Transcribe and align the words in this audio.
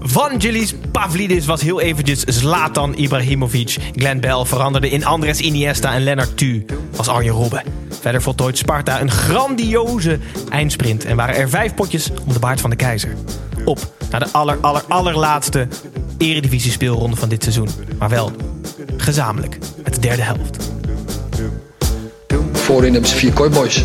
Vangelis 0.00 0.74
Pavlidis 0.92 1.46
was 1.46 1.60
heel 1.60 1.80
eventjes 1.80 2.20
Zlatan 2.20 2.94
Ibrahimovic. 2.94 3.76
Glenn 3.92 4.20
Bell 4.20 4.44
veranderde 4.44 4.90
in 4.90 5.04
Andres 5.04 5.40
Iniesta 5.40 5.94
en 5.94 6.02
Lennart 6.02 6.36
Tu 6.36 6.64
was 6.96 7.08
Arjen 7.08 7.32
Robben. 7.32 7.62
Verder 8.00 8.22
voltooid 8.22 8.58
Sparta 8.58 9.00
een 9.00 9.10
grandioze 9.10 10.18
eindsprint 10.48 11.04
en 11.04 11.16
waren 11.16 11.34
er 11.34 11.48
vijf 11.48 11.74
potjes 11.74 12.10
om 12.26 12.32
de 12.32 12.38
baard 12.38 12.60
van 12.60 12.70
de 12.70 12.76
keizer. 12.76 13.14
Op 13.64 13.92
naar 14.10 14.20
de 14.20 14.32
aller, 14.32 14.58
aller, 14.60 14.82
allerlaatste 14.88 15.68
eredivisie 16.18 16.70
speelronde 16.70 17.16
van 17.16 17.28
dit 17.28 17.42
seizoen. 17.42 17.68
Maar 17.98 18.08
wel 18.08 18.32
gezamenlijk 18.96 19.58
met 19.84 19.94
de 19.94 20.00
derde 20.00 20.22
helft. 20.22 20.70
Voorin 22.52 22.92
hebben 22.92 23.10
ze 23.10 23.16
vier 23.16 23.32
kooiboys. 23.32 23.84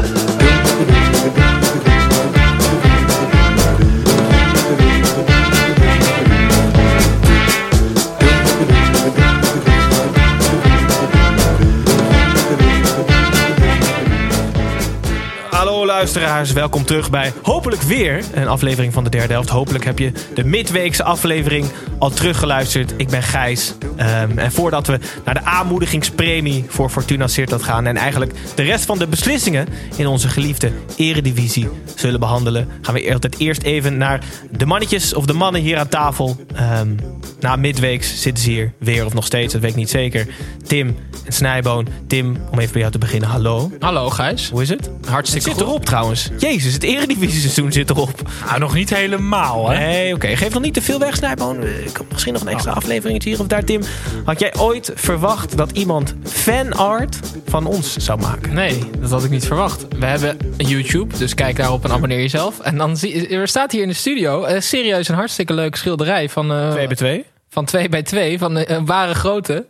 luisteraars, 16.01 16.51
welkom 16.51 16.85
terug 16.85 17.09
bij 17.09 17.33
hopelijk 17.41 17.81
weer 17.81 18.23
een 18.33 18.47
aflevering 18.47 18.93
van 18.93 19.03
de 19.03 19.09
derde 19.09 19.33
helft. 19.33 19.49
Hopelijk 19.49 19.85
heb 19.85 19.99
je 19.99 20.11
de 20.33 20.43
midweekse 20.43 21.03
aflevering 21.03 21.65
al 21.99 22.09
teruggeluisterd. 22.09 22.93
Ik 22.97 23.09
ben 23.09 23.23
Gijs. 23.23 23.73
Ehm, 23.95 24.37
en 24.37 24.51
voordat 24.51 24.87
we 24.87 24.99
naar 25.25 25.33
de 25.33 25.43
aanmoedigingspremie 25.43 26.65
voor 26.67 26.89
Fortuna 26.89 27.27
Sittard 27.27 27.63
gaan... 27.63 27.85
en 27.85 27.97
eigenlijk 27.97 28.33
de 28.55 28.63
rest 28.63 28.85
van 28.85 28.97
de 28.97 29.07
beslissingen 29.07 29.67
in 29.95 30.07
onze 30.07 30.27
geliefde 30.27 30.71
eredivisie 30.97 31.69
zullen 31.95 32.19
behandelen... 32.19 32.67
gaan 32.81 32.93
we 32.93 33.13
altijd 33.13 33.39
eerst 33.39 33.61
even 33.61 33.97
naar 33.97 34.23
de 34.51 34.65
mannetjes 34.65 35.13
of 35.13 35.25
de 35.25 35.33
mannen 35.33 35.61
hier 35.61 35.77
aan 35.77 35.87
tafel. 35.87 36.35
Ehm, 36.55 36.95
na 37.39 37.55
midweeks 37.55 38.21
zitten 38.21 38.43
ze 38.43 38.49
hier 38.49 38.73
weer 38.77 39.05
of 39.05 39.13
nog 39.13 39.25
steeds, 39.25 39.53
dat 39.53 39.61
weet 39.61 39.71
ik 39.71 39.77
niet 39.77 39.89
zeker. 39.89 40.27
Tim 40.67 40.95
en 41.25 41.33
Snijboon. 41.33 41.87
Tim, 42.07 42.37
om 42.51 42.59
even 42.59 42.71
bij 42.71 42.81
jou 42.81 42.91
te 42.91 42.97
beginnen, 42.97 43.29
hallo. 43.29 43.71
Hallo 43.79 44.09
Gijs. 44.09 44.49
Hoe 44.49 44.61
is 44.61 44.69
het? 44.69 44.89
Hartstikke 45.07 45.49
Het 45.49 45.57
zit 45.57 45.67
erop 45.67 45.85
trouwens. 45.91 46.29
Jezus, 46.37 46.73
het 46.73 46.83
eredivisie-seizoen 46.83 47.71
zit 47.71 47.89
erop. 47.89 48.21
Nou, 48.45 48.59
nog 48.59 48.73
niet 48.73 48.95
helemaal, 48.95 49.69
hè? 49.69 49.77
Nee, 49.77 50.13
oké. 50.13 50.35
Geef 50.35 50.53
nog 50.53 50.61
niet 50.61 50.73
te 50.73 50.81
veel 50.81 50.99
weg, 50.99 51.15
Snijboon. 51.15 51.63
Ik 51.63 51.93
kan 51.93 52.05
misschien 52.11 52.33
nog 52.33 52.41
een 52.41 52.47
extra 52.47 52.71
afleveringetje 52.71 53.29
hier 53.29 53.39
of 53.39 53.47
daar, 53.47 53.63
Tim. 53.63 53.81
Had 54.25 54.39
jij 54.39 54.53
ooit 54.57 54.91
verwacht 54.95 55.57
dat 55.57 55.71
iemand 55.71 56.15
fanart 56.23 57.19
van 57.45 57.65
ons 57.65 57.97
zou 57.97 58.19
maken? 58.19 58.53
Nee, 58.53 58.79
dat 58.99 59.09
had 59.09 59.23
ik 59.23 59.29
niet 59.29 59.45
verwacht. 59.45 59.87
We 59.99 60.05
hebben 60.05 60.37
YouTube, 60.57 61.17
dus 61.17 61.33
kijk 61.33 61.55
daarop 61.55 61.83
en 61.83 61.91
abonneer 61.91 62.19
jezelf. 62.19 62.59
En 62.59 62.77
dan 62.77 62.97
zie, 62.97 63.27
er 63.27 63.47
staat 63.47 63.71
hier 63.71 63.81
in 63.81 63.87
de 63.87 63.93
studio 63.93 64.43
eh, 64.43 64.61
serieus 64.61 65.07
een 65.07 65.15
hartstikke 65.15 65.53
leuke 65.53 65.77
schilderij 65.77 66.29
van, 66.29 66.51
eh, 66.51 66.71
2 66.71 66.87
bij 66.87 66.95
2. 66.95 67.25
van 67.49 67.65
2 67.65 67.89
bij 67.89 68.03
2 68.03 68.37
van 68.37 68.57
eh, 68.57 68.77
een 68.77 68.85
ware 68.85 69.13
grootte. 69.13 69.65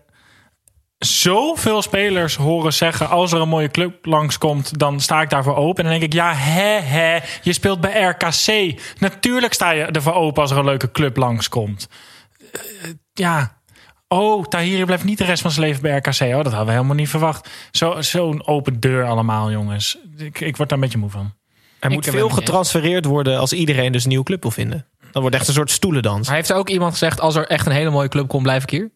zoveel 1.05 1.83
spelers 1.83 2.37
horen 2.37 2.73
zeggen... 2.73 3.09
als 3.09 3.33
er 3.33 3.41
een 3.41 3.49
mooie 3.49 3.71
club 3.71 4.05
langskomt, 4.07 4.79
dan 4.79 5.01
sta 5.01 5.21
ik 5.23 5.31
daarvoor 5.31 5.57
open. 5.57 5.85
En 5.85 5.91
dan 5.91 6.01
denk 6.01 6.13
ik, 6.13 6.19
ja, 6.19 6.35
hè, 6.35 6.81
hè, 6.81 7.19
je 7.43 7.53
speelt 7.53 7.81
bij 7.81 8.03
RKC. 8.03 8.75
Natuurlijk 8.99 9.53
sta 9.53 9.71
je 9.71 9.85
ervoor 9.85 10.15
open 10.15 10.43
als 10.43 10.51
er 10.51 10.57
een 10.59 10.65
leuke 10.65 10.91
club 10.91 11.17
langskomt. 11.17 11.89
Eh, 12.53 12.61
ja... 13.13 13.61
Oh, 14.09 14.45
Tahiri 14.45 14.85
blijft 14.85 15.05
niet 15.05 15.19
de 15.19 15.25
rest 15.25 15.43
van 15.43 15.51
zijn 15.51 15.67
leven 15.67 15.83
bij 15.83 15.97
RKC. 15.97 16.21
Oh, 16.21 16.35
dat 16.35 16.47
hadden 16.47 16.65
we 16.67 16.73
helemaal 16.73 16.95
niet 16.95 17.09
verwacht. 17.09 17.49
Zo- 17.71 18.01
Zo'n 18.01 18.47
open 18.47 18.81
deur 18.81 19.05
allemaal, 19.05 19.51
jongens. 19.51 19.99
Ik, 20.17 20.41
ik 20.41 20.57
word 20.57 20.69
daar 20.69 20.79
een 20.79 20.85
beetje 20.85 20.99
moe 20.99 21.11
van. 21.11 21.35
Er 21.81 21.89
Ik 21.89 21.95
moet 21.95 22.07
veel 22.07 22.29
getransfereerd 22.29 23.05
worden 23.05 23.39
als 23.39 23.53
iedereen 23.53 23.93
dus 23.93 24.03
een 24.03 24.09
nieuwe 24.09 24.25
club 24.25 24.43
wil 24.43 24.51
vinden. 24.51 24.87
Dan 25.13 25.23
wordt 25.23 25.37
echt 25.37 25.49
een 25.49 25.55
soort 25.55 25.71
stoelendans. 25.71 26.27
Maar 26.27 26.37
heeft 26.37 26.49
er 26.49 26.57
ook 26.57 26.69
iemand 26.69 26.93
gezegd, 26.93 27.21
als 27.21 27.35
er 27.35 27.47
echt 27.47 27.67
een 27.67 27.73
hele 27.73 27.91
mooie 27.91 28.09
club 28.09 28.29
komt, 28.29 28.43
blijf 28.43 28.63
ik 28.63 28.71
hier? 28.71 28.91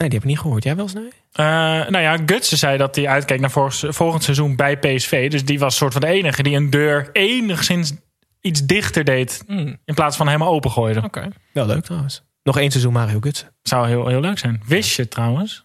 Nee, 0.00 0.08
die 0.08 0.18
heb 0.18 0.28
ik 0.28 0.34
niet 0.34 0.38
gehoord. 0.40 0.64
Jij 0.64 0.76
wel, 0.76 0.88
Snij? 0.88 1.10
Eh, 1.32 1.44
nou 1.90 1.98
ja, 1.98 2.16
Gutsen 2.26 2.58
zei 2.58 2.76
dat 2.78 2.96
hij 2.96 3.08
uitkeek 3.08 3.40
naar 3.40 3.50
volgend, 3.50 3.94
volgend 3.96 4.22
seizoen 4.22 4.56
bij 4.56 4.78
PSV. 4.78 5.30
Dus 5.30 5.44
die 5.44 5.58
was 5.58 5.76
soort 5.76 5.92
van 5.92 6.00
de 6.00 6.06
enige 6.06 6.42
die 6.42 6.56
een 6.56 6.70
deur 6.70 7.08
enigszins 7.12 7.92
iets 8.40 8.66
dichter 8.66 9.04
deed. 9.04 9.42
Hmm, 9.46 9.76
In 9.84 9.94
plaats 9.94 10.16
van 10.16 10.26
helemaal 10.26 10.52
opengooide. 10.52 11.02
Oké. 11.02 11.28
Wel 11.52 11.66
leuk 11.66 11.84
trouwens. 11.84 12.22
Nog 12.42 12.58
één 12.58 12.70
seizoen 12.70 12.92
Mario 12.92 13.20
Gutsen. 13.20 13.48
Zou 13.62 13.88
heel, 13.88 14.06
heel 14.08 14.20
leuk 14.20 14.38
zijn. 14.38 14.62
Wist 14.66 14.96
je 14.96 15.08
trouwens? 15.08 15.64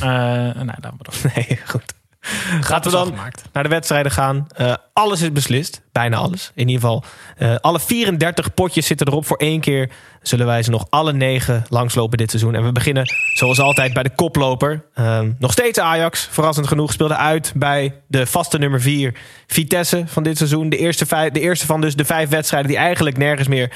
nou, 0.00 0.56
dan 0.80 0.80
maar 0.80 0.98
door. 1.22 1.32
Nee, 1.34 1.60
goed. 1.66 1.94
Laten 2.70 2.90
we 2.90 2.96
dan 2.96 3.14
naar 3.52 3.62
de 3.62 3.68
wedstrijden 3.68 4.12
gaan. 4.12 4.46
Eh, 4.54 4.74
alles 4.92 5.20
is 5.20 5.32
beslist. 5.32 5.80
Bijna 5.92 6.16
alles. 6.16 6.50
In 6.54 6.68
ieder 6.68 6.82
geval. 6.82 7.04
eh, 7.36 7.54
alle 7.60 7.80
34 7.80 8.54
potjes 8.54 8.86
zitten 8.86 9.06
erop. 9.06 9.26
Voor 9.26 9.36
één 9.36 9.60
keer 9.60 9.90
zullen 10.22 10.46
wij 10.46 10.62
ze 10.62 10.70
nog 10.70 10.86
alle 10.90 11.12
negen 11.12 11.64
langslopen 11.68 12.18
dit 12.18 12.30
seizoen. 12.30 12.54
En 12.54 12.64
we 12.64 12.72
beginnen 12.72 13.04
zoals 13.34 13.60
altijd 13.60 13.92
bij 13.92 14.02
de 14.02 14.14
koploper. 14.14 14.84
Ehm, 14.94 15.30
nog 15.38 15.52
steeds 15.52 15.78
Ajax. 15.78 16.28
Verrassend 16.30 16.66
genoeg 16.66 16.92
speelde 16.92 17.16
uit 17.16 17.52
bij 17.56 17.94
de 18.06 18.26
vaste 18.26 18.58
nummer 18.58 18.80
4 18.80 19.14
Vitesse 19.46 20.02
van 20.06 20.22
dit 20.22 20.36
seizoen. 20.36 20.68
De 20.68 20.76
eerste, 20.76 21.06
vijf, 21.06 21.32
de 21.32 21.40
eerste 21.40 21.66
van 21.66 21.80
dus 21.80 21.96
de 21.96 22.04
vijf 22.04 22.28
wedstrijden 22.28 22.68
die 22.70 22.78
eigenlijk 22.78 23.16
nergens 23.16 23.48
meer 23.48 23.72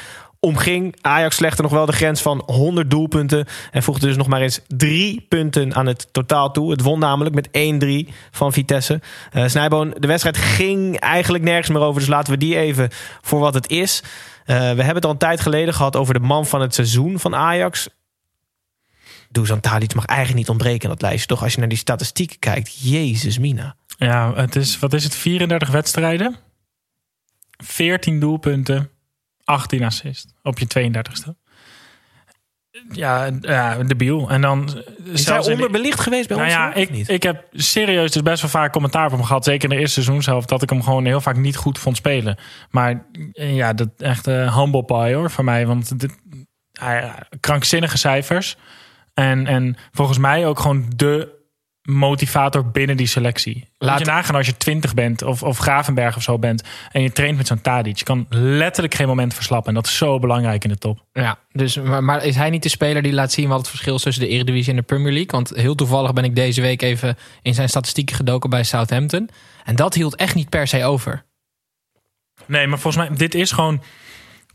omging. 0.46 0.96
Ajax 1.00 1.36
slechte 1.36 1.62
nog 1.62 1.70
wel 1.70 1.86
de 1.86 1.92
grens 1.92 2.22
van 2.22 2.42
100 2.46 2.90
doelpunten. 2.90 3.46
En 3.70 3.82
voegde 3.82 4.06
dus 4.06 4.16
nog 4.16 4.26
maar 4.26 4.40
eens 4.40 4.60
drie 4.66 5.26
punten 5.28 5.74
aan 5.74 5.86
het 5.86 6.08
totaal 6.12 6.50
toe. 6.50 6.70
Het 6.70 6.80
won 6.80 6.98
namelijk 6.98 7.34
met 7.34 7.48
1-3 8.08 8.12
van 8.30 8.52
Vitesse. 8.52 9.00
Eh 9.32 9.46
Snijboon, 9.46 9.94
de 9.98 10.06
wedstrijd 10.06 10.36
ging 10.36 10.98
eigenlijk 10.98 11.44
nergens 11.44 11.68
meer 11.68 11.80
over. 11.80 12.00
Dus 12.00 12.08
laten 12.08 12.32
we 12.32 12.38
die 12.38 12.56
even 12.56 12.88
voor 13.20 13.40
wat 13.40 13.54
het 13.54 13.70
is. 13.70 14.02
Eh, 14.44 14.56
we 14.56 14.62
hebben 14.62 14.94
het 14.94 15.04
al 15.04 15.10
een 15.10 15.18
tijd 15.18 15.40
geleden 15.40 15.74
gehad 15.74 15.96
over 15.96 16.14
de 16.14 16.20
man 16.20 16.46
van 16.46 16.60
het 16.60 16.74
seizoen 16.74 17.18
van 17.18 17.34
Ajax. 17.34 17.88
Dusan 19.30 19.60
Tadic 19.60 19.94
mag 19.94 20.04
eigenlijk 20.04 20.38
niet 20.38 20.48
ontbreken 20.48 20.82
in 20.82 20.88
dat 20.88 21.02
lijstje. 21.02 21.26
Toch 21.26 21.42
als 21.42 21.52
je 21.52 21.58
naar 21.58 21.68
die 21.68 21.78
statistieken 21.78 22.38
kijkt. 22.38 22.78
Jezus 22.80 23.38
mina. 23.38 23.76
Ja, 23.98 24.34
het 24.34 24.56
is, 24.56 24.78
wat 24.78 24.92
is 24.92 25.04
het? 25.04 25.14
34 25.14 25.70
wedstrijden. 25.70 26.36
14 27.56 28.20
doelpunten. 28.20 28.91
18 29.44 29.84
assist 29.84 30.34
op 30.42 30.58
je 30.58 30.66
32ste. 30.66 31.40
Ja, 32.92 33.30
ja 33.40 33.82
debiel. 33.82 34.30
En 34.30 34.40
dan 34.40 34.82
Is 35.04 35.26
hij 35.26 35.40
de- 35.40 35.50
onderbelicht 35.50 36.00
geweest 36.00 36.28
bij 36.28 36.36
nou 36.36 36.48
ons? 36.48 36.56
ja, 36.58 36.74
ik, 36.74 36.90
niet? 36.90 37.08
ik 37.08 37.22
heb 37.22 37.46
serieus 37.52 38.12
dus 38.12 38.22
best 38.22 38.40
wel 38.40 38.50
vaak 38.50 38.72
commentaar 38.72 39.06
op 39.06 39.12
hem 39.12 39.22
gehad. 39.22 39.44
Zeker 39.44 39.70
in 39.70 39.74
de 39.76 39.80
eerste 39.80 40.02
seizoen 40.02 40.22
zelf. 40.22 40.44
Dat 40.44 40.62
ik 40.62 40.70
hem 40.70 40.82
gewoon 40.82 41.04
heel 41.04 41.20
vaak 41.20 41.36
niet 41.36 41.56
goed 41.56 41.78
vond 41.78 41.96
spelen. 41.96 42.38
Maar 42.70 43.06
eh, 43.32 43.54
ja, 43.56 43.72
dat 43.72 43.88
echt 43.96 44.26
eh, 44.26 44.56
humble 44.58 44.84
pie 44.84 45.14
hoor 45.14 45.30
voor 45.30 45.44
mij. 45.44 45.66
Want 45.66 46.00
dit, 46.00 46.18
krankzinnige 47.40 47.98
cijfers. 47.98 48.56
En, 49.14 49.46
en 49.46 49.76
volgens 49.92 50.18
mij 50.18 50.46
ook 50.46 50.58
gewoon 50.58 50.92
de 50.96 51.40
motivator 51.82 52.70
binnen 52.70 52.96
die 52.96 53.06
selectie. 53.06 53.68
Laat 53.78 53.98
je 53.98 54.04
nagaan 54.04 54.34
als 54.34 54.46
je 54.46 54.56
20 54.56 54.94
bent 54.94 55.22
of, 55.22 55.42
of 55.42 55.58
Gravenberg 55.58 56.16
of 56.16 56.22
zo 56.22 56.38
bent. 56.38 56.62
En 56.92 57.02
je 57.02 57.12
traint 57.12 57.36
met 57.36 57.46
zo'n 57.46 57.60
Tadic. 57.60 57.96
Je 57.96 58.04
kan 58.04 58.26
letterlijk 58.30 58.94
geen 58.94 59.06
moment 59.06 59.34
verslappen. 59.34 59.68
En 59.68 59.74
dat 59.74 59.86
is 59.86 59.96
zo 59.96 60.18
belangrijk 60.18 60.64
in 60.64 60.70
de 60.70 60.78
top. 60.78 61.04
Ja, 61.12 61.38
dus, 61.52 61.76
maar, 61.76 62.04
maar 62.04 62.24
is 62.24 62.36
hij 62.36 62.50
niet 62.50 62.62
de 62.62 62.68
speler 62.68 63.02
die 63.02 63.12
laat 63.12 63.32
zien 63.32 63.48
wat 63.48 63.58
het 63.58 63.68
verschil 63.68 63.94
is 63.94 64.02
tussen 64.02 64.22
de 64.22 64.28
Eredivisie 64.28 64.70
en 64.70 64.76
de 64.76 64.82
Premier 64.82 65.12
League? 65.12 65.30
Want 65.30 65.50
heel 65.54 65.74
toevallig 65.74 66.12
ben 66.12 66.24
ik 66.24 66.34
deze 66.34 66.60
week 66.60 66.82
even 66.82 67.16
in 67.42 67.54
zijn 67.54 67.68
statistieken 67.68 68.16
gedoken 68.16 68.50
bij 68.50 68.62
Southampton. 68.62 69.28
En 69.64 69.76
dat 69.76 69.94
hield 69.94 70.16
echt 70.16 70.34
niet 70.34 70.48
per 70.48 70.66
se 70.66 70.84
over. 70.84 71.24
Nee, 72.46 72.66
maar 72.66 72.78
volgens 72.78 73.08
mij, 73.08 73.16
dit 73.16 73.34
is 73.34 73.52
gewoon. 73.52 73.82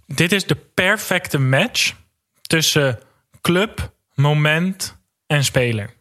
Dit 0.06 0.32
is 0.32 0.46
de 0.46 0.56
perfecte 0.56 1.38
match 1.38 1.94
tussen 2.42 3.00
club, 3.42 3.94
moment 4.14 4.98
en 5.26 5.44
speler. 5.44 5.97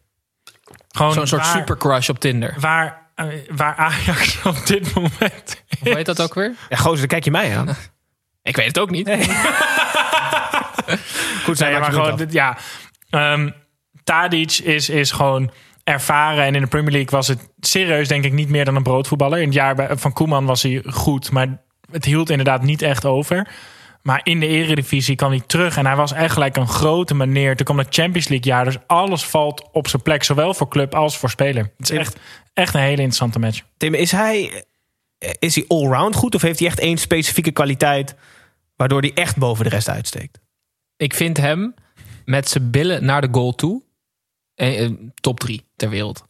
Gewoon 0.97 1.13
Zo'n 1.13 1.27
soort 1.27 1.41
waar, 1.41 1.55
supercrush 1.57 2.09
op 2.09 2.19
Tinder. 2.19 2.55
Waar, 2.59 3.01
eh, 3.15 3.25
waar 3.55 3.75
Ajax 3.75 4.39
op 4.45 4.65
dit 4.65 4.93
moment. 4.95 5.63
Hoe 5.79 5.95
heet 5.95 6.05
dat 6.05 6.21
ook 6.21 6.33
weer? 6.33 6.53
Ja, 6.69 6.77
gozer, 6.77 6.97
dan 6.97 7.07
kijk 7.07 7.23
je 7.23 7.31
mij 7.31 7.57
aan. 7.57 7.67
Ik 8.43 8.55
weet 8.55 8.67
het 8.67 8.79
ook 8.79 8.89
niet. 8.89 9.09
Goed, 11.45 11.57
zijn 11.57 11.71
Nee, 11.71 11.79
maar 11.79 11.91
gewoon, 11.91 12.15
dit- 12.17 12.33
ja. 12.33 12.57
Ehm 13.09 13.49
Tadic 14.03 14.51
is, 14.57 14.89
is 14.89 15.11
gewoon 15.11 15.51
ervaren. 15.83 16.43
En 16.43 16.55
in 16.55 16.61
de 16.61 16.67
Premier 16.67 16.91
League 16.91 17.09
was 17.09 17.27
het 17.27 17.49
serieus, 17.59 18.07
denk 18.07 18.23
ik, 18.25 18.33
niet 18.33 18.49
meer 18.49 18.65
dan 18.65 18.75
een 18.75 18.83
broodvoetballer. 18.83 19.37
In 19.39 19.45
het 19.45 19.53
jaar 19.53 19.75
bij- 19.75 19.97
van 19.97 20.13
Koeman 20.13 20.45
was 20.45 20.63
hij 20.63 20.83
goed, 20.89 21.31
maar 21.31 21.61
het 21.91 22.05
hield 22.05 22.29
inderdaad 22.29 22.61
niet 22.61 22.81
echt 22.81 23.05
over. 23.05 23.47
Maar 24.07 24.21
in 24.23 24.39
de 24.39 24.47
Eredivisie 24.47 25.15
kwam 25.15 25.29
hij 25.29 25.43
terug 25.47 25.77
en 25.77 25.85
hij 25.85 25.95
was 25.95 26.11
echt 26.11 26.33
gelijk 26.33 26.57
een 26.57 26.67
grote 26.67 27.15
meneer. 27.15 27.55
Toen 27.55 27.65
kwam 27.65 27.77
het 27.77 27.93
Champions 27.93 28.27
League 28.27 28.51
jaar, 28.51 28.65
dus 28.65 28.77
alles 28.85 29.25
valt 29.25 29.69
op 29.71 29.87
zijn 29.87 30.01
plek, 30.01 30.23
zowel 30.23 30.53
voor 30.53 30.67
club 30.67 30.95
als 30.95 31.17
voor 31.17 31.29
speler. 31.29 31.71
Het 31.77 31.89
is 31.89 31.97
echt, 31.97 32.17
echt 32.53 32.73
een 32.73 32.79
hele 32.79 32.91
interessante 32.91 33.39
match. 33.39 33.61
Tim, 33.77 33.93
is 33.93 34.11
hij, 34.11 34.63
is 35.39 35.55
hij 35.55 35.65
allround 35.67 36.15
goed 36.15 36.35
of 36.35 36.41
heeft 36.41 36.59
hij 36.59 36.67
echt 36.67 36.79
één 36.79 36.97
specifieke 36.97 37.51
kwaliteit 37.51 38.15
waardoor 38.75 39.01
hij 39.01 39.11
echt 39.13 39.37
boven 39.37 39.63
de 39.63 39.69
rest 39.69 39.89
uitsteekt? 39.89 40.39
Ik 40.97 41.13
vind 41.13 41.37
hem 41.37 41.73
met 42.25 42.49
zijn 42.49 42.71
billen 42.71 43.05
naar 43.05 43.21
de 43.21 43.29
goal 43.31 43.55
toe 43.55 43.83
eh, 44.55 44.83
eh, 44.83 44.91
top 45.15 45.39
drie 45.39 45.65
ter 45.75 45.89
wereld. 45.89 46.26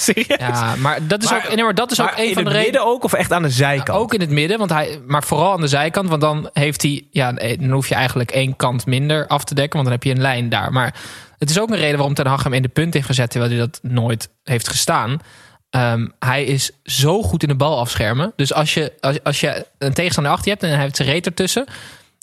Serieus? 0.04 0.36
Ja, 0.38 0.74
maar 0.76 1.06
dat 1.06 1.22
is 1.22 1.30
Maar- 1.30 1.44
ook, 1.48 1.54
nee, 1.54 1.64
maar 1.64 1.74
dat 1.74 1.90
is 1.90 2.00
ook 2.00 2.12
een 2.16 2.28
in 2.28 2.34
van 2.34 2.44
de 2.44 2.48
het 2.50 2.58
redenen. 2.58 2.62
midden 2.62 2.84
ook 2.94 3.04
of 3.04 3.12
echt 3.12 3.32
aan 3.32 3.42
de 3.42 3.50
zijkant? 3.50 3.98
Ook 3.98 4.14
in 4.14 4.20
het 4.20 4.30
midden, 4.30 4.58
want 4.58 4.70
hij, 4.70 5.00
maar 5.06 5.24
vooral 5.24 5.52
aan 5.52 5.60
de 5.60 5.66
zijkant. 5.68 6.08
Want 6.08 6.20
dan 6.20 6.50
heeft 6.52 6.82
hij. 6.82 7.06
Ja, 7.10 7.32
dan 7.32 7.70
hoef 7.70 7.88
je 7.88 7.94
eigenlijk 7.94 8.30
één 8.30 8.56
kant 8.56 8.86
minder 8.86 9.26
af 9.26 9.44
te 9.44 9.54
dekken. 9.54 9.72
Want 9.72 9.84
dan 9.84 9.92
heb 9.94 10.02
je 10.02 10.10
een 10.14 10.20
lijn 10.20 10.48
daar. 10.48 10.72
Maar 10.72 10.94
het 11.38 11.50
is 11.50 11.60
ook 11.60 11.70
een 11.70 11.76
reden 11.76 11.96
waarom 11.96 12.14
Ten 12.14 12.26
Hag 12.26 12.42
hem 12.42 12.52
in 12.52 12.62
de 12.62 12.68
punt 12.68 12.94
heeft 12.94 13.06
gezet. 13.06 13.30
Terwijl 13.30 13.50
hij 13.52 13.60
dat 13.60 13.78
nooit 13.82 14.28
heeft 14.44 14.68
gestaan. 14.68 15.18
Ehm, 15.70 16.06
hij 16.18 16.44
is 16.44 16.70
zo 16.84 17.22
goed 17.22 17.42
in 17.42 17.48
de 17.48 17.56
bal 17.56 17.78
afschermen. 17.78 18.32
Dus 18.36 18.52
als 18.52 18.74
je, 18.74 18.92
als, 19.00 19.22
als 19.22 19.40
je 19.40 19.66
een 19.78 19.94
tegenstander 19.94 20.32
achter 20.32 20.46
je 20.46 20.52
hebt 20.52 20.62
en 20.62 20.70
hij 20.72 20.82
heeft 20.82 20.96
zijn 20.96 21.08
reet 21.08 21.26
ertussen. 21.26 21.66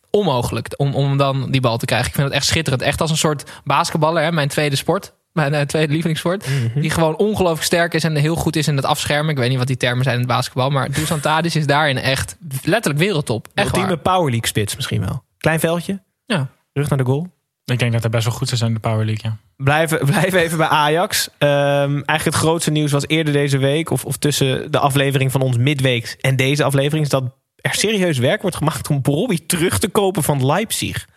Onmogelijk 0.09 0.67
om, 0.77 0.93
om 0.95 1.17
dan 1.17 1.51
die 1.51 1.61
bal 1.61 1.77
te 1.77 1.85
krijgen. 1.85 2.07
Ik 2.07 2.13
vind 2.13 2.27
het 2.27 2.35
echt 2.35 2.45
schitterend. 2.45 2.81
Echt 2.81 3.01
als 3.01 3.09
een 3.11 3.17
soort 3.17 3.43
basketballer. 3.63 4.23
Hè, 4.23 4.31
mijn 4.31 4.47
tweede 4.47 4.75
sport. 4.75 5.13
Mijn 5.35 5.53
eh, 5.53 5.61
tweede 5.61 5.91
lievelingssport. 5.91 6.47
Die 6.75 6.89
gewoon 6.89 7.15
ongelooflijk 7.15 7.63
sterk 7.63 7.93
is 7.93 8.03
en 8.03 8.15
heel 8.15 8.35
goed 8.35 8.55
is 8.55 8.67
in 8.67 8.75
het 8.75 8.85
afschermen. 8.85 9.31
Ik 9.31 9.37
weet 9.37 9.49
niet 9.49 9.57
wat 9.57 9.67
die 9.67 9.77
termen 9.77 10.03
zijn 10.03 10.15
in 10.15 10.21
het 10.21 10.31
basketbal. 10.31 10.69
Maar 10.69 10.91
Dusan 10.91 11.19
Tadic 11.19 11.53
is 11.53 11.65
daarin 11.67 11.97
echt 11.97 12.37
letterlijk 12.63 13.03
wereldtop. 13.03 13.47
Echt 13.53 13.67
Ultieme 13.67 13.87
waar. 13.87 13.97
Power 13.97 14.29
League 14.29 14.47
spits 14.47 14.75
misschien 14.75 15.05
wel. 15.05 15.23
Klein 15.37 15.59
veldje, 15.59 16.01
Ja. 16.25 16.47
rug 16.73 16.89
naar 16.89 16.97
de 16.97 17.03
goal. 17.05 17.27
Ik 17.65 17.79
denk 17.79 17.91
dat 17.91 18.01
hij 18.01 18.09
best 18.09 18.25
wel 18.25 18.33
goed 18.33 18.51
is 18.51 18.61
in 18.61 18.73
de 18.73 18.79
Power 18.79 19.05
League. 19.05 19.31
Ja. 19.31 19.37
Blijven, 19.57 20.05
blijven 20.11 20.39
even 20.39 20.57
bij 20.57 20.67
Ajax. 20.67 21.29
Ehm, 21.37 21.51
eigenlijk 21.91 22.23
het 22.23 22.35
grootste 22.35 22.71
nieuws 22.71 22.91
was 22.91 23.07
eerder 23.07 23.33
deze 23.33 23.57
week... 23.57 23.89
Of, 23.89 24.05
of 24.05 24.17
tussen 24.17 24.71
de 24.71 24.79
aflevering 24.79 25.31
van 25.31 25.41
ons 25.41 25.57
midweeks 25.57 26.17
en 26.17 26.35
deze 26.35 26.63
aflevering... 26.63 27.03
is 27.05 27.11
dat 27.11 27.23
er 27.55 27.73
serieus 27.73 28.17
werk 28.17 28.41
wordt 28.41 28.57
gemaakt 28.57 28.89
om 28.89 29.01
Bobby 29.01 29.39
terug 29.47 29.79
te 29.79 29.87
kopen 29.89 30.23
van 30.23 30.45
Leipzig. 30.45 31.07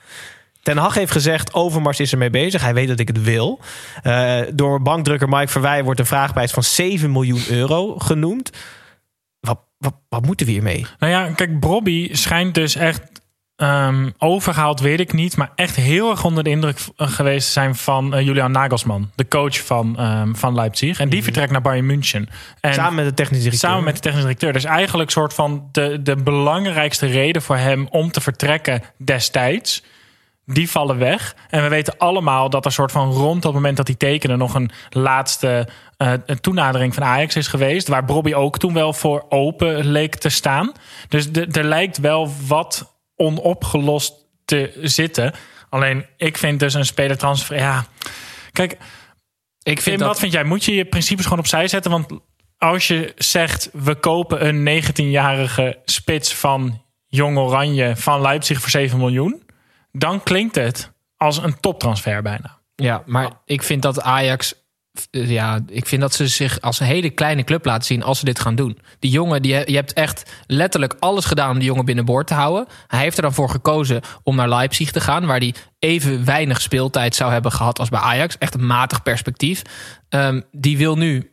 Ten 0.68 0.76
Hag 0.76 0.94
heeft 0.94 1.12
gezegd, 1.12 1.54
Overmars 1.54 2.00
is 2.00 2.12
ermee 2.12 2.30
bezig. 2.30 2.62
Hij 2.62 2.74
weet 2.74 2.88
dat 2.88 2.98
ik 2.98 3.08
het 3.08 3.22
wil. 3.22 3.60
Eh, 4.02 4.38
door 4.54 4.82
bankdrukker 4.82 5.28
Mike 5.28 5.48
Verwij 5.48 5.84
wordt 5.84 6.00
een 6.00 6.06
vraagprijs 6.06 6.52
van 6.52 6.62
7 6.62 7.12
miljoen 7.12 7.42
euro 7.50 7.98
genoemd. 7.98 8.50
Wat, 9.40 9.58
wat, 9.78 9.94
wat 10.08 10.26
moeten 10.26 10.46
we 10.46 10.52
hiermee? 10.52 10.86
Nou 10.98 11.12
ja, 11.12 11.30
kijk, 11.30 11.60
Bobby 11.60 12.14
schijnt 12.14 12.54
dus 12.54 12.74
echt 12.74 13.02
ehm, 13.56 14.10
overgehaald, 14.18 14.80
weet 14.80 15.00
ik 15.00 15.12
niet. 15.12 15.36
Maar 15.36 15.52
echt 15.54 15.76
heel 15.76 16.10
erg 16.10 16.24
onder 16.24 16.44
de 16.44 16.50
indruk 16.50 16.78
eh, 16.96 17.08
geweest 17.08 17.46
te 17.46 17.52
zijn 17.52 17.74
van 17.74 18.14
eh, 18.14 18.24
Julian 18.24 18.52
Nagelsman. 18.52 19.10
De 19.14 19.28
coach 19.28 19.64
van, 19.64 19.98
ehm, 19.98 20.34
van 20.34 20.54
Leipzig. 20.54 21.00
En 21.00 21.08
die 21.08 21.22
vertrekt 21.22 21.52
naar 21.52 21.62
Bayern 21.62 21.86
München. 21.86 22.28
En 22.60 22.74
Samen 22.74 22.94
met 22.94 23.04
de 23.04 23.14
technische 23.14 23.44
directeur. 23.44 23.70
samen 23.70 23.84
met 23.84 23.94
de 23.94 24.00
technische 24.00 24.26
directeur. 24.26 24.52
Dus 24.52 24.64
eigenlijk 24.64 25.10
soort 25.10 25.34
van 25.34 25.68
de, 25.72 26.02
de 26.02 26.16
belangrijkste 26.16 27.06
reden 27.06 27.42
voor 27.42 27.56
hem 27.56 27.86
om 27.90 28.10
te 28.10 28.20
vertrekken 28.20 28.82
destijds. 28.96 29.82
Die 30.52 30.70
vallen 30.70 30.98
weg. 30.98 31.34
En 31.48 31.62
we 31.62 31.68
weten 31.68 31.98
allemaal 31.98 32.50
dat 32.50 32.64
er 32.64 32.72
soort 32.72 32.92
van 32.92 33.12
rond 33.12 33.42
dat 33.42 33.52
moment 33.52 33.76
dat 33.76 33.86
hij 33.86 33.96
tekende... 33.96 34.36
nog 34.36 34.54
een 34.54 34.70
laatste 34.90 35.68
eh, 35.96 36.12
een 36.26 36.40
toenadering 36.40 36.94
van 36.94 37.04
Ajax 37.04 37.36
is 37.36 37.46
geweest. 37.46 37.88
Waar 37.88 38.04
Bobby 38.04 38.34
ook 38.34 38.58
toen 38.58 38.72
wel 38.72 38.92
voor 38.92 39.26
open 39.28 39.86
leek 39.86 40.14
te 40.14 40.28
staan. 40.28 40.72
Dus 41.08 41.28
er 41.32 41.64
lijkt 41.64 41.98
wel 41.98 42.32
wat 42.46 42.98
onopgelost 43.16 44.14
te 44.44 44.78
zitten. 44.82 45.34
Alleen 45.68 46.06
ik 46.16 46.38
vind 46.38 46.60
dus 46.60 46.74
een 46.74 46.84
spelertransfer... 46.84 47.56
Ja, 47.56 47.84
kijk, 48.52 48.72
Ik 48.72 48.78
Tim, 49.62 49.82
vind 49.82 50.00
wat 50.00 50.08
dat... 50.08 50.18
vind 50.18 50.32
jij? 50.32 50.44
Moet 50.44 50.64
je 50.64 50.74
je 50.74 50.84
principes 50.84 51.24
gewoon 51.24 51.38
opzij 51.38 51.68
zetten? 51.68 51.90
Want 51.90 52.06
als 52.58 52.86
je 52.86 53.12
zegt, 53.16 53.70
we 53.72 53.94
kopen 53.94 54.46
een 54.46 54.82
19-jarige 54.82 55.78
spits 55.84 56.34
van 56.34 56.82
Jong 57.06 57.38
Oranje 57.38 57.96
van 57.96 58.20
Leipzig 58.20 58.60
voor 58.60 58.70
7 58.70 58.98
miljoen, 58.98 59.42
dan 59.98 60.22
klinkt 60.22 60.54
het 60.54 60.92
als 61.16 61.42
een 61.42 61.60
toptransfer 61.60 62.22
bijna. 62.22 62.56
Ja, 62.74 63.02
maar 63.06 63.30
ik 63.44 63.62
vind 63.62 63.82
dat 63.82 64.00
Ajax... 64.00 64.54
eh, 65.10 65.30
Ja, 65.30 65.60
ik 65.66 65.86
vind 65.86 66.00
dat 66.00 66.14
ze 66.14 66.28
zich 66.28 66.60
als 66.60 66.80
een 66.80 66.86
hele 66.86 67.10
kleine 67.10 67.44
club 67.44 67.64
laten 67.64 67.84
zien 67.84 68.02
als 68.02 68.18
ze 68.18 68.24
dit 68.24 68.40
gaan 68.40 68.54
doen. 68.54 68.78
Die 68.98 69.10
jongen, 69.10 69.42
die, 69.42 69.52
je 69.70 69.76
hebt 69.76 69.92
echt 69.92 70.30
letterlijk 70.46 70.96
alles 70.98 71.24
gedaan 71.24 71.50
om 71.50 71.58
die 71.58 71.68
jongen 71.68 71.84
binnenboord 71.84 72.26
te 72.26 72.34
houden. 72.34 72.66
Hij 72.86 73.00
heeft 73.00 73.16
er 73.16 73.22
dan 73.22 73.34
voor 73.34 73.50
gekozen 73.50 74.00
om 74.22 74.36
naar 74.36 74.48
Leipzig 74.48 74.90
te 74.90 75.00
gaan, 75.00 75.26
waar 75.26 75.38
hij 75.38 75.54
even 75.78 76.24
weinig 76.24 76.60
speeltijd 76.60 77.14
zou 77.14 77.32
hebben 77.32 77.52
gehad 77.52 77.78
als 77.78 77.88
bij 77.88 78.00
Ajax. 78.00 78.38
Echt 78.38 78.54
een 78.54 78.66
matig 78.66 79.02
perspectief. 79.02 79.62
Ehm, 80.08 80.40
die 80.52 80.78
wil 80.78 80.96
nu, 80.96 81.32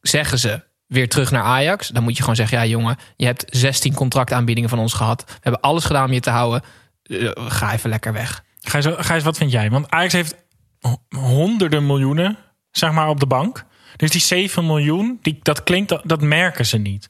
zeggen 0.00 0.38
ze, 0.38 0.64
weer 0.86 1.08
terug 1.08 1.30
naar 1.30 1.42
Ajax. 1.42 1.88
Dan 1.88 2.02
moet 2.02 2.14
je 2.16 2.20
gewoon 2.20 2.36
zeggen, 2.36 2.58
ja 2.58 2.64
jongen, 2.66 2.96
je 3.16 3.26
hebt 3.26 3.44
16 3.56 3.94
contractaanbiedingen 3.94 4.70
van 4.70 4.78
ons 4.78 4.92
gehad. 4.92 5.24
We 5.26 5.32
hebben 5.40 5.60
alles 5.60 5.84
gedaan 5.84 6.06
om 6.06 6.12
je 6.12 6.20
te 6.20 6.30
houden. 6.30 6.62
Eh, 7.06 7.30
ga 7.34 7.72
even 7.72 7.90
lekker 7.90 8.12
weg. 8.12 8.44
Gijs, 8.60 8.86
Gijs, 8.96 9.22
wat 9.22 9.36
vind 9.36 9.50
jij? 9.50 9.70
Want 9.70 9.90
Ajax 9.90 10.12
heeft 10.12 10.36
ho- 10.80 11.02
honderden 11.18 11.86
miljoenen, 11.86 12.36
zeg 12.70 12.92
maar, 12.92 13.08
op 13.08 13.20
de 13.20 13.26
bank. 13.26 13.64
Dus 13.96 14.10
die 14.10 14.20
7 14.20 14.66
miljoen, 14.66 15.18
die, 15.22 15.38
dat 15.42 15.62
klinkt, 15.62 15.88
dat, 15.88 16.00
dat 16.04 16.20
merken 16.20 16.66
ze 16.66 16.78
niet. 16.78 17.08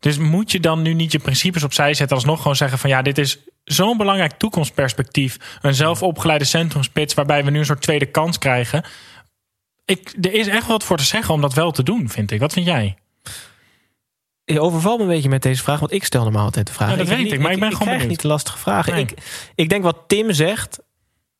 Dus 0.00 0.18
moet 0.18 0.52
je 0.52 0.60
dan 0.60 0.82
nu 0.82 0.94
niet 0.94 1.12
je 1.12 1.18
principes 1.18 1.62
opzij 1.62 1.94
zetten... 1.94 2.16
alsnog 2.16 2.38
gewoon 2.38 2.56
zeggen 2.56 2.78
van 2.78 2.90
ja, 2.90 3.02
dit 3.02 3.18
is 3.18 3.38
zo'n 3.64 3.96
belangrijk 3.96 4.32
toekomstperspectief. 4.32 5.58
Een 5.60 5.74
zelfopgeleide 5.74 6.44
centrumspits 6.44 7.14
waarbij 7.14 7.44
we 7.44 7.50
nu 7.50 7.58
een 7.58 7.64
soort 7.64 7.82
tweede 7.82 8.06
kans 8.06 8.38
krijgen. 8.38 8.84
Ik, 9.84 10.14
er 10.20 10.32
is 10.32 10.46
echt 10.46 10.66
wat 10.66 10.84
voor 10.84 10.96
te 10.96 11.04
zeggen 11.04 11.34
om 11.34 11.40
dat 11.40 11.54
wel 11.54 11.70
te 11.70 11.82
doen, 11.82 12.08
vind 12.08 12.30
ik. 12.30 12.40
Wat 12.40 12.52
vind 12.52 12.66
jij? 12.66 12.96
Je 14.52 14.60
overvalt 14.60 14.98
me 14.98 15.04
een 15.04 15.10
beetje 15.10 15.28
met 15.28 15.42
deze 15.42 15.62
vraag, 15.62 15.80
want 15.80 15.92
ik 15.92 16.04
stel 16.04 16.22
normaal 16.22 16.44
altijd 16.44 16.66
de 16.66 16.72
vraag. 16.72 16.90
Ja, 16.90 16.96
dat 16.96 17.08
weet 17.08 17.32
ik, 17.32 17.40
maar 17.40 17.52
ik 17.52 17.60
ben 17.60 17.68
gewoon 17.68 17.86
krijg 17.86 17.88
benieuwd. 17.88 18.08
niet 18.08 18.20
de 18.20 18.28
lastige 18.28 18.58
vragen. 18.58 18.92
Nee. 18.92 19.02
Ik, 19.02 19.14
ik 19.54 19.68
denk 19.68 19.82
wat 19.82 20.04
Tim 20.06 20.32
zegt, 20.32 20.78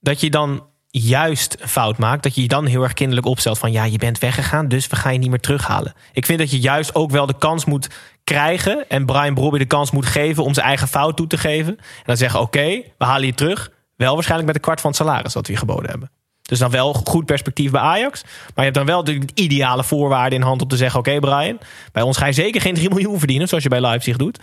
dat 0.00 0.20
je 0.20 0.30
dan 0.30 0.64
juist 0.90 1.56
een 1.60 1.68
fout 1.68 1.98
maakt. 1.98 2.22
Dat 2.22 2.34
je 2.34 2.42
je 2.42 2.48
dan 2.48 2.66
heel 2.66 2.82
erg 2.82 2.92
kinderlijk 2.92 3.26
opstelt 3.26 3.58
van... 3.58 3.72
ja, 3.72 3.84
je 3.84 3.98
bent 3.98 4.18
weggegaan, 4.18 4.68
dus 4.68 4.86
we 4.86 4.96
gaan 4.96 5.12
je 5.12 5.18
niet 5.18 5.30
meer 5.30 5.40
terughalen. 5.40 5.94
Ik 6.12 6.26
vind 6.26 6.38
dat 6.38 6.50
je 6.50 6.60
juist 6.60 6.94
ook 6.94 7.10
wel 7.10 7.26
de 7.26 7.38
kans 7.38 7.64
moet 7.64 7.88
krijgen... 8.24 8.88
en 8.88 9.06
Brian 9.06 9.34
Brobby 9.34 9.58
de 9.58 9.64
kans 9.64 9.90
moet 9.90 10.06
geven 10.06 10.44
om 10.44 10.54
zijn 10.54 10.66
eigen 10.66 10.88
fout 10.88 11.16
toe 11.16 11.26
te 11.26 11.38
geven. 11.38 11.76
En 11.78 12.04
dan 12.04 12.16
zeggen, 12.16 12.40
oké, 12.40 12.82
we 12.98 13.04
halen 13.04 13.26
je 13.26 13.34
terug. 13.34 13.70
Wel 13.96 14.14
waarschijnlijk 14.14 14.46
met 14.46 14.56
een 14.56 14.64
kwart 14.64 14.80
van 14.80 14.90
het 14.90 14.98
salaris 14.98 15.32
dat 15.32 15.46
we 15.46 15.52
je 15.52 15.58
geboden 15.58 15.90
hebben. 15.90 16.10
Dus 16.46 16.58
dan 16.58 16.70
wel 16.70 16.92
goed 16.92 17.24
perspectief 17.24 17.70
bij 17.70 17.80
Ajax. 17.80 18.22
Maar 18.22 18.32
je 18.54 18.62
hebt 18.62 18.74
dan 18.74 18.86
wel 18.86 19.04
de 19.04 19.20
ideale 19.34 19.84
voorwaarden 19.84 20.38
in 20.38 20.44
hand 20.44 20.62
om 20.62 20.68
te 20.68 20.76
zeggen... 20.76 21.00
oké 21.00 21.18
Brian, 21.18 21.58
bij 21.92 22.02
ons 22.02 22.16
ga 22.16 22.26
je 22.26 22.32
zeker 22.32 22.60
geen 22.60 22.74
3 22.74 22.88
miljoen 22.88 23.18
verdienen... 23.18 23.48
zoals 23.48 23.62
je 23.62 23.68
bij 23.68 23.80
Leipzig 23.80 24.16
doet. 24.16 24.38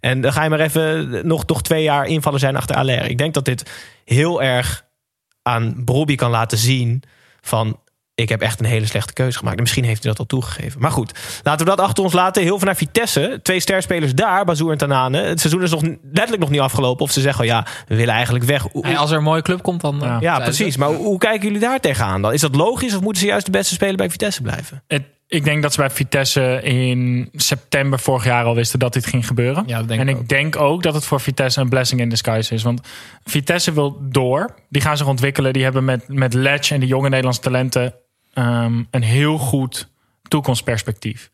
En 0.00 0.20
dan 0.20 0.32
ga 0.32 0.42
je 0.42 0.50
maar 0.50 0.60
even 0.60 1.26
nog, 1.26 1.46
nog 1.46 1.62
twee 1.62 1.82
jaar 1.82 2.06
invallen 2.06 2.40
zijn 2.40 2.56
achter 2.56 2.76
Aller. 2.76 3.10
Ik 3.10 3.18
denk 3.18 3.34
dat 3.34 3.44
dit 3.44 3.70
heel 4.04 4.42
erg 4.42 4.84
aan 5.42 5.84
Bobby 5.84 6.14
kan 6.14 6.30
laten 6.30 6.58
zien... 6.58 7.02
van 7.40 7.78
ik 8.20 8.28
heb 8.28 8.40
echt 8.40 8.60
een 8.60 8.66
hele 8.66 8.86
slechte 8.86 9.12
keuze 9.12 9.38
gemaakt. 9.38 9.56
En 9.56 9.62
misschien 9.62 9.84
heeft 9.84 10.02
hij 10.02 10.10
dat 10.10 10.20
al 10.20 10.26
toegegeven. 10.26 10.80
Maar 10.80 10.90
goed, 10.90 11.18
laten 11.42 11.64
we 11.66 11.70
dat 11.76 11.80
achter 11.80 12.04
ons 12.04 12.12
laten. 12.12 12.42
Heel 12.42 12.56
veel 12.56 12.66
naar 12.66 12.76
Vitesse. 12.76 13.40
Twee 13.42 13.60
sterspelers 13.60 14.14
daar, 14.14 14.44
Bazoer 14.44 14.72
en 14.72 14.78
Tanane. 14.78 15.20
Het 15.20 15.40
seizoen 15.40 15.62
is 15.62 15.70
nog 15.70 15.82
letterlijk 15.82 16.38
nog 16.38 16.50
niet 16.50 16.60
afgelopen. 16.60 17.04
Of 17.04 17.10
ze 17.10 17.20
zeggen, 17.20 17.40
oh 17.40 17.50
ja, 17.50 17.66
we 17.86 17.96
willen 17.96 18.14
eigenlijk 18.14 18.44
weg. 18.44 18.66
En 18.66 18.96
als 18.96 19.10
er 19.10 19.16
een 19.16 19.22
mooie 19.22 19.42
club 19.42 19.62
komt, 19.62 19.80
dan... 19.80 19.98
Ja. 20.00 20.16
eh, 20.16 20.20
ja, 20.20 20.38
precies. 20.38 20.76
Maar 20.76 20.88
hoe, 20.88 20.96
hoe 20.96 21.18
kijken 21.18 21.46
jullie 21.46 21.60
daar 21.60 21.80
tegenaan 21.80 22.22
dan? 22.22 22.32
Is 22.32 22.40
dat 22.40 22.54
logisch 22.54 22.94
of 22.94 23.00
moeten 23.00 23.22
ze 23.22 23.28
juist 23.28 23.46
de 23.46 23.52
beste 23.52 23.74
speler 23.74 23.96
bij 23.96 24.10
Vitesse 24.10 24.42
blijven? 24.42 24.82
Het, 24.86 25.02
ik 25.26 25.44
denk 25.44 25.62
dat 25.62 25.72
ze 25.72 25.80
bij 25.80 25.90
Vitesse 25.90 26.60
in 26.62 27.28
september 27.32 27.98
vorig 27.98 28.24
jaar 28.24 28.44
al 28.44 28.54
wisten 28.54 28.78
dat 28.78 28.92
dit 28.92 29.06
ging 29.06 29.26
gebeuren. 29.26 29.64
Ja, 29.66 29.78
dat 29.78 29.88
denk 29.88 30.00
en 30.00 30.08
ik 30.08 30.14
ik 30.14 30.20
ook. 30.20 30.28
denk 30.28 30.56
ook 30.56 30.82
dat 30.82 30.94
het 30.94 31.04
voor 31.04 31.20
Vitesse 31.20 31.60
een 31.60 31.68
blessing 31.68 32.00
in 32.00 32.08
disguise 32.08 32.54
is. 32.54 32.62
Want 32.62 32.80
Vitesse 33.24 33.72
wil 33.72 33.98
door. 34.00 34.54
Die 34.68 34.82
gaan 34.82 34.96
zich 34.96 35.06
ontwikkelen. 35.06 35.52
Die 35.52 35.62
hebben 35.62 35.84
met, 35.84 36.08
met 36.08 36.34
Ledge 36.34 36.74
en 36.74 36.80
de 36.80 36.86
jonge 36.86 37.08
Nederlandse 37.08 37.40
talenten 37.40 37.94
ehm, 38.32 38.82
een 38.90 39.02
heel 39.02 39.38
goed 39.38 39.88
toekomstperspectief. 40.22 41.30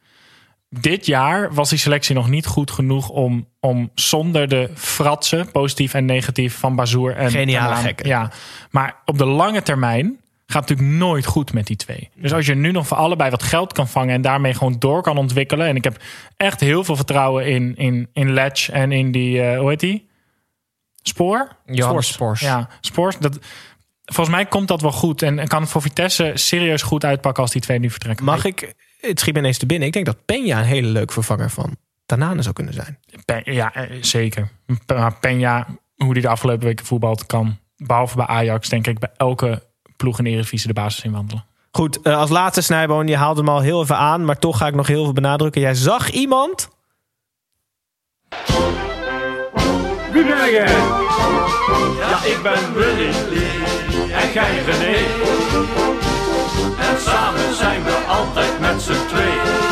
Dit 0.69 1.07
jaar 1.07 1.55
was 1.55 1.69
die 1.69 1.79
selectie 1.79 2.15
nog 2.15 2.29
niet 2.29 2.47
goed 2.47 2.71
genoeg 2.71 3.09
om, 3.09 3.49
om 3.61 3.91
zonder 3.95 4.49
de 4.49 4.71
fratsen, 4.75 5.51
positief 5.51 5.95
en 5.95 6.05
negatief, 6.05 6.59
van 6.59 6.75
Bazoer 6.77 7.17
en 7.17 7.31
Geniale 7.31 7.75
gekken. 7.75 8.09
Ja, 8.09 8.31
maar 8.71 8.97
op 9.05 9.19
de 9.19 9.27
lange 9.27 9.63
termijn 9.63 10.19
gaat 10.47 10.69
het 10.69 10.79
natuurlijk 10.79 10.99
nooit 10.99 11.27
goed 11.27 11.53
met 11.53 11.67
die 11.67 11.77
twee. 11.77 12.11
Dus 12.15 12.33
als 12.33 12.47
je 12.47 12.55
nu 12.55 12.71
nog 12.71 12.87
voor 12.87 12.97
allebei 12.97 13.31
wat 13.31 13.43
geld 13.43 13.73
kan 13.73 13.89
vangen 13.89 14.15
en 14.15 14.23
daarmee 14.23 14.55
gewoon 14.55 14.77
door 14.79 15.03
kan 15.03 15.17
ontwikkelen. 15.17 15.67
En 15.67 15.77
ik 15.77 15.85
heb 15.85 16.03
echt 16.37 16.61
heel 16.61 16.85
veel 16.85 16.97
vertrouwen 16.97 17.47
in, 17.47 17.77
in, 17.77 18.09
in 18.13 18.33
Ledge 18.33 18.73
en 18.73 18.93
in 18.93 19.13
die, 19.13 19.43
eh, 19.43 19.59
hoe 19.59 19.69
heet 19.69 19.81
die? 19.81 20.09
Spoor? 21.03 21.57
Johannes 21.67 22.13
Spoors. 22.13 22.41
Ja, 22.41 22.69
Spoors. 22.81 23.19
Dat, 23.19 23.39
volgens 24.05 24.37
mij 24.37 24.47
komt 24.47 24.69
dat 24.69 24.81
wel 24.81 24.93
goed. 24.93 25.23
En, 25.23 25.39
en 25.39 25.49
kan 25.49 25.61
het 25.63 25.71
voor 25.71 25.83
Vitesse 25.83 26.33
serieus 26.35 26.83
goed 26.83 27.05
uitpakken 27.05 27.43
als 27.43 27.53
die 27.53 27.61
twee 27.61 27.79
nu 27.79 27.91
vertrekken. 27.91 28.25
Mag 28.25 28.45
ik, 28.45 28.75
het 29.01 29.21
schiet 29.21 29.35
me 29.35 29.41
ineens 29.41 29.59
te 29.59 29.67
binnen. 29.67 29.87
Ik 29.87 29.93
denk 29.93 30.07
dat 30.07 30.17
Peña 30.17 30.57
een 30.59 30.65
hele 30.65 30.89
leuke 30.89 31.13
vervanger 31.13 31.51
van 31.51 31.77
Tanane 32.07 32.43
zou 32.43 32.55
kunnen 32.55 32.75
zijn. 32.75 32.99
Pe- 33.25 33.43
ja, 33.45 33.75
eh, 33.75 33.97
zeker. 34.01 34.49
Maar 34.87 35.15
Peña, 35.15 35.71
hoe 35.97 36.13
die 36.13 36.23
de 36.23 36.29
afgelopen 36.29 36.67
weken 36.67 36.87
voetbalt, 36.87 37.27
kan 37.27 37.59
behalve 37.77 38.17
bij 38.17 38.27
Ajax, 38.27 38.69
denk 38.69 38.87
ik, 38.87 38.99
bij 38.99 39.11
elke 39.17 39.63
ploeg 39.97 40.19
in 40.19 40.25
de 40.25 40.31
Eredivisie 40.31 40.69
de 40.69 40.75
basis 40.75 41.05
inwandelen. 41.05 41.45
Goed, 41.71 42.03
eh, 42.03 42.17
als 42.17 42.31
laatste 42.31 42.61
Snijboon, 42.63 43.07
je 43.07 43.17
haalde 43.17 43.41
hem 43.41 43.49
al 43.49 43.61
heel 43.61 43.83
even 43.83 43.97
aan, 43.97 44.25
maar 44.25 44.39
toch 44.39 44.59
ga 44.59 44.67
ik 44.67 44.75
nog 44.75 44.87
heel 44.87 45.05
veel 45.05 45.13
benadrukken. 45.13 45.61
Jij 45.61 45.75
zag 45.75 46.11
iemand. 46.11 46.69
Wie 50.13 50.25
ben 50.25 50.51
jij? 50.51 50.73
Ja, 51.99 52.25
ik 52.25 52.39
ben 52.43 52.75
Willy. 52.75 53.64
En 54.15 54.33
jij 54.33 54.63
René. 54.67 54.97
En 56.91 57.01
samen 57.01 57.55
zijn 57.55 57.83
we 57.85 58.05
altijd 58.09 58.61
met 58.61 58.83
z'n 58.83 59.07
tweeën. 59.09 59.63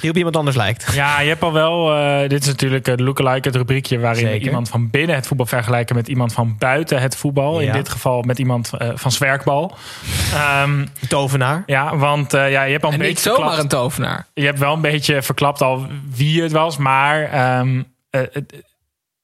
die 0.00 0.10
op 0.10 0.16
iemand 0.16 0.36
anders 0.36 0.56
lijkt. 0.56 0.92
Ja, 0.94 1.20
je 1.20 1.28
hebt 1.28 1.42
al 1.42 1.52
wel. 1.52 1.94
eh, 1.96 2.28
dit 2.28 2.40
is 2.40 2.46
natuurlijk 2.46 2.86
het 2.86 3.00
lookalike, 3.00 3.48
het 3.48 3.56
rubriekje 3.56 3.98
waarin 3.98 4.26
Zeker. 4.26 4.46
iemand 4.46 4.68
van 4.68 4.90
binnen 4.90 5.16
het 5.16 5.26
voetbal 5.26 5.46
vergelijken 5.46 5.96
met 5.96 6.08
iemand 6.08 6.32
van 6.32 6.56
buiten 6.58 7.00
het 7.00 7.16
voetbal. 7.16 7.60
In 7.60 7.72
dit 7.72 7.88
geval 7.88 8.22
met 8.22 8.38
iemand 8.38 8.70
eh, 8.78 8.88
van 8.94 9.12
zwerkbal. 9.12 9.76
Ehm, 10.34 10.86
Tovenaar. 11.08 11.62
ja, 11.66 11.96
want 11.96 12.34
eh, 12.34 12.50
ja, 12.50 12.62
je 12.62 12.72
hebt 12.72 12.84
al 12.84 12.92
een 12.92 13.00
En 13.00 13.06
niet 13.08 13.20
zomaar 13.20 13.36
verklapt- 13.38 13.62
een 13.62 13.68
tovenaar. 13.78 14.26
je 14.34 14.44
hebt 14.44 14.58
wel 14.58 14.72
een 14.74 14.80
beetje 14.80 15.22
verklapt 15.22 15.62
al 15.62 15.86
wie 16.14 16.42
het 16.42 16.52
was, 16.52 16.76
maar 16.76 17.22
ehm, 17.24 17.82
eh, 18.10 18.20
het- 18.32 18.54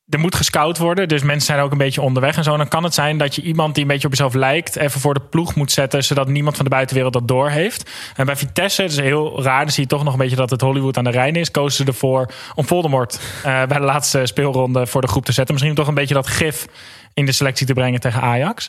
er 0.08 0.18
moet 0.18 0.34
gescout 0.34 0.78
worden. 0.78 1.08
Dus 1.08 1.22
mensen 1.22 1.46
zijn 1.46 1.60
ook 1.60 1.72
een 1.72 1.78
beetje 1.78 2.00
onderweg 2.00 2.36
en 2.36 2.44
zo. 2.44 2.56
Dan 2.56 2.68
kan 2.68 2.84
het 2.84 2.94
zijn 2.94 3.18
dat 3.18 3.34
je 3.34 3.42
iemand 3.42 3.74
die 3.74 3.82
een 3.82 3.88
beetje 3.88 4.06
op 4.06 4.12
jezelf 4.12 4.34
lijkt... 4.34 4.76
even 4.76 5.00
voor 5.00 5.14
de 5.14 5.20
ploeg 5.20 5.54
moet 5.54 5.72
zetten... 5.72 6.04
zodat 6.04 6.28
niemand 6.28 6.56
van 6.56 6.64
de 6.64 6.70
buitenwereld 6.70 7.12
dat 7.12 7.28
door 7.28 7.48
heeft. 7.48 7.90
En 8.16 8.26
bij 8.26 8.36
Vitesse, 8.36 8.82
het 8.82 8.90
is 8.90 8.98
heel 8.98 9.42
raar... 9.42 9.62
dan 9.62 9.72
zie 9.72 9.82
je 9.82 9.88
toch 9.88 10.04
nog 10.04 10.12
een 10.12 10.18
beetje 10.18 10.36
dat 10.36 10.50
het 10.50 10.60
Hollywood 10.60 10.96
aan 10.96 11.04
de 11.04 11.10
Rijn 11.10 11.36
is... 11.36 11.50
kozen 11.50 11.84
ze 11.84 11.90
ervoor 11.90 12.30
om 12.54 12.64
Voldemort 12.64 13.20
eh, 13.36 13.42
bij 13.42 13.78
de 13.78 13.84
laatste 13.84 14.26
speelronde... 14.26 14.86
voor 14.86 15.00
de 15.00 15.06
groep 15.06 15.24
te 15.24 15.32
zetten. 15.32 15.54
Misschien 15.54 15.76
toch 15.76 15.88
een 15.88 15.94
beetje 15.94 16.14
dat 16.14 16.26
gif 16.26 16.66
in 17.14 17.26
de 17.26 17.32
selectie 17.32 17.66
te 17.66 17.72
brengen 17.72 18.00
tegen 18.00 18.20
Ajax. 18.20 18.68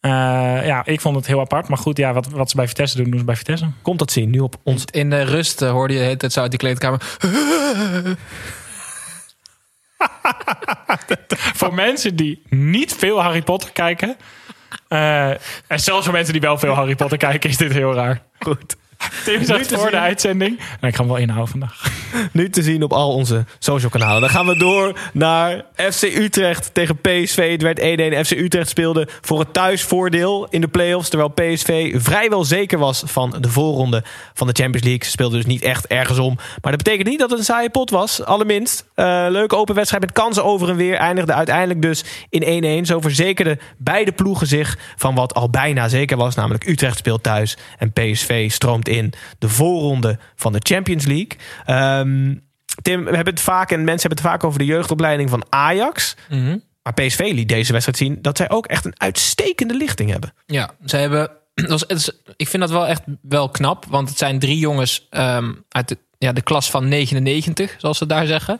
Eh, 0.00 0.10
ja, 0.66 0.84
ik 0.84 1.00
vond 1.00 1.16
het 1.16 1.26
heel 1.26 1.40
apart. 1.40 1.68
Maar 1.68 1.78
goed, 1.78 1.96
ja, 1.96 2.12
wat, 2.12 2.28
wat 2.28 2.50
ze 2.50 2.56
bij 2.56 2.68
Vitesse 2.68 2.96
doen, 2.96 3.10
doen 3.10 3.18
ze 3.18 3.24
bij 3.24 3.36
Vitesse. 3.36 3.66
Komt 3.82 3.98
dat 3.98 4.12
zien 4.12 4.30
nu 4.30 4.38
op 4.38 4.56
ons. 4.62 4.84
In 4.90 5.10
de 5.10 5.22
rust 5.22 5.62
eh, 5.62 5.70
hoorde 5.70 5.94
je 5.94 6.00
het 6.00 6.32
zo 6.32 6.40
uit 6.40 6.50
die 6.50 6.60
kleedkamer. 6.60 7.00
voor 11.60 11.74
mensen 11.74 12.16
die 12.16 12.42
niet 12.48 12.94
veel 12.94 13.22
Harry 13.22 13.42
Potter 13.42 13.72
kijken. 13.72 14.16
eh, 14.88 15.30
en 15.66 15.80
zelfs 15.80 16.04
voor 16.04 16.14
mensen 16.14 16.32
die 16.32 16.42
wel 16.42 16.58
veel 16.58 16.74
Harry 16.74 16.94
Potter 16.94 17.18
kijken, 17.18 17.50
is 17.50 17.56
dit 17.56 17.72
heel 17.72 17.94
raar. 17.94 18.22
Goed. 18.38 18.76
Tim 19.24 19.44
zegt 19.44 19.74
voor 19.74 19.90
de 19.90 19.98
uitzending. 19.98 20.58
En 20.80 20.88
ik 20.88 20.94
ga 20.94 21.00
hem 21.00 21.12
wel 21.12 21.20
inhouden 21.20 21.50
vandaag. 21.50 21.82
Nu 22.32 22.50
te 22.50 22.62
zien 22.62 22.82
op 22.82 22.92
al 22.92 23.14
onze 23.14 23.44
social 23.58 23.90
kanalen. 23.90 24.20
Dan 24.20 24.30
gaan 24.30 24.46
we 24.46 24.56
door 24.56 24.98
naar 25.12 25.64
FC 25.90 26.02
Utrecht 26.02 26.74
tegen 26.74 26.96
PSV. 26.96 27.50
Het 27.50 27.62
werd 27.62 27.80
1-1. 27.80 28.26
FC 28.26 28.30
Utrecht 28.30 28.68
speelde 28.68 29.08
voor 29.20 29.38
het 29.38 29.52
thuisvoordeel 29.52 30.46
in 30.50 30.60
de 30.60 30.68
play-offs. 30.68 31.08
Terwijl 31.08 31.30
PSV 31.30 31.94
vrijwel 32.02 32.44
zeker 32.44 32.78
was 32.78 33.02
van 33.06 33.36
de 33.40 33.48
voorronde 33.48 34.04
van 34.34 34.46
de 34.46 34.52
Champions 34.52 34.86
League. 34.86 35.04
Ze 35.04 35.10
speelden 35.10 35.38
dus 35.38 35.46
niet 35.46 35.62
echt 35.62 35.86
ergens 35.86 36.18
om. 36.18 36.34
Maar 36.36 36.72
dat 36.72 36.82
betekent 36.82 37.08
niet 37.08 37.18
dat 37.18 37.30
het 37.30 37.38
een 37.38 37.44
saaie 37.44 37.70
pot 37.70 37.90
was. 37.90 38.24
Allerminst. 38.24 38.84
Eh, 38.94 39.26
leuke 39.28 39.56
open 39.56 39.74
wedstrijd 39.74 40.02
met 40.02 40.12
kansen 40.12 40.44
over 40.44 40.68
en 40.68 40.76
weer. 40.76 40.94
Eindigde 40.94 41.34
uiteindelijk 41.34 41.82
dus 41.82 42.04
in 42.28 42.82
1-1. 42.82 42.86
Zo 42.86 43.00
verzekerden 43.00 43.60
beide 43.78 44.12
ploegen 44.12 44.46
zich 44.46 44.78
van 44.96 45.14
wat 45.14 45.34
al 45.34 45.50
bijna 45.50 45.88
zeker 45.88 46.16
was. 46.16 46.34
Namelijk 46.34 46.66
Utrecht 46.66 46.98
speelt 46.98 47.22
thuis 47.22 47.56
en 47.78 47.92
PSV 47.92 48.50
stroomt 48.50 48.88
in 48.88 48.91
de 49.38 49.48
voorronde 49.48 50.18
van 50.36 50.52
de 50.52 50.60
Champions 50.62 51.04
League. 51.04 51.36
Ehm, 51.64 52.34
Tim, 52.82 53.04
we 53.04 53.14
hebben 53.14 53.34
het 53.34 53.42
vaak 53.42 53.70
en 53.70 53.84
mensen 53.84 54.08
hebben 54.08 54.24
het 54.24 54.32
vaak 54.32 54.44
over 54.44 54.58
de 54.58 54.64
jeugdopleiding 54.64 55.30
van 55.30 55.44
Ajax. 55.48 56.16
Maar 56.82 56.92
PSV 56.94 57.30
liet 57.34 57.48
deze 57.48 57.72
wedstrijd 57.72 57.98
zien 57.98 58.18
dat 58.22 58.36
zij 58.36 58.50
ook 58.50 58.66
echt 58.66 58.84
een 58.84 59.00
uitstekende 59.00 59.74
lichting 59.74 60.10
hebben. 60.10 60.32
Ja, 60.46 60.70
ze 60.84 60.96
hebben. 60.96 61.30
dat 61.54 61.68
was- 61.68 61.84
het 61.86 61.98
is- 61.98 62.10
ik 62.36 62.48
vind 62.48 62.62
dat 62.62 62.70
wel 62.70 62.86
echt 62.86 63.02
wel 63.22 63.48
knap. 63.48 63.84
Want 63.88 64.08
het 64.08 64.18
zijn 64.18 64.38
drie 64.38 64.58
jongens 64.58 65.06
ehm, 65.10 65.52
uit 65.68 65.88
de, 65.88 65.98
ja, 66.18 66.32
de 66.32 66.42
klas 66.42 66.70
van 66.70 66.88
99, 66.88 67.74
zoals 67.78 67.98
ze 67.98 68.06
daar 68.06 68.26
zeggen. 68.26 68.58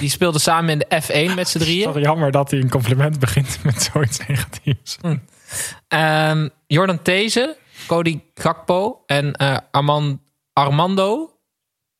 Die 0.00 0.10
speelden 0.10 0.40
samen 0.40 0.70
in 0.70 0.78
de 0.78 1.02
F1 1.02 1.34
met 1.34 1.48
z'n 1.48 1.58
drieën. 1.58 1.84
Toch 1.92 1.98
jammer 2.02 2.30
dat 2.30 2.50
hij 2.50 2.60
een 2.60 2.70
compliment 2.70 3.18
begint 3.18 3.58
met 3.64 3.90
zoiets 3.92 4.18
negatiefs. 4.28 4.96
Ehm, 5.88 6.48
Jordan 6.66 7.02
These, 7.02 7.56
Cody 7.88 8.20
Gakpo 8.34 9.02
en 9.06 9.32
eh, 9.32 9.56
Arman, 9.70 10.20
Armando 10.52 11.38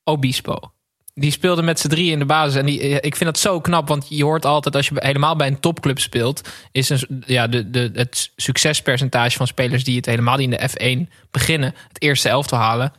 Obispo. 0.04 0.72
Die 1.14 1.30
speelden 1.30 1.64
met 1.64 1.80
z'n 1.80 1.88
drieën 1.88 2.12
in 2.12 2.18
de 2.18 2.24
basis. 2.24 2.54
En 2.54 2.66
die, 2.66 2.80
eh, 2.80 2.94
ik 2.94 3.16
vind 3.16 3.24
dat 3.24 3.38
zo 3.38 3.60
knap, 3.60 3.88
want 3.88 4.06
je 4.08 4.24
hoort 4.24 4.44
altijd 4.44 4.76
als 4.76 4.88
je 4.88 4.94
helemaal 4.98 5.36
bij 5.36 5.46
een 5.46 5.60
topclub 5.60 5.98
speelt, 5.98 6.48
is 6.72 6.88
een, 6.88 7.22
ja, 7.26 7.46
de, 7.46 7.70
de, 7.70 7.90
het 7.94 8.32
succespercentage 8.36 9.36
van 9.36 9.46
spelers 9.46 9.84
die 9.84 9.96
het 9.96 10.06
helemaal 10.06 10.38
in 10.38 10.50
de 10.50 10.68
F1 10.70 11.12
beginnen, 11.30 11.74
het 11.88 12.02
eerste 12.02 12.28
elftal 12.28 12.58
halen. 12.58 12.92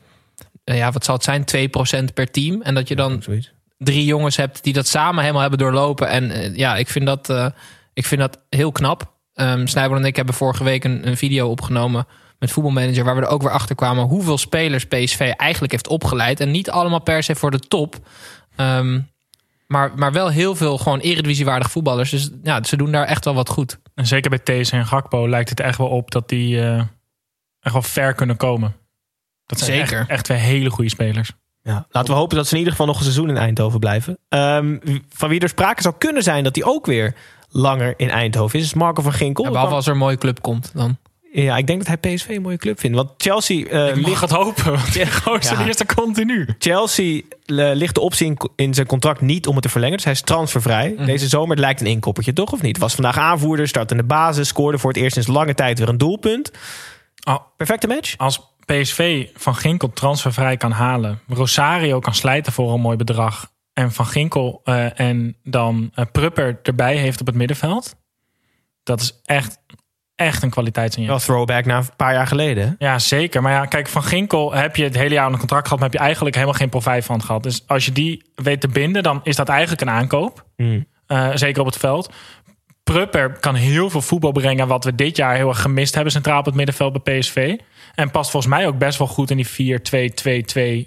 Eh, 0.63 0.77
ja, 0.77 0.91
wat 0.91 1.05
zal 1.05 1.15
het 1.15 1.23
zijn? 1.23 1.45
2% 1.45 2.13
per 2.13 2.31
team. 2.31 2.61
En 2.61 2.73
dat 2.73 2.87
je 2.87 2.95
dan 2.95 3.23
drie 3.77 4.05
jongens 4.05 4.35
hebt 4.35 4.63
die 4.63 4.73
dat 4.73 4.87
samen 4.87 5.19
helemaal 5.19 5.41
hebben 5.41 5.59
doorlopen. 5.59 6.07
En 6.07 6.55
ja, 6.55 6.75
ik 6.75 6.87
vind 6.87 7.05
dat, 7.05 7.53
ik 7.93 8.05
vind 8.05 8.21
dat 8.21 8.39
heel 8.49 8.71
knap. 8.71 9.17
Snijboer 9.63 9.97
en 9.97 10.05
ik 10.05 10.15
hebben 10.15 10.35
vorige 10.35 10.63
week 10.63 10.83
een, 10.83 11.07
een 11.07 11.17
video 11.17 11.49
opgenomen 11.49 12.07
met 12.39 12.51
voetbalmanager... 12.51 13.03
waar 13.03 13.15
we 13.15 13.21
er 13.21 13.27
ook 13.27 13.41
weer 13.41 13.51
achter 13.51 13.75
kwamen 13.75 14.03
hoeveel 14.03 14.37
spelers 14.37 14.85
PSV 14.85 15.31
eigenlijk 15.37 15.71
heeft 15.71 15.87
opgeleid. 15.87 16.39
En 16.39 16.51
niet 16.51 16.69
allemaal 16.69 17.01
per 17.01 17.23
se 17.23 17.35
voor 17.35 17.51
de 17.51 17.59
top. 17.59 17.95
Ehm, 18.55 18.99
maar, 19.67 19.91
maar 19.95 20.11
wel 20.11 20.29
heel 20.29 20.55
veel 20.55 20.77
gewoon 20.77 20.99
eredivisiewaardige 20.99 21.71
voetballers. 21.71 22.09
Dus 22.09 22.29
ja, 22.43 22.63
ze 22.63 22.77
doen 22.77 22.91
daar 22.91 23.05
echt 23.05 23.25
wel 23.25 23.33
wat 23.33 23.49
goed. 23.49 23.79
En 23.95 24.07
zeker 24.07 24.29
bij 24.29 24.39
These 24.39 24.75
en 24.75 24.85
Gakpo 24.85 25.29
lijkt 25.29 25.49
het 25.49 25.59
echt 25.59 25.77
wel 25.77 25.87
op 25.87 26.11
dat 26.11 26.29
die 26.29 26.61
eh, 26.61 26.77
echt 27.59 27.73
wel 27.73 27.81
ver 27.81 28.13
kunnen 28.13 28.37
komen. 28.37 28.75
Dat 29.45 29.59
zijn 29.59 29.71
Zeker. 29.71 29.99
Echt, 29.99 30.09
echt 30.09 30.27
weer 30.27 30.37
hele 30.37 30.69
goede 30.69 30.89
spelers. 30.89 31.31
Ja, 31.63 31.85
laten 31.89 32.13
we 32.13 32.19
hopen 32.19 32.37
dat 32.37 32.45
ze 32.45 32.51
in 32.51 32.57
ieder 32.57 32.71
geval 32.71 32.87
nog 32.87 32.97
een 32.97 33.03
seizoen 33.03 33.29
in 33.29 33.37
Eindhoven 33.37 33.79
blijven. 33.79 34.17
Ehm, 34.29 34.77
van 35.09 35.29
wie 35.29 35.39
er 35.39 35.49
sprake 35.49 35.81
zou 35.81 35.95
kunnen 35.97 36.23
zijn 36.23 36.43
dat 36.43 36.55
hij 36.55 36.65
ook 36.65 36.85
weer 36.85 37.15
langer 37.49 37.93
in 37.97 38.09
Eindhoven 38.09 38.59
is, 38.59 38.65
is 38.65 38.73
Marco 38.73 39.01
van 39.01 39.13
Ginkel. 39.13 39.43
Ja, 39.43 39.51
behalve 39.51 39.73
als 39.73 39.85
er 39.85 39.91
een 39.91 39.97
mooie 39.97 40.17
club 40.17 40.41
komt 40.41 40.71
dan. 40.73 40.97
Ja, 41.31 41.57
ik 41.57 41.67
denk 41.67 41.85
dat 41.85 41.99
hij 42.01 42.13
PSV 42.15 42.27
een 42.29 42.41
mooie 42.41 42.57
club 42.57 42.79
vindt. 42.79 42.95
Want 42.97 43.11
Chelsea 43.17 43.89
uh, 43.89 43.95
ligt 43.95 44.21
het 44.21 44.29
hopen. 44.29 44.71
Want 44.71 44.93
Ja. 44.93 45.55
die 45.57 45.69
is 45.69 45.79
er 45.79 45.95
continu. 45.95 46.55
Chelsea 46.59 47.21
eh, 47.45 47.69
ligt 47.73 47.95
de 47.95 48.01
optie 48.01 48.25
in, 48.25 48.37
in 48.55 48.73
zijn 48.73 48.87
contract 48.87 49.21
niet 49.21 49.47
om 49.47 49.53
het 49.53 49.63
te 49.63 49.69
verlengen. 49.69 49.95
Dus 49.95 50.03
hij 50.05 50.13
is 50.13 50.21
transfervrij. 50.21 50.95
Deze 51.05 51.27
zomer 51.27 51.49
het 51.49 51.59
lijkt 51.59 51.81
een 51.81 51.87
inkoppertje, 51.87 52.33
toch? 52.33 52.51
Of 52.51 52.61
niet? 52.61 52.77
Was 52.77 52.93
vandaag 52.95 53.17
aanvoerder, 53.17 53.67
startte 53.67 53.93
in 53.93 53.99
de 53.99 54.05
basis, 54.05 54.47
scoorde 54.47 54.77
voor 54.77 54.89
het 54.91 54.99
eerst 55.01 55.13
sinds 55.13 55.27
lange 55.29 55.53
tijd 55.53 55.79
weer 55.79 55.89
een 55.89 55.97
doelpunt. 55.97 56.51
Oh, 57.27 57.37
Perfecte 57.57 57.87
match. 57.87 58.17
als 58.17 58.41
PSV 58.65 59.27
Van 59.35 59.55
Ginkel 59.55 59.89
transfervrij 59.93 60.57
kan 60.57 60.71
halen, 60.71 61.19
Rosario 61.27 61.99
kan 61.99 62.15
slijten 62.15 62.53
voor 62.53 62.73
een 62.73 62.81
mooi 62.81 62.97
bedrag 62.97 63.51
en 63.73 63.91
Van 63.91 64.05
Ginkel 64.05 64.61
eh, 64.63 64.99
en 64.99 65.35
dan 65.43 65.91
Prupper 66.11 66.59
erbij 66.63 66.95
heeft 66.97 67.19
op 67.21 67.27
het 67.27 67.35
middenveld, 67.35 67.95
dat 68.83 69.01
is 69.01 69.19
echt, 69.25 69.57
echt 70.19 70.43
een 70.43 70.49
kwaliteitsinjectie. 70.49 71.25
Wel 71.25 71.35
throwback 71.35 71.65
naar 71.65 71.77
een 71.77 71.95
paar 71.95 72.13
jaar 72.13 72.27
geleden. 72.27 72.67
hè? 72.67 72.85
Ja, 72.85 72.99
zeker. 72.99 73.41
Maar 73.41 73.51
ja, 73.51 73.65
kijk, 73.65 73.87
Van 73.87 74.03
Ginkel 74.03 74.53
heb 74.53 74.75
je 74.75 74.83
het 74.83 74.95
hele 74.95 75.13
jaar 75.13 75.23
onder 75.25 75.39
contract 75.39 75.63
gehad, 75.63 75.79
maar 75.79 75.89
heb 75.89 75.97
je 75.97 76.05
eigenlijk 76.05 76.35
helemaal 76.35 76.57
geen 76.57 76.69
profijt 76.69 77.05
van 77.05 77.21
gehad. 77.23 77.43
Dus 77.43 77.63
als 77.67 77.85
je 77.85 77.91
die 77.91 78.31
weet 78.35 78.61
te 78.61 78.67
binden, 78.67 79.03
dan 79.03 79.19
is 79.23 79.35
dat 79.35 79.49
eigenlijk 79.49 79.81
een 79.81 79.89
aankoop. 79.89 80.45
Hmm. 80.55 80.85
Eh, 81.07 81.29
zeker 81.33 81.61
op 81.61 81.65
het 81.65 81.77
veld. 81.77 82.13
Prupper 82.83 83.39
kan 83.39 83.55
heel 83.55 83.89
veel 83.89 84.01
voetbal 84.01 84.31
brengen, 84.31 84.67
wat 84.67 84.83
we 84.83 84.95
dit 84.95 85.17
jaar 85.17 85.35
heel 85.35 85.49
erg 85.49 85.61
gemist 85.61 85.95
hebben 85.95 86.11
centraal 86.11 86.39
op 86.39 86.45
het 86.45 86.55
middenveld 86.55 87.03
bij 87.03 87.19
PSV. 87.19 87.57
En 87.95 88.11
past 88.11 88.31
volgens 88.31 88.53
mij 88.53 88.67
ook 88.67 88.77
best 88.77 88.97
wel 88.97 89.07
goed 89.07 89.31
in 89.31 89.37
die 89.37 89.79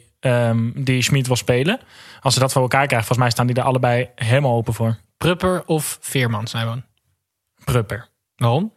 4-2-2-2 0.02 0.12
ehm, 0.20 0.70
die 0.74 1.02
Schmid 1.02 1.26
wil 1.26 1.36
spelen. 1.36 1.80
Als 2.20 2.34
ze 2.34 2.40
dat 2.40 2.52
voor 2.52 2.62
elkaar 2.62 2.86
krijgen, 2.86 3.06
volgens 3.06 3.18
mij 3.18 3.30
staan 3.30 3.46
die 3.46 3.56
er 3.56 3.62
allebei 3.62 4.08
helemaal 4.14 4.54
open 4.54 4.74
voor. 4.74 4.98
Prupper 5.16 5.62
of 5.66 5.98
Veerman, 6.00 6.46
Simon? 6.46 6.84
Prupper. 7.64 8.08
Waarom? 8.36 8.72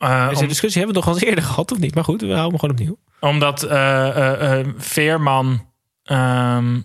Eh, 0.00 0.28
Deze 0.28 0.40
om- 0.42 0.48
discussie 0.48 0.82
hebben 0.82 1.00
we 1.00 1.06
nog 1.06 1.14
al 1.14 1.20
eens 1.20 1.28
eerder 1.30 1.44
gehad, 1.44 1.72
of 1.72 1.78
niet? 1.78 1.94
Maar 1.94 2.04
goed, 2.04 2.20
we 2.20 2.26
houden 2.26 2.50
hem 2.50 2.58
gewoon 2.58 2.74
opnieuw. 2.74 2.98
Omdat 3.20 3.62
eh, 3.62 4.08
eh, 4.08 4.58
eh, 4.60 4.66
Veerman, 4.76 5.66
ehm, 6.04 6.80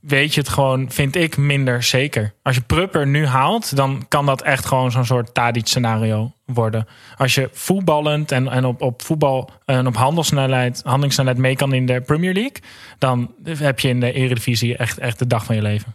weet 0.00 0.34
je 0.34 0.40
het 0.40 0.48
gewoon, 0.48 0.90
vind 0.90 1.16
ik 1.16 1.36
minder 1.36 1.82
zeker. 1.82 2.34
Als 2.42 2.54
je 2.54 2.60
Prupper 2.62 3.06
nu 3.06 3.26
haalt, 3.26 3.76
dan 3.76 4.04
kan 4.08 4.26
dat 4.26 4.42
echt 4.42 4.66
gewoon 4.66 4.90
zo'n 4.90 5.04
soort 5.04 5.34
Tadic-scenario 5.34 6.32
worden. 6.44 6.86
Als 7.16 7.34
je 7.34 7.48
voetballend 7.52 8.32
en, 8.32 8.48
en 8.48 8.64
op, 8.64 8.82
op 8.82 9.02
voetbal 9.02 9.50
en 9.64 9.86
op 9.86 9.96
handelssnelheid, 9.96 10.80
handelingssnelheid 10.84 11.38
mee 11.38 11.56
kan 11.56 11.72
in 11.72 11.86
de 11.86 12.00
Premier 12.00 12.32
League, 12.34 12.56
dan 12.98 13.34
heb 13.44 13.80
je 13.80 13.88
in 13.88 14.00
de 14.00 14.12
Eredivisie 14.12 14.76
echt, 14.76 14.98
echt 14.98 15.18
de 15.18 15.26
dag 15.26 15.44
van 15.44 15.54
je 15.56 15.62
leven. 15.62 15.94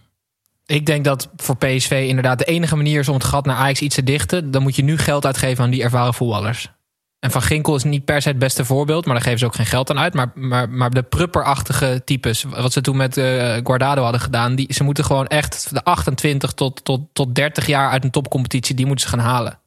Ik 0.66 0.86
denk 0.86 1.04
dat 1.04 1.30
voor 1.36 1.58
PSV 1.58 2.06
inderdaad 2.08 2.38
de 2.40 2.46
enige 2.46 2.76
manier 2.76 3.00
is 3.00 3.08
om 3.08 3.14
het 3.14 3.24
gat 3.24 3.46
naar 3.46 3.56
Ajax 3.56 3.82
iets 3.82 3.96
te 3.96 4.04
dichten. 4.04 4.52
Dan 4.52 4.62
moet 4.62 4.76
je 4.76 4.84
nu 4.84 4.98
geld 4.98 5.26
uitgeven 5.26 5.64
aan 5.64 5.70
die 5.70 5.84
ervaren 5.84 6.14
voetballers. 6.14 6.72
En 7.20 7.32
Van 7.32 7.42
Ginkel 7.42 7.76
is 7.76 7.84
niet 7.84 8.06
per 8.06 8.22
se 8.22 8.28
het 8.28 8.40
beste 8.40 8.66
voorbeeld, 8.66 9.06
maar 9.06 9.14
daar 9.14 9.24
geven 9.24 9.40
ze 9.40 9.46
ook 9.46 9.56
geen 9.56 9.66
geld 9.66 9.90
aan 9.90 10.00
uit. 10.00 10.14
Maar, 10.14 10.32
maar, 10.36 10.70
maar 10.70 10.90
de 10.90 11.04
prupperachtige 11.04 12.02
types, 12.06 12.44
wat 12.44 12.74
ze 12.74 12.82
toen 12.82 12.98
met 12.98 13.18
eh, 13.18 13.58
Guardado 13.64 14.04
hadden 14.04 14.22
gedaan, 14.22 14.56
die, 14.56 14.74
ze 14.74 14.84
moeten 14.84 15.06
gewoon 15.06 15.28
echt 15.28 15.68
de 15.74 15.84
28 15.84 16.52
tot, 16.52 16.86
tot, 16.86 17.02
tot 17.14 17.36
30 17.36 17.68
jaar 17.68 17.90
uit 17.90 18.04
een 18.04 18.12
topcompetitie, 18.12 18.76
die 18.76 18.86
moeten 18.86 19.10
ze 19.10 19.16
gaan 19.16 19.26
halen. 19.26 19.60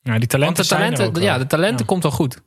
Ja, 0.00 0.18
die 0.18 0.28
talenten 0.28 0.40
Want 0.40 0.56
de 0.56 0.74
zijn 0.76 0.90
er 0.90 0.96
talenten, 0.96 1.22
ook 1.22 1.28
ja, 1.28 1.38
de 1.38 1.46
talenten 1.46 1.78
Ja. 1.78 1.84
komt 1.84 2.02
wel 2.02 2.12
goed. 2.12 2.42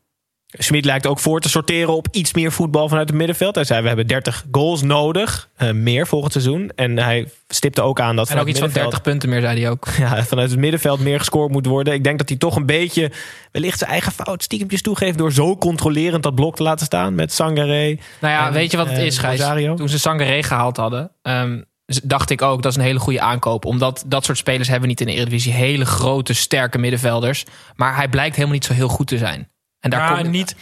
Schmid 0.47 0.85
lijkt 0.85 1.07
ook 1.07 1.19
voor 1.19 1.39
te 1.39 1.49
sorteren 1.49 1.95
op 1.95 2.07
iets 2.11 2.33
meer 2.33 2.51
voetbal 2.51 2.87
vanuit 2.89 3.07
het 3.07 3.17
middenveld. 3.17 3.55
Hij 3.55 3.63
zei, 3.63 3.81
we 3.81 3.87
hebben 3.87 4.07
30 4.07 4.45
goals 4.51 4.81
nodig. 4.81 5.49
eh, 5.55 5.71
meer 5.71 6.07
volgend 6.07 6.31
seizoen. 6.31 6.71
En 6.75 6.97
hij 6.97 7.29
stipte 7.47 7.81
ook 7.81 7.99
aan 7.99 8.15
dat 8.15 8.29
En 8.29 8.39
ook 8.39 8.47
iets 8.47 8.59
van 8.59 8.67
het 8.67 8.75
middenveld- 8.75 8.91
30 8.91 9.01
punten 9.01 9.29
meer, 9.29 9.41
zei 9.41 9.61
hij 9.61 9.69
ook. 9.69 9.87
ja, 10.15 10.23
vanuit 10.23 10.49
het 10.49 10.59
middenveld 10.59 10.99
meer 10.99 11.19
gescoord 11.19 11.51
moet 11.51 11.65
worden. 11.65 11.93
Ik 11.93 12.03
denk 12.03 12.17
dat 12.17 12.29
hij 12.29 12.37
toch 12.37 12.55
een 12.55 12.65
beetje 12.65 13.11
wellicht 13.51 13.77
zijn 13.79 13.91
eigen 13.91 14.11
fout 14.11 14.43
stiekempjes 14.43 14.81
toegeeft... 14.81 15.17
door 15.17 15.31
zo 15.31 15.57
controlerend 15.57 16.23
dat 16.23 16.35
blok 16.35 16.55
te 16.55 16.63
laten 16.63 16.85
staan 16.85 17.15
met 17.15 17.33
Sangaré. 17.33 17.97
Nou 18.21 18.33
ja, 18.33 18.47
En, 18.47 18.53
weet 18.53 18.71
je 18.71 18.77
wat 18.77 18.87
het 18.89 18.97
eh, 18.97 19.05
is, 19.05 19.17
Gijs? 19.17 19.39
Rosario? 19.39 19.75
Toen 19.75 19.89
ze 19.89 19.99
Sangaré 19.99 20.43
gehaald 20.43 20.77
hadden, 20.77 21.11
ehm, 21.21 21.61
dacht 22.03 22.29
ik 22.29 22.41
ook 22.41 22.61
dat 22.61 22.71
is 22.71 22.77
een 22.77 22.83
hele 22.83 22.99
goede 22.99 23.21
aankoop. 23.21 23.65
Omdat 23.65 24.03
dat 24.07 24.25
soort 24.25 24.37
spelers 24.37 24.67
hebben 24.67 24.83
we 24.89 24.89
niet 24.89 25.01
in 25.01 25.07
de 25.07 25.13
Eredivisie. 25.13 25.53
Hele 25.53 25.85
grote, 25.85 26.33
sterke 26.33 26.77
middenvelders. 26.77 27.45
Maar 27.75 27.95
hij 27.95 28.09
blijkt 28.09 28.35
helemaal 28.35 28.55
niet 28.55 28.65
zo 28.65 28.73
heel 28.73 28.87
goed 28.87 29.07
te 29.07 29.17
zijn. 29.17 29.49
En 29.86 29.92
daar 29.92 30.10
Ja, 30.10 30.18
komt 30.22 30.30
niet 30.32 30.56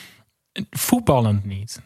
voetballend 0.69 1.45
niet. 1.45 1.81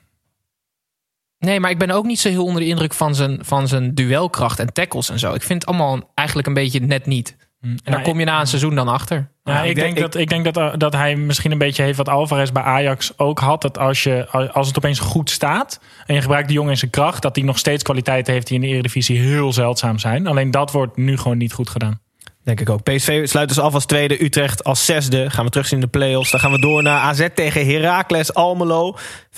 Nee, 1.39 1.59
maar 1.59 1.71
ik 1.71 1.77
ben 1.77 1.91
ook 1.91 2.05
niet 2.05 2.19
zo 2.19 2.29
heel 2.29 2.43
onder 2.45 2.61
de 2.61 2.67
indruk 2.67 2.93
van 2.93 3.15
zijn, 3.15 3.39
van 3.45 3.67
zijn 3.67 3.95
duelkracht 3.95 4.59
en 4.59 4.73
tackles 4.73 5.09
en 5.09 5.19
zo. 5.19 5.33
Ik 5.33 5.41
vind 5.41 5.61
het 5.61 5.69
allemaal 5.69 6.11
eigenlijk 6.13 6.47
een 6.47 6.53
beetje 6.53 6.79
net 6.79 7.05
niet. 7.05 7.35
En 7.61 7.77
daar 7.83 8.01
kom 8.01 8.19
je 8.19 8.25
na 8.25 8.39
een 8.39 8.47
seizoen 8.47 8.75
dan 8.75 8.87
achter. 8.87 9.31
Ja, 9.43 9.53
Ja, 9.53 9.61
ik, 9.61 9.69
ik 9.69 9.75
denk 9.75 9.95
denk- 9.95 10.11
dat, 10.11 10.21
ik 10.21 10.29
denk 10.29 10.53
dat, 10.53 10.79
dat 10.79 10.93
hij 10.93 11.15
misschien 11.15 11.51
een 11.51 11.57
beetje 11.57 11.83
heeft 11.83 11.97
wat 11.97 12.09
Alvarez 12.09 12.51
bij 12.51 12.63
Ajax 12.63 13.17
ook 13.17 13.39
had. 13.39 13.61
Dat 13.61 13.77
als, 13.77 14.03
je, 14.03 14.27
als 14.29 14.67
het 14.67 14.77
opeens 14.77 14.99
goed 14.99 15.29
staat 15.29 15.79
en 16.05 16.15
je 16.15 16.21
gebruikt 16.21 16.47
die 16.47 16.55
jongen 16.57 16.71
in 16.71 16.77
zijn 16.77 16.91
kracht... 16.91 17.21
dat 17.21 17.35
hij 17.35 17.45
nog 17.45 17.57
steeds 17.57 17.83
kwaliteiten 17.83 18.33
heeft 18.33 18.47
die 18.47 18.55
in 18.55 18.61
de 18.61 18.67
Eredivisie 18.67 19.19
heel 19.19 19.53
zeldzaam 19.53 19.99
zijn. 19.99 20.27
Alleen 20.27 20.51
dat 20.51 20.71
wordt 20.71 20.97
nu 20.97 21.17
gewoon 21.17 21.37
niet 21.37 21.53
goed 21.53 21.69
gedaan. 21.69 21.99
Denk 22.47 22.59
ik 22.59 22.69
ook. 22.69 22.83
PSV 22.83 23.27
sluit 23.27 23.47
dus 23.47 23.59
af 23.59 23.73
als 23.73 23.85
tweede. 23.85 24.23
Utrecht 24.23 24.63
als 24.63 24.85
zesde. 24.85 25.29
Gaan 25.29 25.45
we 25.45 25.51
terugzien 25.51 25.79
in 25.79 25.83
de 25.83 25.89
play-offs. 25.89 26.31
Dan 26.31 26.39
gaan 26.39 26.51
we 26.51 26.59
door 26.59 26.83
naar 26.83 27.01
AZ 27.01 27.27
tegen 27.35 27.65
Heracles 27.65 28.33
Almelo. 28.33 28.95
5-0. 29.29 29.33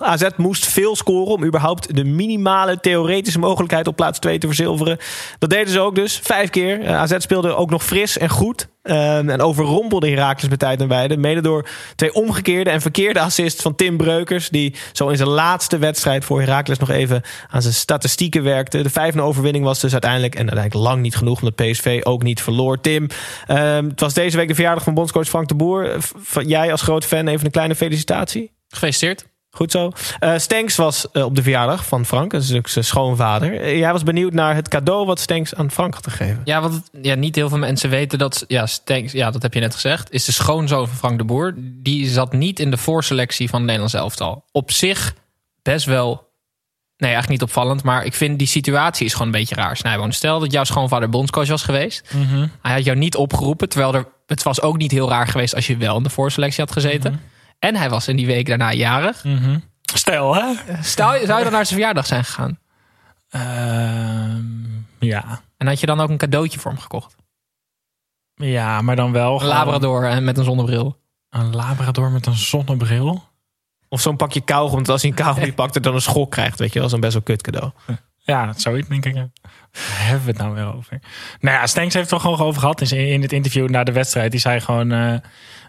AZ 0.00 0.28
moest 0.36 0.66
veel 0.66 0.96
scoren 0.96 1.32
om 1.32 1.44
überhaupt 1.44 1.96
de 1.96 2.04
minimale 2.04 2.80
theoretische 2.80 3.38
mogelijkheid 3.38 3.86
op 3.86 3.96
plaats 3.96 4.18
2 4.18 4.38
te 4.38 4.46
verzilveren. 4.46 4.98
Dat 5.38 5.50
deden 5.50 5.72
ze 5.72 5.80
ook 5.80 5.94
dus. 5.94 6.20
Vijf 6.22 6.50
keer. 6.50 6.80
Eh, 6.80 6.96
AZ 6.96 7.14
speelde 7.18 7.54
ook 7.54 7.70
nog 7.70 7.84
fris 7.84 8.18
en 8.18 8.28
goed. 8.28 8.68
Eh, 8.82 9.16
en 9.16 9.40
overrompelde 9.40 10.08
Heracles 10.08 10.50
met 10.50 10.58
tijd 10.58 10.80
en 10.80 10.88
weide. 10.88 11.16
Mede 11.16 11.40
door 11.40 11.68
twee 11.96 12.14
omgekeerde 12.14 12.70
en 12.70 12.80
verkeerde 12.80 13.20
assists 13.20 13.62
van 13.62 13.74
Tim 13.74 13.96
Breukers. 13.96 14.48
Die 14.48 14.74
zo 14.92 15.08
in 15.08 15.16
zijn 15.16 15.28
laatste 15.28 15.78
wedstrijd 15.78 16.24
voor 16.24 16.40
Heracles 16.40 16.78
nog 16.78 16.90
even 16.90 17.22
aan 17.48 17.62
zijn 17.62 17.74
statistieken 17.74 18.42
werkte. 18.42 18.82
De 18.82 18.90
5-0 18.90 19.18
overwinning 19.18 19.64
was 19.64 19.80
dus 19.80 19.92
uiteindelijk, 19.92 20.34
en 20.34 20.50
uiteindelijk 20.50 20.88
lang 20.88 21.02
niet 21.02 21.16
genoeg, 21.16 21.42
omdat 21.42 21.54
PSV 21.54 22.00
ook 22.02 22.22
niet 22.22 22.42
verloor. 22.42 22.80
Tim, 22.80 23.06
ehm, 23.46 23.88
het 23.88 24.00
was 24.00 24.14
deze 24.14 24.36
week 24.36 24.48
de 24.48 24.54
verjaardag 24.54 24.84
van 24.84 24.94
bondscoach 24.94 25.28
Frank 25.28 25.48
de 25.48 25.54
Boer. 25.54 25.98
Jij 26.46 26.70
als 26.70 26.82
groot 26.82 27.04
fan 27.04 27.26
even 27.26 27.44
een 27.44 27.50
kleine 27.50 27.74
felicitatie. 27.74 28.50
Gefeliciteerd. 28.68 29.31
Goed 29.54 29.70
zo. 29.70 29.92
Eh 30.18 30.38
Stenks 30.38 30.76
was 30.76 31.10
eh, 31.10 31.24
op 31.24 31.34
de 31.36 31.42
verjaardag 31.42 31.86
van 31.86 32.06
Frank. 32.06 32.30
Dat 32.30 32.42
is 32.42 32.54
ook 32.54 32.68
zijn 32.68 32.84
schoonvader. 32.84 33.60
Eh, 33.60 33.78
jij 33.78 33.92
was 33.92 34.02
benieuwd 34.02 34.32
naar 34.32 34.54
het 34.54 34.68
cadeau 34.68 35.06
wat 35.06 35.20
Stenks 35.20 35.54
aan 35.54 35.70
Frank 35.70 35.94
had 35.94 36.06
gegeven. 36.06 36.40
Ja, 36.44 36.60
want 36.60 36.74
het- 36.74 36.90
ja, 37.04 37.14
niet 37.14 37.34
heel 37.36 37.48
veel 37.48 37.58
mensen 37.58 37.90
weten 37.90 38.18
dat... 38.18 38.44
Ja, 38.48 38.66
Stenks, 38.66 39.12
ja, 39.12 39.30
dat 39.30 39.42
heb 39.42 39.54
je 39.54 39.60
net 39.60 39.74
gezegd. 39.74 40.12
Is 40.12 40.24
de 40.24 40.32
schoonzoon 40.32 40.88
van 40.88 40.96
Frank 40.96 41.18
de 41.18 41.24
Boer. 41.24 41.54
Die 41.56 42.08
zat 42.08 42.32
niet 42.32 42.60
in 42.60 42.70
de 42.70 42.76
voorselectie 42.76 43.48
van 43.48 43.56
het 43.58 43.64
Nederlands 43.66 43.94
elftal. 43.94 44.44
Op 44.52 44.70
zich 44.70 45.14
best 45.62 45.86
wel... 45.86 46.30
Nee, 46.96 47.10
eigenlijk 47.12 47.40
niet 47.40 47.48
opvallend. 47.50 47.82
Maar 47.82 48.04
ik 48.04 48.14
vind 48.14 48.38
die 48.38 48.46
situatie 48.48 49.06
is 49.06 49.12
gewoon 49.12 49.26
een 49.26 49.32
beetje 49.38 49.54
raar. 49.54 49.76
Snijboon, 49.76 50.12
stel 50.12 50.38
dat 50.40 50.52
jouw 50.52 50.64
schoonvader 50.64 51.08
bondscoach 51.08 51.48
was 51.48 51.62
geweest. 51.62 52.12
Hij 52.62 52.72
had 52.74 52.84
jou 52.84 52.98
niet 52.98 53.16
opgeroepen. 53.16 53.68
Terwijl 53.68 53.94
er, 53.94 54.06
het 54.26 54.42
was 54.42 54.60
ook 54.62 54.76
niet 54.76 54.90
heel 54.90 55.08
raar 55.08 55.26
geweest 55.28 55.54
als 55.54 55.66
je 55.66 55.76
wel 55.76 55.96
in 55.96 56.02
de 56.02 56.10
voorselectie 56.10 56.64
had 56.64 56.72
gezeten. 56.72 57.20
En 57.62 57.76
hij 57.76 57.90
was 57.90 58.08
in 58.08 58.16
die 58.16 58.26
week 58.26 58.46
daarna 58.46 58.72
jarig. 58.72 59.24
Stel, 59.82 60.34
hè? 60.34 60.54
Stel, 60.82 61.08
zou 61.08 61.38
je 61.38 61.44
dan 61.44 61.52
naar 61.52 61.66
zijn 61.66 61.78
verjaardag 61.78 62.06
zijn 62.06 62.24
gegaan? 62.24 62.58
Ehm, 63.28 64.44
ja. 64.98 65.40
En 65.56 65.66
had 65.66 65.80
je 65.80 65.86
dan 65.86 66.00
ook 66.00 66.08
een 66.08 66.16
cadeautje 66.16 66.58
voor 66.58 66.70
hem 66.70 66.80
gekocht? 66.80 67.16
ja, 68.34 68.80
maar 68.80 68.96
dan 68.96 69.12
wel 69.12 69.32
Een 69.32 69.40
gewoon 69.40 69.54
Labrador 69.54 70.04
en 70.04 70.24
met 70.24 70.38
een 70.38 70.44
zonnebril. 70.44 70.98
Een 71.30 71.54
Labrador 71.54 72.10
met 72.10 72.26
een 72.26 72.36
zonnebril. 72.36 73.22
Of 73.88 74.00
zo'n 74.00 74.16
pakje 74.16 74.40
kauwgom. 74.40 74.74
Want 74.74 74.88
als 74.88 75.02
hij 75.02 75.10
een 75.10 75.16
kauwgom 75.16 75.54
pakt, 75.62 75.82
dan 75.82 75.94
een 75.94 76.00
schok 76.00 76.30
krijgt. 76.30 76.58
Weet 76.58 76.72
je 76.72 76.78
wel, 76.78 76.88
zo'n 76.88 77.00
best 77.00 77.12
wel 77.12 77.22
kut 77.22 77.42
cadeau. 77.42 77.70
Ja, 78.24 78.52
zoiets 78.56 78.88
denk 78.88 79.06
ik. 79.06 79.14
hebben 79.72 80.24
we 80.24 80.30
het 80.30 80.38
nou 80.38 80.54
weer 80.54 80.74
over? 80.74 80.98
Nou 81.40 81.56
ja, 81.56 81.66
Stenks 81.66 81.94
heeft 81.94 82.10
het 82.10 82.20
er 82.20 82.26
gewoon 82.26 82.46
over 82.46 82.60
gehad 82.60 82.80
in, 82.90 83.22
het 83.22 83.32
interview 83.32 83.68
na 83.68 83.84
de 83.84 83.92
wedstrijd. 83.92 84.30
Die 84.30 84.40
zei 84.40 84.60
gewoon, 84.60 84.92
eh, 84.92 85.14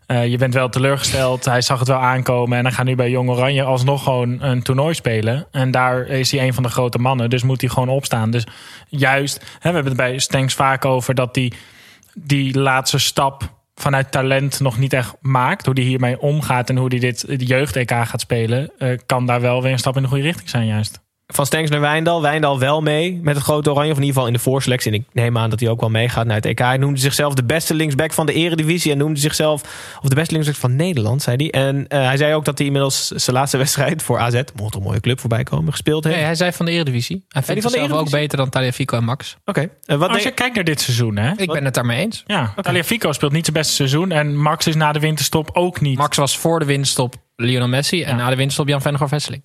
eh, 0.06 0.28
je 0.28 0.38
bent 0.38 0.54
wel 0.54 0.70
teleurgesteld. 0.70 1.46
Hij 1.46 1.62
zag 1.62 1.80
het 1.80 1.88
wel 1.88 1.98
aankomen. 1.98 2.58
En 2.58 2.64
dan 2.64 2.72
gaat 2.72 2.86
nu 2.86 2.96
bij 2.96 3.10
Jong 3.10 3.30
Oranje 3.30 3.64
alsnog 3.64 4.04
gewoon 4.04 4.42
een 4.42 4.62
toernooi 4.62 4.94
spelen. 4.94 5.48
En 5.52 5.72
daar 5.72 6.08
is 6.08 6.32
hij 6.32 6.46
een 6.46 6.54
van 6.54 6.64
de 6.64 6.70
grote 6.70 6.98
mannen. 6.98 7.30
Dus 7.30 7.44
moet 7.44 7.62
hij 7.62 7.70
gewoon 7.70 7.90
opstaan. 7.90 8.32
Dus 8.32 8.48
juist, 8.88 9.38
hè, 9.40 9.70
we 9.70 9.76
hebben 9.76 9.86
het 9.86 9.96
bij 9.96 10.20
Stenks 10.20 10.54
vaak 10.54 10.86
over 10.86 11.16
dat 11.16 11.36
hij 11.36 11.52
die 12.14 12.60
laatste 12.60 12.98
stap 12.98 13.54
vanuit 13.76 14.12
talent 14.12 14.60
nog 14.60 14.78
niet 14.78 14.94
echt 14.94 15.16
maakt. 15.22 15.66
Hoe 15.66 15.76
hij 15.76 15.84
hiermee 15.84 16.20
omgaat 16.20 16.70
en 16.70 16.78
hoe 16.78 16.88
hij 16.88 17.00
dit 17.00 17.28
de 17.28 17.46
jeugd-EK 17.46 17.92
gaat 17.92 18.22
spelen... 18.22 18.72
eh, 18.78 18.98
kan 19.06 19.26
daar 19.26 19.42
wel 19.42 19.62
weer 19.62 19.72
een 19.72 19.80
stap 19.80 19.96
in 19.96 20.02
de 20.02 20.08
goede 20.08 20.24
richting 20.24 20.50
zijn 20.50 20.66
juist. 20.66 21.03
Van 21.28 21.46
Stenks 21.46 21.70
naar 21.70 21.80
Wijndal. 21.80 22.22
Wijndal 22.22 22.60
wel 22.60 22.82
mee 22.82 23.20
met 23.22 23.36
het 23.36 23.44
grote 23.44 23.72
oranje. 23.72 23.92
Of 23.92 23.98
in 23.98 24.02
ieder 24.04 24.14
geval 24.14 24.28
in 24.28 24.34
de 24.34 24.40
voorselectie. 24.40 24.92
En 24.92 24.98
ik 24.98 25.06
neem 25.12 25.38
aan 25.38 25.50
dat 25.50 25.60
hij 25.60 25.70
ook 25.70 25.80
wel 25.80 25.90
meegaat 25.90 26.26
naar 26.26 26.36
het 26.36 26.46
EK. 26.46 26.60
Hij 26.60 26.78
noemde 26.78 27.00
zichzelf 27.00 27.34
de 27.34 27.44
beste 27.44 27.74
linksback 27.74 28.14
van 28.14 28.26
de 28.26 28.34
eredivisie. 28.34 28.92
En 28.92 28.98
noemde 28.98 29.20
zichzelf, 29.20 29.62
of 30.02 30.10
de 30.10 30.16
beste 30.16 30.34
linksback 30.34 30.58
van 30.58 30.76
Nederland, 30.76 31.22
zei 31.22 31.36
hij. 31.36 31.62
En 31.62 31.88
eh, 31.88 32.06
hij 32.06 32.18
zei 32.18 32.34
ook 32.34 32.46
dat 32.46 32.58
hij 32.58 32.68
inmiddels 32.68 33.08
zijn 33.08 33.36
laatste 33.36 33.58
wedstrijd 33.64 34.02
voor 34.04 34.20
AZ, 34.20 34.42
mocht 34.56 34.76
een 34.76 34.82
mooie 34.82 35.00
club 35.00 35.20
voorbij 35.20 35.44
komen, 35.44 35.72
gespeeld 35.72 36.04
heeft. 36.04 36.16
Nee, 36.16 36.26
hij 36.26 36.36
zei 36.36 36.52
van 36.52 36.66
de 36.66 36.72
Eredivisie. 36.72 37.26
Hij 37.28 37.44
vindt 37.44 37.62
van 37.62 37.72
de 37.72 37.78
zichzelf 37.78 38.00
ook 38.00 38.10
beter 38.10 38.38
dan 38.38 38.50
Taliafico 38.50 38.98
en 38.98 39.04
Max. 39.04 39.38
Oké. 39.46 39.60
Eh, 39.62 39.98
wat 39.98 40.00
Als 40.10 40.12
denk- 40.12 40.24
je 40.24 40.32
kijkt 40.32 40.56
naar 40.56 40.64
dit 40.64 40.82
seizoen, 40.82 41.18
hè? 41.18 41.32
Ik 41.36 41.52
ben 41.52 41.66
het 41.66 41.74
daarmee 41.74 42.00
eens. 42.00 42.24
Ja, 42.26 42.54
Taliafico 42.62 43.12
speelt 43.12 43.32
niet 43.32 43.46
zijn 43.46 43.58
beste 43.58 43.74
seizoen. 43.74 44.12
En 44.12 44.38
Max 44.38 44.68
is 44.68 44.76
na 44.76 44.92
de 44.92 45.00
winterstop 45.00 45.50
ook 45.54 45.82
niet. 45.82 45.98
Max 45.98 46.18
was 46.18 46.38
voor 46.38 46.60
de 46.60 46.66
winststop 46.66 47.16
Lionel 47.36 47.68
Messi. 47.68 48.04
En 48.04 48.16
na 48.16 48.30
de 48.30 48.36
winststop 48.36 48.68
Jan 48.68 48.82
Vennegoor 48.82 49.08
Vesseling. 49.08 49.44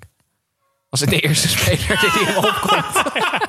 Was 0.91 1.01
het 1.01 1.11
de 1.11 1.21
eerste 1.21 1.49
speler 1.59 1.79
die 2.01 2.25
hem 2.27 2.37
opkomt. 2.37 3.03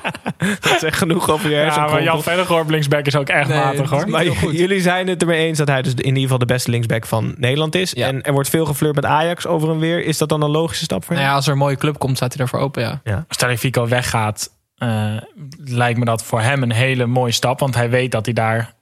dat 0.70 0.78
zegt 0.80 0.98
genoeg 0.98 1.30
over 1.30 1.50
je 1.50 1.56
ja, 1.56 1.86
maar. 1.86 2.02
Jan 2.02 2.22
Vennegoor 2.22 2.60
op 2.60 2.68
linksback 2.70 3.06
is 3.06 3.16
ook 3.16 3.28
echt 3.28 3.48
Nee, 3.48 3.58
matig 3.58 3.82
is 3.84 3.88
hoor. 3.90 3.98
niet- 4.04 4.10
Maar 4.10 4.24
jullie 4.52 4.80
zijn 4.80 5.08
het 5.08 5.20
ermee 5.20 5.46
eens 5.46 5.58
dat 5.58 5.68
hij 5.68 5.82
dus 5.82 5.92
in 5.94 6.04
ieder 6.06 6.22
geval 6.22 6.38
de 6.38 6.44
beste 6.46 6.70
linksback 6.70 7.06
van 7.06 7.34
Nederland 7.36 7.74
is. 7.74 7.92
Ja. 7.92 8.06
En 8.06 8.22
er 8.22 8.32
wordt 8.32 8.48
veel 8.48 8.64
geflirt 8.66 8.94
met 8.94 9.04
Ajax 9.04 9.46
over 9.46 9.70
en 9.70 9.78
weer. 9.78 10.04
Is 10.04 10.18
dat 10.18 10.28
dan 10.28 10.42
een 10.42 10.50
logische 10.50 10.84
stap 10.84 11.04
voor 11.04 11.08
Nou 11.14 11.20
hem? 11.20 11.30
ja, 11.30 11.36
als 11.36 11.46
er 11.46 11.52
een 11.52 11.58
mooie 11.58 11.76
club 11.76 11.98
komt, 11.98 12.16
staat 12.16 12.28
hij 12.28 12.38
daarvoor 12.38 12.58
open, 12.60 13.00
ja. 13.04 13.24
Als 13.28 13.36
Taliafico 13.36 13.88
weggaat, 13.88 14.50
eh, 14.76 15.16
lijkt 15.64 15.98
me 15.98 16.04
dat 16.04 16.24
voor 16.24 16.40
hem 16.40 16.62
een 16.62 16.72
hele 16.72 17.06
mooie 17.06 17.32
stap. 17.32 17.60
Want 17.60 17.74
hij 17.74 17.90
weet 17.90 18.12
dat 18.12 18.24
hij 18.24 18.34
daar 18.34 18.74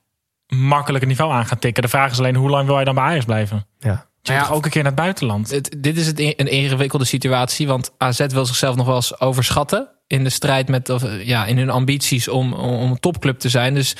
makkelijk 0.46 1.02
een 1.02 1.08
niveau 1.08 1.32
aan 1.32 1.46
gaat 1.46 1.60
tikken. 1.60 1.82
De 1.82 1.88
vraag 1.88 2.10
is 2.10 2.18
alleen, 2.18 2.34
hoe 2.36 2.50
lang 2.50 2.66
wil 2.66 2.74
hij 2.76 2.84
dan 2.84 2.94
bij 2.94 3.04
Ajax 3.04 3.24
blijven? 3.24 3.66
Ja. 3.78 4.06
Je 4.28 4.40
ja, 4.40 4.48
ook 4.48 4.64
een 4.64 4.70
keer 4.70 4.82
naar 4.82 4.92
het 4.92 5.00
buitenland. 5.00 5.50
Het, 5.50 5.76
dit 5.78 5.96
is 5.96 6.06
het, 6.06 6.18
een 6.18 6.34
ingewikkelde 6.34 7.04
situatie, 7.04 7.66
want 7.66 7.92
AZ 7.98 8.26
wil 8.26 8.46
zichzelf 8.46 8.76
nog 8.76 8.86
wel 8.86 8.94
eens 8.94 9.20
overschatten 9.20 9.88
in 10.06 10.24
de 10.24 10.30
strijd 10.30 10.68
met, 10.68 10.88
of, 10.88 11.02
eh, 11.02 11.26
ja, 11.26 11.46
in 11.46 11.58
hun 11.58 11.70
ambities 11.70 12.28
om, 12.28 12.52
om, 12.52 12.74
om 12.74 12.90
een 12.90 13.00
topclub 13.00 13.38
te 13.38 13.48
zijn. 13.48 13.74
Dus 13.74 13.96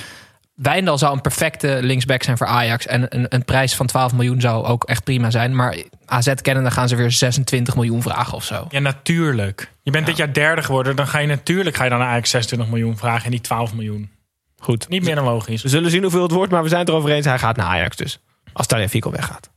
Wijndal 0.58 0.98
zou 0.98 1.14
een 1.14 1.20
perfecte 1.20 1.78
linksback 1.82 2.22
zijn 2.22 2.36
voor 2.36 2.46
Ajax. 2.46 2.86
En 2.86 3.06
een, 3.08 3.26
een 3.28 3.44
prijs 3.44 3.74
van 3.74 3.86
12 3.86 4.12
miljoen 4.12 4.40
zou 4.40 4.64
ook 4.64 4.84
echt 4.84 5.04
prima 5.04 5.30
zijn. 5.30 5.56
Maar 5.56 5.76
AZ 6.04 6.34
kennen, 6.34 6.62
dan 6.62 6.72
gaan 6.72 6.88
ze 6.88 6.96
weer 6.96 7.10
26 7.10 7.74
miljoen 7.74 8.02
vragen 8.02 8.34
of 8.34 8.44
zo. 8.44 8.66
Ja, 8.70 8.78
natuurlijk. 8.78 9.72
Je 9.82 9.90
bent 9.90 10.06
dit 10.06 10.16
jaar 10.16 10.32
derde 10.32 10.62
geworden. 10.62 10.96
Dan 10.96 11.06
ga 11.06 11.18
je 11.18 11.26
natuurlijk 11.26 11.76
ga 11.76 11.84
je 11.84 11.90
dan 11.90 11.98
naar 11.98 12.08
Ajax 12.08 12.30
26 12.30 12.68
miljoen 12.68 12.96
vragen 12.96 13.24
en 13.24 13.30
niet 13.30 13.42
12 13.42 13.74
miljoen. 13.74 14.10
Goed. 14.58 14.88
Niet 14.88 15.04
meer 15.04 15.14
dan 15.14 15.24
logisch. 15.24 15.62
We 15.62 15.68
zullen 15.68 15.90
zien 15.90 16.02
hoeveel 16.02 16.22
het 16.22 16.32
wordt, 16.32 16.52
maar 16.52 16.62
we 16.62 16.68
zijn 16.68 16.80
het 16.80 16.88
erover 16.88 17.10
eens. 17.10 17.26
Hij 17.26 17.38
gaat 17.38 17.56
naar 17.56 17.66
Ajax 17.66 17.96
dus. 17.96 18.20
Als 18.52 18.66
Fico 18.88 19.10
weggaat. 19.10 19.50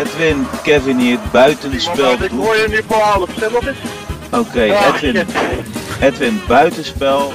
Edwin, 0.00 0.46
Kevin 0.62 0.98
hier, 0.98 1.18
buitenspel. 1.32 2.12
Ik 2.22 2.30
hoor 2.30 2.56
je 2.56 2.66
nu 2.68 2.82
voor 2.86 2.96
half. 2.96 3.30
Zeg 3.38 3.52
nog 3.52 3.66
eens. 3.66 3.78
Oké, 4.32 4.60
Edwin. 4.60 5.26
Edwin, 6.00 6.40
buitenspel. 6.48 7.32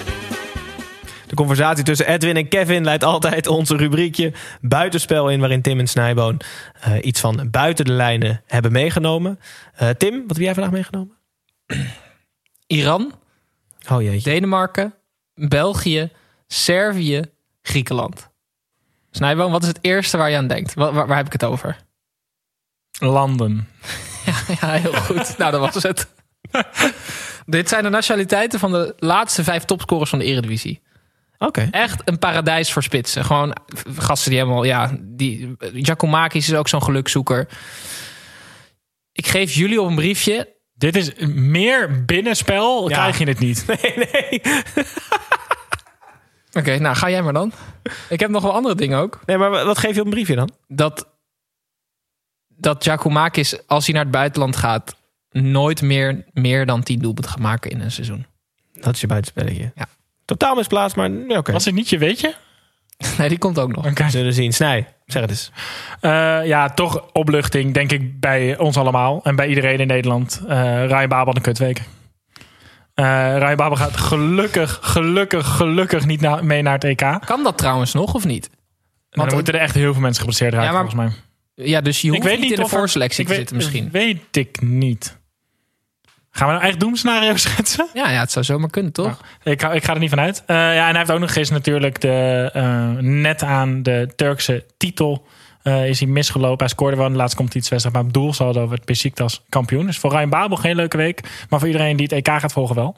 De 1.27 1.35
conversatie 1.35 1.83
tussen 1.83 2.07
Edwin 2.07 2.35
en 2.35 2.47
Kevin 2.47 2.83
leidt 2.83 3.03
altijd 3.03 3.47
onze 3.47 3.75
rubriekje 3.75 4.33
Buitenspel 4.61 5.29
in, 5.29 5.39
waarin 5.39 5.61
Tim 5.61 5.79
en 5.79 5.87
Snijboon 5.87 6.41
eh, 6.81 6.93
iets 7.01 7.19
van 7.19 7.47
buiten 7.51 7.85
de 7.85 7.91
lijnen 7.91 8.41
hebben 8.45 8.71
meegenomen. 8.71 9.39
Eh, 9.75 9.89
Tim, 9.89 10.21
wat 10.27 10.35
heb 10.35 10.45
jij 10.45 10.53
vandaag 10.53 10.71
meegenomen? 10.71 11.17
Iran, 12.67 13.13
Oh 13.89 14.01
jeetje. 14.01 14.29
Denemarken, 14.29 14.93
België, 15.33 16.11
Servië, 16.47 17.21
Griekenland. 17.61 18.29
Snijboom, 19.11 19.51
wat 19.51 19.61
is 19.61 19.67
het 19.67 19.79
eerste 19.81 20.17
waar 20.17 20.29
je 20.29 20.37
aan 20.37 20.47
denkt? 20.47 20.73
Waar, 20.73 20.93
waar, 20.93 21.07
waar 21.07 21.17
heb 21.17 21.25
ik 21.25 21.31
het 21.31 21.43
over? 21.43 21.84
Landen. 22.99 23.67
Ja, 24.61 24.71
heel 24.71 24.93
goed. 24.93 25.37
nou, 25.37 25.51
dat 25.51 25.73
was 25.73 25.83
het. 25.83 26.07
Dit 27.45 27.69
zijn 27.69 27.83
de 27.83 27.89
nationaliteiten 27.89 28.59
van 28.59 28.71
de 28.71 28.93
laatste 28.97 29.43
vijf 29.43 29.63
topscorers 29.65 30.09
van 30.09 30.19
de 30.19 30.25
Eredivisie. 30.25 30.81
Oké. 31.37 31.67
Echt 31.71 32.01
een 32.05 32.19
paradijs 32.19 32.71
voor 32.71 32.83
spitsen. 32.83 33.25
Gewoon 33.25 33.55
gasten 33.97 34.29
die 34.31 34.39
helemaal, 34.39 34.63
ja, 34.63 34.97
die 35.01 35.55
Giacomakis 35.59 36.49
is 36.49 36.55
ook 36.57 36.67
zo'n 36.67 36.83
gelukzoeker. 36.83 37.47
Ik 39.11 39.27
geef 39.27 39.53
jullie 39.53 39.81
op 39.81 39.87
een 39.87 39.95
briefje. 39.95 40.53
Dit 40.73 40.95
is 40.95 41.11
meer 41.33 42.05
binnenspel, 42.05 42.89
Ja. 42.89 42.95
krijg 42.95 43.17
je 43.17 43.25
het 43.27 43.39
niet. 43.39 43.65
Nee, 43.67 43.93
nee. 44.11 44.41
Oké, 46.51 46.77
nou 46.79 46.95
ga 46.95 47.09
jij 47.09 47.21
maar 47.21 47.33
dan. 47.33 47.51
Ik 48.09 48.19
heb 48.19 48.29
nog 48.29 48.43
wel 48.43 48.53
andere 48.53 48.75
dingen 48.75 48.99
ook. 48.99 49.19
Nee, 49.25 49.37
maar 49.37 49.49
wat 49.65 49.77
geef 49.77 49.93
je 49.93 49.99
op 49.99 50.05
een 50.05 50.11
briefje 50.11 50.35
dan? 50.35 50.51
Dat, 50.67 51.07
dat 52.57 52.83
Giacomakis, 52.83 53.67
als 53.67 53.85
hij 53.85 53.93
naar 53.93 54.03
het 54.03 54.11
buitenland 54.11 54.55
gaat, 54.55 54.95
nooit 55.31 55.81
meer, 55.81 56.25
meer 56.33 56.65
dan 56.65 56.83
10 56.83 56.99
doelpunten 56.99 57.31
gaat 57.31 57.41
maken 57.41 57.71
in 57.71 57.81
een 57.81 57.91
seizoen. 57.91 58.25
Dat 58.73 58.93
is 58.95 59.01
je 59.01 59.07
buitenspelletje. 59.07 59.71
Ja. 59.75 59.85
Totaal 60.25 60.55
misplaatst, 60.55 60.95
maar 60.95 61.09
ja, 61.11 61.37
oké. 61.37 61.51
Was 61.51 61.65
het 61.65 61.73
niet 61.73 61.89
je 61.89 61.97
weetje? 61.97 62.35
Nee, 63.17 63.29
die 63.29 63.37
komt 63.37 63.59
ook 63.59 63.75
nog. 63.75 63.85
Oké. 63.85 64.03
We 64.03 64.09
zullen 64.09 64.33
zien. 64.33 64.53
Snij, 64.53 64.87
zeg 65.05 65.21
het 65.21 65.29
eens. 65.31 65.51
Eh, 65.99 66.45
ja, 66.45 66.69
toch 66.69 67.11
opluchting, 67.11 67.73
denk 67.73 67.91
ik, 67.91 68.19
bij 68.19 68.57
ons 68.57 68.77
allemaal. 68.77 69.19
En 69.23 69.35
bij 69.35 69.47
iedereen 69.47 69.79
in 69.79 69.87
Nederland. 69.87 70.41
Eh 70.47 70.85
Ryan 70.85 71.07
Babel 71.09 71.25
had 71.25 71.35
een 71.35 71.41
kutweek. 71.41 71.81
Eh 72.93 73.35
Ryan 73.37 73.55
Babel 73.55 73.77
gaat 73.77 73.97
gelukkig, 73.97 74.79
gelukkig, 74.81 75.47
gelukkig 75.55 76.05
niet 76.05 76.21
na- 76.21 76.41
mee 76.41 76.61
naar 76.61 76.73
het 76.73 76.83
EK. 76.83 77.17
Kan 77.25 77.43
dat 77.43 77.57
trouwens 77.57 77.93
nog 77.93 78.13
of 78.13 78.25
niet? 78.25 78.49
dan 79.09 79.33
moeten 79.33 79.53
er 79.53 79.59
echt 79.59 79.75
heel 79.75 79.91
veel 79.93 80.01
mensen 80.01 80.19
geblesseerd 80.19 80.53
raken, 80.53 80.67
Ja, 80.67 80.73
maar- 80.73 80.89
volgens 80.91 81.13
mij. 81.15 81.23
Ja, 81.55 81.81
dus 81.81 82.01
je 82.01 82.09
hoeft 82.09 82.23
niet, 82.23 82.41
in 82.49 82.55
de 82.55 82.61
er- 82.61 82.69
voorselectie 82.69 83.19
ik 83.21 83.27
te 83.27 83.35
weet- 83.35 83.37
zitten 83.49 83.55
misschien. 83.57 83.91
weet 83.91 84.37
ik 84.37 84.61
niet. 84.61 85.17
Gaan 86.29 86.47
we 86.47 86.53
nou 86.53 86.65
echt 86.65 86.79
doemscenario 86.79 87.35
schetsen? 87.45 87.87
Ja, 87.93 88.09
ja, 88.11 88.19
het 88.19 88.31
zou 88.31 88.45
zomaar 88.45 88.69
kunnen, 88.69 88.91
toch? 88.91 89.21
Ik, 89.43 89.61
ga- 89.61 89.73
ik 89.73 89.83
ga 89.83 89.93
er 89.93 89.99
niet 89.99 90.09
van 90.09 90.19
uit. 90.19 90.43
Eh, 90.45 90.55
ja, 90.55 90.71
en 90.83 90.89
hij 90.89 90.97
heeft 90.97 91.11
ook 91.11 91.19
nog 91.19 91.35
eens 91.35 91.49
natuurlijk 91.49 92.01
de, 92.01 92.49
eh, 92.53 92.89
net 92.99 93.43
aan 93.43 93.83
de 93.83 94.09
Turkse 94.15 94.65
titel 94.77 95.27
eh, 95.61 95.89
is 95.89 95.99
hij 95.99 96.09
misgelopen. 96.09 96.57
Hij 96.57 96.67
scoorde 96.67 96.95
wel 96.95 97.05
in 97.05 97.11
de 97.11 97.17
laatste 97.17 97.37
competitiewedstrijd, 97.37 97.95
maar 97.97 98.05
op 98.07 98.13
doelsaldo 98.13 98.67
werd 98.69 98.85
Besiktas 98.85 99.43
kampioen. 99.49 99.85
Dus 99.85 99.97
voor 99.97 100.11
Ryan 100.11 100.29
Babel 100.29 100.57
geen 100.57 100.75
leuke 100.75 100.97
week. 100.97 101.45
Maar 101.49 101.59
voor 101.59 101.67
iedereen 101.67 101.95
die 101.97 102.07
het 102.11 102.27
EK 102.27 102.39
gaat 102.39 102.53
volgen 102.53 102.75
wel. 102.75 102.95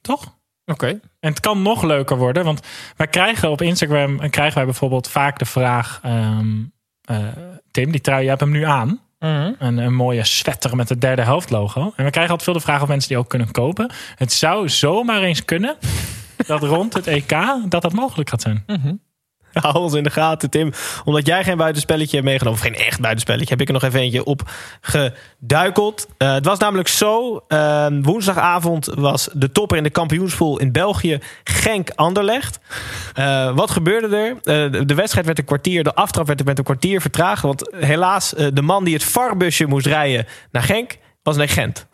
Toch? 0.00 0.36
Oké. 0.66 0.86
En 1.20 1.30
het 1.30 1.40
kan 1.40 1.62
nog 1.62 1.82
leuker 1.82 2.16
worden, 2.16 2.44
want 2.44 2.60
wij 2.96 3.06
krijgen 3.06 3.50
op 3.50 3.62
Instagram 3.62 4.20
en 4.20 4.30
krijgen 4.30 4.54
wij 4.56 4.64
bijvoorbeeld 4.64 5.08
vaak 5.08 5.38
de 5.38 5.44
vraag: 5.44 6.00
ehm, 6.02 6.56
eh, 7.04 7.26
Tim, 7.70 7.90
die 7.90 8.00
trui, 8.00 8.22
je 8.22 8.28
hebt 8.28 8.40
hem 8.40 8.50
nu 8.50 8.64
aan. 8.64 9.00
Mhm. 9.18 9.52
Een, 9.58 9.78
een 9.78 9.94
mooie 9.94 10.24
sweater 10.24 10.76
met 10.76 10.88
het 10.88 11.00
derde 11.00 11.22
helft 11.22 11.50
logo. 11.50 11.80
En 11.80 12.04
we 12.04 12.10
krijgen 12.10 12.20
altijd 12.20 12.42
veel 12.42 12.52
de 12.52 12.60
vraag 12.60 12.82
of 12.82 12.88
mensen 12.88 13.08
die 13.08 13.18
ook 13.18 13.28
kunnen 13.28 13.50
kopen. 13.50 13.90
Het 14.14 14.32
zou 14.32 14.68
zomaar 14.68 15.22
eens 15.22 15.44
kunnen 15.44 15.76
dat 16.46 16.62
rond 16.62 16.94
het 16.94 17.06
EK 17.06 17.36
dat 17.68 17.82
dat 17.82 17.92
mogelijk 17.92 18.28
gaat 18.30 18.42
zijn. 18.42 18.64
Hou 19.60 19.76
ons 19.76 19.94
in 19.94 20.02
de 20.02 20.10
gaten, 20.10 20.50
Tim. 20.50 20.72
Omdat 21.04 21.26
jij 21.26 21.44
geen 21.44 21.56
buitenspelletje 21.56 22.16
hebt 22.16 22.28
meegenomen, 22.28 22.60
of 22.60 22.66
geen 22.66 22.74
echt 22.74 23.00
buitenspelletje, 23.00 23.50
heb 23.50 23.60
ik 23.60 23.66
er 23.66 23.72
nog 23.72 23.82
even 23.82 24.00
eentje 24.00 24.24
op 24.24 24.50
geduikeld. 24.80 26.06
Eh, 26.18 26.32
het 26.32 26.44
was 26.44 26.58
namelijk 26.58 26.88
zo: 26.88 27.44
eh, 27.48 27.86
woensdagavond 28.02 28.86
was 28.94 29.28
de 29.32 29.52
topper 29.52 29.76
in 29.76 29.82
de 29.82 29.90
kampioenspool 29.90 30.58
in 30.58 30.72
België, 30.72 31.18
Genk-Anderlecht. 31.44 32.58
Eh, 33.14 33.54
wat 33.54 33.70
gebeurde 33.70 34.16
er? 34.16 34.30
Eh, 34.30 34.86
de, 34.86 34.94
wedstrijd 34.94 35.26
werd 35.26 35.38
een 35.38 35.44
kwartier, 35.44 35.84
de 35.84 35.94
aftrap 35.94 36.26
werd 36.26 36.44
met 36.44 36.58
een 36.58 36.64
kwartier 36.64 37.00
vertraagd. 37.00 37.42
Want 37.42 37.72
helaas, 37.76 38.34
de 38.52 38.62
man 38.62 38.84
die 38.84 38.94
het 38.94 39.04
VAR-busje 39.04 39.66
moest 39.66 39.86
rijden 39.86 40.26
naar 40.50 40.62
Genk, 40.62 40.98
was 41.22 41.36
naar 41.36 41.48
Gent. 41.48 41.86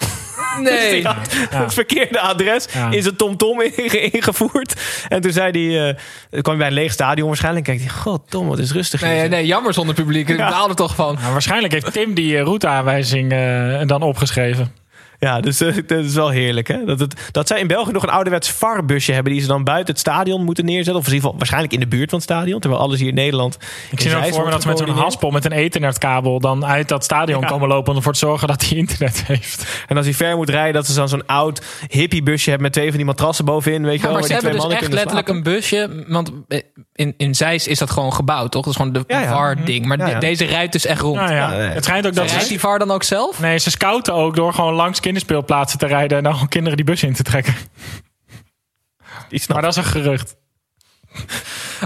Nee. 0.68 1.04
Had 1.04 1.16
het 1.50 1.74
verkeerde 1.74 2.20
adres 2.20 2.66
Ja. 2.72 2.90
in 2.90 3.02
zijn 3.02 3.16
TomTom 3.16 3.60
inge- 3.60 4.00
ingevoerd. 4.10 4.80
En 5.08 5.20
toen 5.20 5.32
zei 5.32 5.50
hij, 5.68 5.88
eh, 5.88 5.94
kwam 6.42 6.44
hij 6.44 6.56
bij 6.56 6.66
een 6.66 6.72
leeg 6.82 6.92
stadion 6.92 7.26
waarschijnlijk. 7.28 7.64
Kijk 7.64 7.78
hij, 7.80 7.88
god 7.88 8.22
Tom, 8.30 8.48
wat 8.48 8.58
is 8.58 8.72
rustig. 8.72 9.00
hier." 9.00 9.10
Nee, 9.10 9.28
nee, 9.28 9.46
jammer 9.46 9.74
zonder 9.74 9.94
publiek. 9.94 10.28
Ik 10.28 10.36
baal 10.36 10.68
er 10.68 10.74
toch 10.76 10.94
van. 10.94 11.14
Nou, 11.20 11.32
waarschijnlijk 11.32 11.72
heeft 11.72 11.92
Tim 11.92 12.14
die 12.14 12.36
eh, 12.36 12.42
routeaanwijzing 12.44 13.32
eh, 13.32 13.80
dan 13.86 14.02
opgeschreven. 14.02 14.72
Ja, 15.20 15.40
dus 15.40 15.60
eh, 15.60 15.74
dat 15.86 16.04
is 16.04 16.14
wel 16.14 16.28
heerlijk. 16.28 16.68
Hè? 16.68 16.84
Dat, 16.84 17.00
het, 17.00 17.28
dat 17.32 17.48
zij 17.48 17.60
in 17.60 17.66
België 17.66 17.92
nog 17.92 18.02
een 18.02 18.08
ouderwets 18.10 18.50
VAR-busje 18.50 19.12
hebben... 19.12 19.32
die 19.32 19.40
ze 19.42 19.48
dan 19.48 19.64
buiten 19.64 19.88
het 19.92 19.98
stadion 20.00 20.44
moeten 20.44 20.64
neerzetten. 20.64 20.94
Of 20.94 21.00
in 21.06 21.06
ieder 21.06 21.20
geval 21.20 21.36
waarschijnlijk 21.38 21.72
in 21.72 21.80
de 21.80 21.86
buurt 21.86 22.10
van 22.10 22.18
het 22.18 22.28
stadion. 22.28 22.60
Terwijl 22.60 22.82
alles 22.82 22.98
hier 22.98 23.08
in 23.08 23.14
Nederland... 23.14 23.58
Ik 23.90 24.00
zie 24.00 24.10
dan 24.10 24.24
voor 24.26 24.44
me 24.44 24.50
dat 24.50 24.62
ze 24.62 24.68
met 24.68 24.78
zo'n 24.78 24.88
haspel 24.88 25.30
met 25.30 25.44
een 25.44 25.52
ethernetkabel 25.52 26.40
dan 26.40 26.66
uit 26.66 26.88
dat 26.88 27.04
stadion 27.04 27.40
Ja. 27.40 27.46
komen 27.46 27.68
lopen 27.68 27.90
om 27.90 27.96
ervoor 27.96 28.12
te 28.12 28.18
zorgen 28.18 28.48
dat 28.48 28.68
hij 28.68 28.76
internet 28.78 29.22
heeft. 29.26 29.84
En 29.88 29.96
als 29.96 30.06
hij 30.06 30.14
ver 30.14 30.36
moet 30.36 30.48
rijden, 30.48 30.72
dat 30.74 30.86
ze 30.86 30.94
dan 30.94 31.08
zo'n 31.08 31.26
oud 31.26 31.62
hippiebusje 31.88 32.48
hebben... 32.48 32.62
met 32.66 32.72
twee 32.72 32.88
van 32.88 32.96
die 32.96 33.06
matrassen 33.06 33.44
bovenin. 33.44 33.82
Weet 33.82 33.92
je 33.92 33.98
Ja, 33.98 34.04
wel, 34.04 34.12
maar 34.18 34.22
ze 34.26 34.32
hebben 34.32 34.52
dus 34.52 34.66
echt 34.66 34.92
letterlijk 34.92 35.28
een 35.28 35.42
busje. 35.42 36.04
Want 36.08 36.30
in, 36.94 37.14
in 37.16 37.34
Zeist 37.34 37.66
is 37.66 37.78
dat 37.78 37.90
gewoon 37.90 38.12
gebouwd, 38.12 38.50
toch? 38.52 38.64
Dat 38.64 38.70
is 38.74 38.76
gewoon 38.78 38.92
de 38.92 39.04
Ja, 39.06 39.20
ja. 39.20 39.28
VAR-ding. 39.32 39.86
Maar 39.86 39.98
Ja, 39.98 40.06
ja. 40.06 40.12
de- 40.14 40.18
deze 40.20 40.44
rijdt 40.44 40.72
dus 40.72 40.86
echt 40.86 41.00
rond. 41.00 41.16
Nou 41.16 41.30
ja, 41.30 41.36
Ja, 41.52 41.56
nee. 41.58 41.68
het 41.68 41.84
schijnt 41.84 42.06
ook 42.06 42.14
dat 42.14 42.26
Rijdt 42.28 42.42
ze, 42.42 42.48
die 42.48 42.60
VAR 42.60 42.78
dan 42.78 42.90
ook 42.90 43.02
zelf? 43.02 43.40
nee, 43.40 43.58
ze 43.58 43.70
scouten 43.70 44.14
ook 44.14 44.36
door 44.36 44.54
gewoon 44.54 44.74
langs 44.74 45.00
kinderspeelplaatsen 45.08 45.78
te 45.78 45.86
rijden 45.86 46.18
en 46.18 46.24
dan 46.24 46.32
gewoon 46.32 46.48
kinderen 46.48 46.76
die 46.76 46.86
bus 46.86 47.02
in 47.02 47.12
te 47.12 47.22
trekken. 47.22 47.54
snapt 49.30 49.48
Maar 49.48 49.62
dat 49.62 49.70
is 49.70 49.76
een 49.76 49.84
gerucht. 49.84 50.36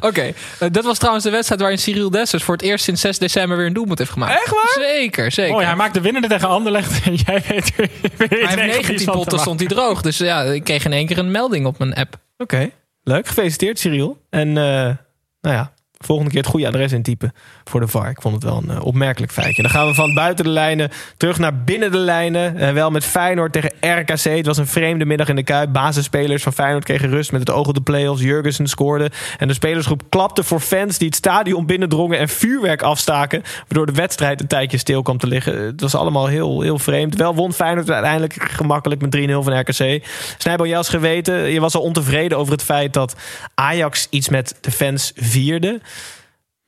Oké, 0.01 0.33
eh, 0.59 0.71
dat 0.71 0.85
was 0.85 0.99
trouwens 0.99 1.25
de 1.25 1.31
wedstrijd 1.31 1.61
waarin 1.61 1.79
Cyril 1.79 2.11
Dessers 2.11 2.43
voor 2.43 2.55
het 2.55 2.63
eerst 2.63 2.85
sinds 2.85 3.01
6 3.01 3.19
december 3.19 3.57
weer 3.57 3.67
een 3.67 3.73
doelpunt 3.73 3.99
heeft 3.99 4.11
gemaakt. 4.11 4.33
Echt 4.33 4.51
waar? 4.51 4.85
Zeker, 4.85 5.33
zeker. 5.33 5.53
Mooi, 5.53 5.67
hij 5.67 5.77
maakt 5.77 5.95
de 5.95 6.01
winnende 6.01 6.29
tegen 6.29 6.49
Anderlecht. 6.49 7.05
En 7.05 7.15
jij 7.27 7.43
weet 7.49 7.75
weer 7.77 7.91
hij 8.19 8.65
heeft 8.65 8.87
19 8.89 9.07
potten, 9.07 9.39
stond 9.39 9.61
hij 9.61 9.69
droog. 9.69 10.03
Dus 10.03 10.19
ja, 10.19 10.43
ik 10.43 10.65
kreeg 10.65 10.85
in 10.85 10.93
één 10.93 11.07
keer 11.07 11.19
een 11.19 11.31
melding 11.31 11.67
op 11.67 11.79
mijn 11.79 11.95
app. 11.95 12.19
Oké, 12.39 12.71
leuk. 13.03 13.27
Gefeliciteerd, 13.27 13.79
Cyril. 13.79 14.23
En 14.31 14.49
eh, 14.49 14.97
nou 15.41 15.57
ja, 15.57 15.73
volgende 16.05 16.31
keer 16.31 16.41
het 16.41 16.51
goede 16.51 16.67
adres 16.67 16.93
intypen 16.93 17.33
voor 17.65 17.81
de 17.81 17.89
VAR. 17.89 18.11
Ik 18.11 18.21
vond 18.21 18.35
het 18.35 18.45
wel 18.45 18.63
een 18.63 18.71
eh, 18.71 18.85
opmerkelijk 18.85 19.33
feitje. 19.33 19.63
Dan 19.63 19.71
gaan 19.71 19.87
we 19.87 19.95
van 19.95 20.15
buiten 20.15 20.45
de 20.45 20.51
lijnen 20.51 20.91
terug 21.17 21.39
naar 21.39 21.63
binnen 21.65 21.91
de 21.91 21.99
lijnen. 21.99 22.57
Eh, 22.57 22.73
wel 22.73 22.91
met 22.91 23.05
Feyenoord 23.05 23.53
tegen 23.53 23.73
RKC. 23.81 24.25
Het 24.25 24.47
was 24.47 24.59
een 24.59 24.67
vreemde 24.67 25.05
middag 25.05 25.29
in 25.29 25.37
de 25.37 25.43
Kuip. 25.43 25.73
Basisspelers 25.73 26.43
van 26.43 26.53
Feyenoord 26.53 26.85
kregen 26.85 27.11
rust 27.11 27.33
met 27.33 27.41
het 27.41 27.51
oog 27.51 27.67
op 27.67 27.75
de 27.75 27.81
play-offs. 27.81 28.23
Jurgensen 28.23 28.67
scoorde. 28.67 29.11
En 29.39 29.49
de 29.49 29.55
spelersgroep 29.55 30.03
klapte 30.09 30.43
voor 30.43 30.61
fans 30.61 30.99
die 30.99 31.07
het 31.07 31.17
stadion 31.17 31.67
binnendrongen 31.67 32.19
en 32.19 32.29
vuurwerk 32.29 32.83
afstaken. 32.83 33.43
Waardoor 33.69 33.87
de 33.87 33.93
wedstrijd 33.93 34.41
een 34.41 34.47
tijdje 34.47 34.79
stil 34.79 35.03
kwam 35.03 35.19
te 35.19 35.27
liggen. 35.27 35.65
Het 35.65 35.81
was 35.81 35.95
allemaal 35.95 36.27
heel, 36.27 36.61
heel 36.61 36.79
vreemd. 36.79 37.17
Wel 37.17 37.35
won 37.35 37.53
Feyenoord 37.53 37.91
uiteindelijk 37.91 38.37
gemakkelijk 38.39 39.01
met 39.01 39.17
3-0 39.17 39.43
van 39.43 39.59
RKC. 39.59 40.07
Snijbo, 40.39 40.67
je 40.67 40.77
als 40.77 40.89
geweten, 40.89 41.35
je 41.35 41.61
was 41.61 41.75
al 41.75 41.83
ontevreden 41.83 42.39
over 42.39 42.53
het 42.53 42.63
feit 42.63 42.93
dat 42.93 43.15
Ajax 43.55 44.07
iets 44.11 44.29
met 44.29 44.57
de 44.61 44.71
fans 44.71 45.13
vierde. 45.17 45.81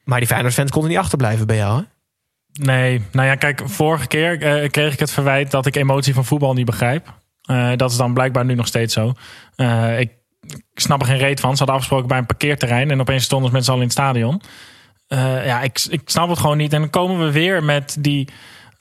Maar 0.04 0.18
die 0.18 0.28
Feyenoord-fans 0.28 0.70
konden 0.70 0.90
niet 0.90 0.98
achterblijven 0.98 1.46
bij 1.46 1.56
jou, 1.56 1.78
hè? 1.78 1.84
Nee, 2.52 3.02
nou 3.12 3.26
ja, 3.26 3.34
kijk, 3.34 3.62
vorige 3.64 4.06
keer 4.06 4.42
eh, 4.42 4.70
kreeg 4.70 4.92
ik 4.92 4.98
het 4.98 5.10
verwijt 5.10 5.50
dat 5.50 5.66
ik 5.66 5.76
emotie 5.76 6.14
van 6.14 6.24
voetbal 6.24 6.54
niet 6.54 6.66
begrijp. 6.66 7.14
Eh, 7.42 7.70
dat 7.76 7.90
is 7.90 7.96
dan 7.96 8.14
blijkbaar 8.14 8.44
nu 8.44 8.54
nog 8.54 8.66
steeds 8.66 8.94
zo. 8.94 9.12
Eh, 9.56 10.00
ik, 10.00 10.12
snap 10.74 11.00
er 11.00 11.06
geen 11.06 11.18
reet 11.18 11.40
van. 11.40 11.50
Ze 11.50 11.58
hadden 11.58 11.74
afgesproken 11.74 12.08
bij 12.08 12.18
een 12.18 12.26
parkeerterrein 12.26 12.90
en 12.90 13.00
opeens 13.00 13.24
stonden 13.24 13.48
ze 13.48 13.54
met 13.54 13.64
z'n 13.64 13.72
in 13.72 13.80
het 13.80 13.92
stadion. 13.92 14.40
Ja, 15.44 15.62
ik, 15.62 15.86
ik 15.88 16.00
snap 16.04 16.28
het 16.28 16.38
gewoon 16.38 16.56
niet. 16.56 16.72
En 16.72 16.80
dan 16.80 16.90
komen 16.90 17.18
we 17.18 17.32
weer 17.32 17.64
met 17.64 17.96
die. 18.00 18.28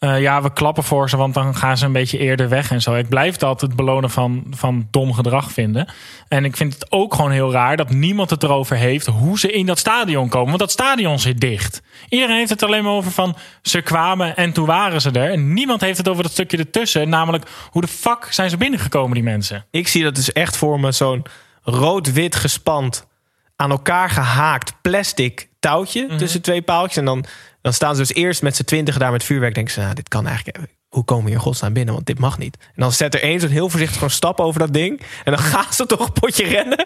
Eh, 0.03 0.21
ja, 0.21 0.41
we 0.41 0.53
klappen 0.53 0.83
voor 0.83 1.09
ze, 1.09 1.17
want 1.17 1.33
dan 1.33 1.55
gaan 1.55 1.77
ze 1.77 1.85
een 1.85 1.91
beetje 1.91 2.17
eerder 2.17 2.49
weg 2.49 2.71
en 2.71 2.81
zo. 2.81 2.95
Ik 2.95 3.09
blijf 3.09 3.35
dat 3.35 3.61
het 3.61 3.75
belonen 3.75 4.09
van, 4.09 4.45
van 4.49 4.87
dom 4.91 5.13
gedrag 5.13 5.51
vinden. 5.51 5.87
En 6.27 6.45
ik 6.45 6.57
vind 6.57 6.73
het 6.73 6.91
ook 6.91 7.13
gewoon 7.13 7.31
heel 7.31 7.51
raar 7.51 7.77
dat 7.77 7.89
niemand 7.89 8.29
het 8.29 8.43
erover 8.43 8.75
heeft 8.75 9.05
hoe 9.05 9.39
ze 9.39 9.51
in 9.51 9.65
dat 9.65 9.79
stadion 9.79 10.29
komen. 10.29 10.47
Want 10.47 10.59
dat 10.59 10.71
stadion 10.71 11.19
zit 11.19 11.39
dicht. 11.39 11.81
Iedereen 12.09 12.35
heeft 12.35 12.49
het 12.49 12.63
alleen 12.63 12.83
maar 12.83 12.91
over 12.91 13.11
van 13.11 13.35
ze 13.61 13.81
kwamen 13.81 14.35
en 14.35 14.53
toen 14.53 14.65
waren 14.65 15.01
ze 15.01 15.11
er. 15.11 15.31
En 15.31 15.53
niemand 15.53 15.81
heeft 15.81 15.97
het 15.97 16.07
over 16.07 16.23
dat 16.23 16.31
stukje 16.31 16.57
ertussen. 16.57 17.09
Namelijk, 17.09 17.45
hoe 17.69 17.81
de 17.81 17.87
fuck 17.87 18.27
zijn 18.29 18.49
ze 18.49 18.57
binnengekomen, 18.57 19.13
die 19.13 19.23
mensen? 19.23 19.65
Ik 19.71 19.87
zie 19.87 20.03
dat 20.03 20.15
dus 20.15 20.31
echt 20.31 20.57
voor 20.57 20.79
me 20.79 20.91
zo'n 20.91 21.25
rood-wit 21.61 22.35
gespand, 22.35 23.07
aan 23.55 23.71
elkaar 23.71 24.09
gehaakt 24.09 24.73
plastic 24.81 25.49
touwtje 25.59 26.15
tussen 26.15 26.41
twee 26.41 26.61
paaltjes. 26.61 26.97
En 26.97 27.05
dan, 27.05 27.25
dan 27.63 27.73
staan 27.73 27.95
ze 27.95 28.01
dus 28.01 28.13
eerst 28.13 28.41
met 28.41 28.55
z'n 28.55 28.63
twintig 28.63 28.97
daar 28.97 29.11
met 29.11 29.23
vuurwerk. 29.23 29.55
Denken 29.55 29.73
ze, 29.73 29.79
nou, 29.79 29.93
dit 29.93 30.07
kan 30.07 30.27
eigenlijk. 30.27 30.57
Hoe 30.89 31.03
komen 31.03 31.23
we 31.25 31.29
hier 31.29 31.39
godsnaam 31.39 31.73
binnen? 31.73 31.93
Want 31.93 32.05
dit 32.05 32.19
mag 32.19 32.37
niet. 32.37 32.57
En 32.61 32.81
dan 32.81 32.91
zet 32.91 33.13
er 33.13 33.21
één 33.21 33.39
zo'n 33.39 33.49
heel 33.49 33.69
voorzichtig 33.69 33.95
gewoon 33.97 34.09
stap 34.13 34.39
over 34.39 34.59
dat 34.59 34.73
ding. 34.73 35.01
En 35.23 35.31
dan 35.31 35.41
gaan 35.53 35.73
ze 35.73 35.85
toch 35.85 35.99
een 35.99 36.11
potje 36.13 36.45
rennen. 36.47 36.85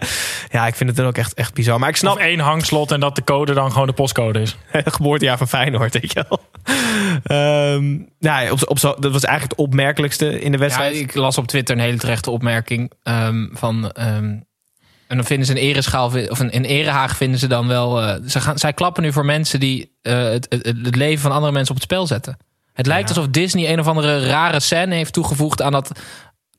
Ja, 0.52 0.68
ik 0.68 0.76
vind 0.76 0.90
het 0.90 0.98
dan 0.98 1.08
ook 1.08 1.18
echt, 1.18 1.34
echt 1.34 1.54
bizar. 1.54 1.80
Maar 1.80 1.88
ik 1.90 1.94
Of 1.96 2.00
snap 2.02 2.18
één 2.18 2.40
hangslot 2.40 2.92
en 2.92 3.00
dat 3.00 3.16
de 3.16 3.24
code 3.24 3.54
dan 3.54 3.72
gewoon 3.72 3.88
de 3.88 3.94
postcode 3.94 4.42
is. 4.42 4.58
het 4.68 4.94
geboortejaar 4.94 5.38
van 5.38 5.48
Feyenoord, 5.48 5.94
weet 5.94 6.14
je 6.14 6.26
wel. 6.30 6.40
Ehm, 7.24 7.86
nou, 8.20 8.44
ja, 8.46 8.52
op, 8.52 8.60
op 8.70 8.80
zo, 8.80 8.96
dat 9.00 9.12
was 9.12 9.24
eigenlijk 9.24 9.58
het 9.60 9.68
opmerkelijkste 9.68 10.40
in 10.42 10.52
de 10.52 10.58
Ja, 10.58 10.64
wedstrijd. 10.64 10.96
ik 10.96 11.16
las 11.16 11.38
op 11.38 11.48
Twitter 11.48 11.76
een 11.76 11.82
hele 11.82 11.98
terechte 11.98 12.32
opmerking 12.32 12.92
ehm, 13.04 13.48
van. 13.52 13.92
ehm, 13.92 14.36
en 15.08 15.16
dan 15.16 15.26
vinden 15.26 15.46
ze 15.46 15.52
een 15.52 15.58
ereschaal 15.58 16.06
of 16.06 16.40
een, 16.40 16.56
een 16.56 16.66
erehaag 16.66 17.18
vinden 17.18 17.40
ze 17.40 17.48
dan 17.48 17.68
wel. 17.68 18.02
eh, 18.02 18.16
ze 18.28 18.40
gaan, 18.42 18.58
zij 18.58 18.74
klappen 18.74 19.04
nu 19.04 19.12
voor 19.12 19.26
mensen 19.26 19.60
die 19.60 19.92
eh, 20.02 20.24
het, 20.24 20.46
het, 20.50 20.66
het 20.66 20.96
leven 20.96 21.22
van 21.22 21.32
andere 21.32 21.52
mensen 21.52 21.76
op 21.76 21.82
het 21.82 21.90
spel 21.92 22.08
zetten. 22.08 22.38
Het 22.74 22.86
lijkt 22.86 23.10
alsof 23.10 23.28
Disney 23.28 23.72
een 23.72 23.80
of 23.80 23.88
andere 23.88 24.28
rare 24.28 24.60
scène 24.60 24.96
heeft 24.96 25.14
toegevoegd 25.14 25.62
aan 25.62 25.72
dat. 25.72 25.92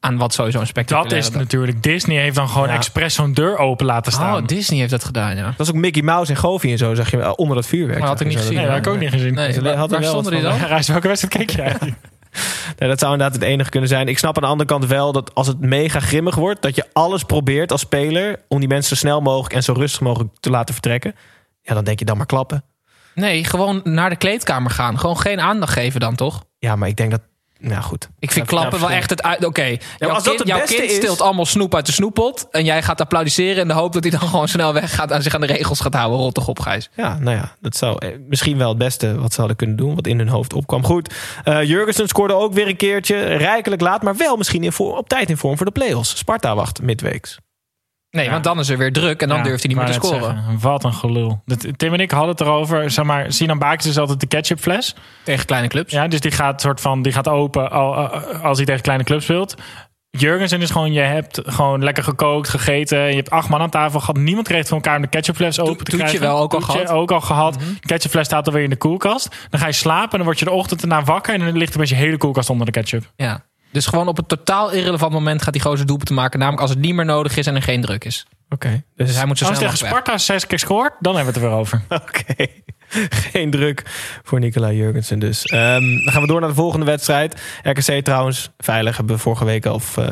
Aan 0.00 0.16
wat 0.16 0.32
sowieso 0.34 0.58
een 0.58 0.64
Dat 0.64 0.72
spectaculaire... 0.72 1.18
is 1.18 1.24
het 1.26 1.34
natuurlijk. 1.34 1.82
Disney 1.82 2.20
heeft 2.20 2.36
dan 2.36 2.48
gewoon 2.48 2.68
Ja. 2.68 2.74
expres 2.74 3.14
zo'n 3.14 3.32
deur 3.32 3.58
open 3.58 3.86
laten 3.86 4.12
staan. 4.12 4.36
Oh, 4.40 4.46
Disney 4.46 4.78
heeft 4.78 4.90
dat 4.90 5.04
gedaan, 5.04 5.36
ja. 5.36 5.44
Dat 5.44 5.54
was 5.56 5.68
ook 5.68 5.74
Mickey 5.74 6.02
Mouse 6.02 6.32
en 6.32 6.38
Goofy 6.38 6.70
en 6.70 6.78
zo, 6.78 6.94
zag 6.94 7.10
je 7.10 7.36
onder 7.36 7.56
dat 7.56 7.66
vuurwerk. 7.66 7.98
Maar 7.98 8.08
had 8.08 8.20
ik 8.20 8.26
niet 8.26 8.36
gezien. 8.36 8.54
nee, 8.54 8.64
dat 8.64 8.74
heb 8.74 8.86
ik 8.86 8.92
ook 8.92 8.98
niet 8.98 9.10
gezien. 9.10 9.34
Nee, 9.34 9.52
Ze 9.52 9.62
waar, 9.62 9.88
wel 9.88 10.02
stonden 10.02 10.32
die 10.32 10.42
dan? 10.42 10.58
Reis, 10.58 10.88
welke 10.88 11.08
wedstrijd 11.08 11.34
keek 11.34 11.50
jij? 11.56 11.76
Nee, 12.78 12.88
dat 12.88 12.98
zou 12.98 13.12
inderdaad 13.12 13.36
het 13.40 13.48
enige 13.48 13.70
kunnen 13.70 13.88
zijn. 13.88 14.08
Ik 14.08 14.18
snap 14.18 14.36
aan 14.36 14.42
de 14.42 14.48
andere 14.48 14.68
kant 14.68 14.86
wel 14.86 15.12
dat 15.12 15.34
als 15.34 15.46
het 15.46 15.60
mega 15.60 16.00
grimmig 16.00 16.34
wordt, 16.34 16.62
dat 16.62 16.74
je 16.74 16.84
alles 16.92 17.22
probeert 17.22 17.72
als 17.72 17.80
speler 17.80 18.40
om 18.48 18.58
die 18.58 18.68
mensen 18.68 18.96
zo 18.96 19.06
snel 19.06 19.20
mogelijk 19.20 19.54
en 19.54 19.62
zo 19.62 19.72
rustig 19.72 20.00
mogelijk 20.00 20.30
te 20.40 20.50
laten 20.50 20.74
vertrekken. 20.74 21.14
Ja, 21.62 21.74
dan 21.74 21.84
denk 21.84 21.98
je 21.98 22.04
dan 22.04 22.16
maar 22.16 22.26
klappen. 22.26 22.64
Nee, 23.14 23.44
gewoon 23.44 23.80
naar 23.84 24.10
de 24.10 24.16
kleedkamer 24.16 24.70
gaan. 24.70 24.98
Gewoon 24.98 25.18
geen 25.18 25.40
aandacht 25.40 25.72
geven 25.72 26.00
dan, 26.00 26.14
toch? 26.14 26.44
Ja, 26.58 26.76
maar 26.76 26.88
ik 26.88 26.96
denk 26.96 27.10
dat. 27.10 27.20
Nou 27.60 27.82
goed. 27.82 28.08
Ik 28.18 28.30
vind 28.32 28.50
Ja, 28.50 28.56
klappen 28.56 28.78
ja, 28.80 28.86
wel 28.86 28.96
echt 28.96 29.10
het 29.10 29.22
uit. 29.22 29.44
Oké, 29.44 29.76
jouw, 29.98 30.10
als 30.10 30.24
dat 30.24 30.34
kind, 30.36 30.48
jouw 30.48 30.64
kind 30.64 30.80
is- 30.82 30.94
steelt 30.94 31.20
allemaal 31.20 31.46
snoep 31.46 31.74
uit 31.74 31.86
de 31.86 31.92
snoeppot. 31.92 32.46
En 32.50 32.64
jij 32.64 32.82
gaat 32.82 33.00
applaudisseren 33.00 33.56
in 33.56 33.68
de 33.68 33.74
hoop 33.74 33.92
dat 33.92 34.02
hij 34.02 34.12
dan 34.18 34.28
gewoon 34.28 34.48
snel 34.48 34.72
weggaat 34.72 35.10
en 35.10 35.22
zich 35.22 35.34
aan 35.34 35.40
de 35.40 35.46
regels 35.46 35.80
gaat 35.80 35.94
houden. 35.94 36.18
Rot 36.18 36.34
toch 36.34 36.48
op, 36.48 36.60
Gijs. 36.60 36.90
Ja, 36.96 37.18
nou 37.18 37.36
ja, 37.36 37.56
dat 37.60 37.76
zou 37.76 37.96
eh, 38.06 38.08
misschien 38.28 38.58
wel 38.58 38.68
het 38.68 38.78
beste 38.78 39.18
wat 39.20 39.32
ze 39.32 39.38
hadden 39.38 39.56
kunnen 39.56 39.76
doen, 39.76 39.94
wat 39.94 40.06
in 40.06 40.18
hun 40.18 40.28
hoofd 40.28 40.52
opkwam. 40.52 40.84
Goed, 40.84 41.14
eh 41.44 41.62
Jurgensen 41.62 42.08
scoorde 42.08 42.34
ook 42.34 42.52
weer 42.52 42.68
een 42.68 42.76
keertje, 42.76 43.16
rijkelijk 43.22 43.80
laat, 43.82 44.02
maar 44.02 44.16
wel 44.16 44.36
misschien 44.36 44.64
in 44.64 44.72
voor, 44.72 44.96
op 44.96 45.08
tijd 45.08 45.30
in 45.30 45.36
vorm 45.36 45.56
voor 45.56 45.66
de 45.66 45.72
play-offs. 45.72 46.18
Sparta 46.18 46.54
wacht 46.54 46.82
midweeks. 46.82 47.38
Nee, 48.10 48.30
want 48.30 48.44
dan 48.44 48.58
is 48.58 48.68
er 48.68 48.78
weer 48.78 48.92
druk 48.92 49.22
en 49.22 49.28
dan 49.28 49.36
Ja, 49.36 49.42
durft 49.42 49.62
hij 49.62 49.74
niet 49.74 49.82
meer 49.82 49.92
te 49.92 50.06
scoren. 50.06 50.22
zeggen, 50.22 50.58
wat 50.60 50.84
een 50.84 50.92
gelul. 50.94 51.42
Tim 51.76 51.92
en 51.92 52.00
ik 52.00 52.10
hadden 52.10 52.30
het 52.30 52.40
erover. 52.40 52.90
Zeg 52.90 53.04
maar, 53.04 53.32
Sinan 53.32 53.58
Bakis 53.58 53.86
is 53.86 53.98
altijd 53.98 54.20
de 54.20 54.26
ketchupfles. 54.26 54.94
Tegen 55.24 55.46
kleine 55.46 55.68
clubs. 55.68 55.92
Ja, 55.92 56.08
dus 56.08 56.20
die 56.20 56.30
gaat, 56.30 56.60
soort 56.60 56.80
van, 56.80 57.02
die 57.02 57.12
gaat 57.12 57.28
open 57.28 57.70
al- 57.70 57.94
al- 57.94 58.08
als 58.24 58.56
hij 58.56 58.66
tegen 58.66 58.82
kleine 58.82 59.04
clubs 59.04 59.24
speelt. 59.24 59.54
Jurgensen 60.10 60.60
is 60.62 60.70
gewoon, 60.70 60.92
je 60.92 61.00
hebt 61.00 61.40
gewoon 61.44 61.82
lekker 61.84 62.02
gekookt, 62.04 62.48
gegeten. 62.48 62.98
Je 63.08 63.14
hebt 63.14 63.30
acht 63.30 63.48
man 63.48 63.60
aan 63.60 63.70
tafel 63.70 64.00
gehad. 64.00 64.16
Niemand 64.16 64.46
kreeg 64.46 64.58
het 64.58 64.68
voor 64.68 64.76
elkaar 64.76 64.96
om 64.96 65.02
de 65.02 65.08
ketchupfles 65.08 65.60
open 65.60 65.76
te 65.76 65.84
toetje 65.84 65.96
krijgen. 65.98 66.20
wel 66.20 66.38
ook 66.38 66.54
al 66.54 66.58
Toetje 66.60 66.78
gehad. 66.80 66.92
ook 66.96 67.10
al 67.12 67.20
gehad. 67.20 67.54
De 67.54 67.86
ketchupfles 67.86 68.26
staat 68.26 68.46
alweer 68.46 68.62
in 68.62 68.70
de 68.70 68.76
koelkast. 68.76 69.46
Dan 69.50 69.60
ga 69.60 69.66
je 69.66 69.72
slapen 69.72 70.10
en 70.10 70.16
dan 70.16 70.26
word 70.26 70.38
je 70.38 70.44
de 70.44 70.50
ochtend 70.50 70.82
erna 70.82 71.04
wakker. 71.04 71.34
En 71.34 71.40
dan 71.40 71.56
ligt 71.56 71.72
er 71.72 71.78
met 71.80 71.88
je 71.88 71.94
hele 71.94 72.16
koelkast 72.16 72.50
onder 72.50 72.66
de 72.66 72.72
ketchup. 72.72 73.12
Ja. 73.16 73.46
Dus 73.70 73.86
gewoon 73.86 74.08
op 74.08 74.18
een 74.18 74.26
totaal 74.26 74.70
irrelevant 74.70 75.12
moment 75.12 75.42
gaat 75.42 75.52
die 75.52 75.62
gozer 75.62 75.86
doelpunt 75.86 76.08
te 76.08 76.14
maken. 76.14 76.38
Namelijk 76.38 76.62
als 76.62 76.70
het 76.70 76.80
niet 76.80 76.94
meer 76.94 77.04
nodig 77.04 77.36
is 77.36 77.46
en 77.46 77.54
er 77.54 77.62
geen 77.62 77.80
druk 77.80 78.04
is. 78.04 78.26
Oké, 78.50 78.82
Dus 78.96 79.06
dus 79.06 79.16
hij 79.16 79.26
moet 79.26 79.38
zo 79.38 79.44
Als 79.44 79.56
snel 79.56 79.70
tegen 79.70 79.86
mogelijk 79.86 80.06
weg. 80.06 80.14
Sparta 80.14 80.18
zes 80.18 80.46
keer 80.46 80.58
scoort, 80.58 80.92
dan 81.00 81.16
hebben 81.16 81.34
we 81.34 81.40
het 81.40 81.48
er 81.48 81.50
weer 81.50 81.60
over. 81.60 81.82
Oké. 82.02 82.46
Geen 83.30 83.50
druk 83.50 83.82
voor 84.22 84.38
Nicola 84.38 84.72
Jurgensen 84.72 85.18
dus. 85.18 85.42
Ehm, 85.42 86.04
dan 86.04 86.12
gaan 86.12 86.22
we 86.22 86.28
door 86.28 86.40
naar 86.40 86.48
de 86.48 86.54
volgende 86.54 86.86
wedstrijd. 86.86 87.40
RKC 87.62 88.04
trouwens, 88.04 88.50
veilig 88.58 88.96
hebben 88.96 89.16
we 89.16 89.22
vorige 89.22 89.44
week 89.44 89.64
of 89.64 89.96
eh, 89.96 90.10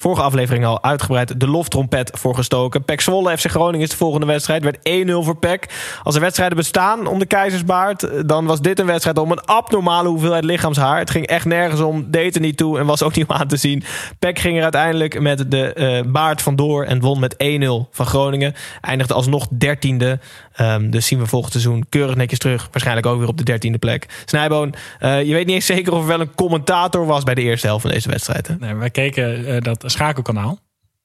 vorige 0.00 0.22
aflevering 0.22 0.64
al 0.64 0.82
uitgebreid 0.82 1.40
de 1.40 1.48
loftrompet 1.48 2.10
voor 2.14 2.34
gestoken. 2.34 2.84
PEC 2.84 3.00
Zwolle 3.00 3.38
FC 3.38 3.46
Groningen 3.46 3.80
is 3.80 3.90
de 3.90 3.96
volgende 3.96 4.26
wedstrijd. 4.26 4.62
Werd 4.62 4.78
1-0 5.08 5.24
voor 5.24 5.36
PEC. 5.36 5.68
Als 6.02 6.14
er 6.14 6.20
wedstrijden 6.20 6.56
bestaan 6.56 7.06
om 7.06 7.18
de 7.18 7.26
Keizersbaard, 7.26 8.02
eh, 8.02 8.20
dan 8.26 8.46
was 8.46 8.60
dit 8.60 8.78
een 8.78 8.86
wedstrijd 8.86 9.18
om 9.18 9.30
een 9.30 9.44
abnormale 9.44 10.08
hoeveelheid 10.08 10.44
lichaamshaar. 10.44 10.98
Het 10.98 11.10
ging 11.10 11.26
echt 11.26 11.44
nergens 11.44 11.80
om, 11.80 12.10
deed 12.10 12.34
er 12.34 12.40
niet 12.40 12.56
toe 12.56 12.78
en 12.78 12.86
was 12.86 13.02
ook 13.02 13.14
niet 13.16 13.28
om 13.28 13.36
aan 13.36 13.48
te 13.48 13.56
zien. 13.56 13.82
PEC 14.18 14.38
ging 14.38 14.56
er 14.56 14.62
uiteindelijk 14.62 15.20
met 15.20 15.50
de 15.50 15.72
eh, 15.72 16.00
baard 16.06 16.42
vandoor 16.42 16.84
en 16.84 17.00
won 17.00 17.20
met 17.20 17.34
1-0 17.34 17.88
van 17.90 18.06
Groningen. 18.06 18.54
Eindigde 18.80 19.14
alsnog 19.14 19.46
dertiende. 19.50 20.18
Ehm, 20.52 20.90
dus 20.90 21.06
zien 21.06 21.18
we 21.18 21.26
volgend 21.26 21.52
seizoen 21.52 21.86
keurig 21.88 22.16
netjes 22.16 22.38
terug. 22.38 22.68
Waarschijnlijk 22.70 23.06
ook 23.06 23.18
weer 23.18 23.28
op 23.28 23.38
de 23.38 23.44
dertiende 23.44 23.78
plek. 23.78 24.06
Snijboon, 24.24 24.74
eh, 24.98 25.22
je 25.22 25.32
weet 25.32 25.46
niet 25.46 25.54
eens 25.54 25.66
zeker 25.66 25.92
of 25.92 26.00
er 26.00 26.06
wel 26.06 26.20
een 26.20 26.34
commentator 26.34 27.06
was 27.06 27.22
bij 27.22 27.34
de 27.34 27.42
eerste 27.42 27.66
helft 27.66 27.82
van 27.82 27.90
deze 27.90 28.08
wedstrijd. 28.08 28.46
Hè? 28.46 28.54
Nee, 28.58 28.74
wij 28.74 28.90
keken 28.90 29.46
eh, 29.46 29.60
dat 29.60 29.89
schakelkanaal. 29.90 30.58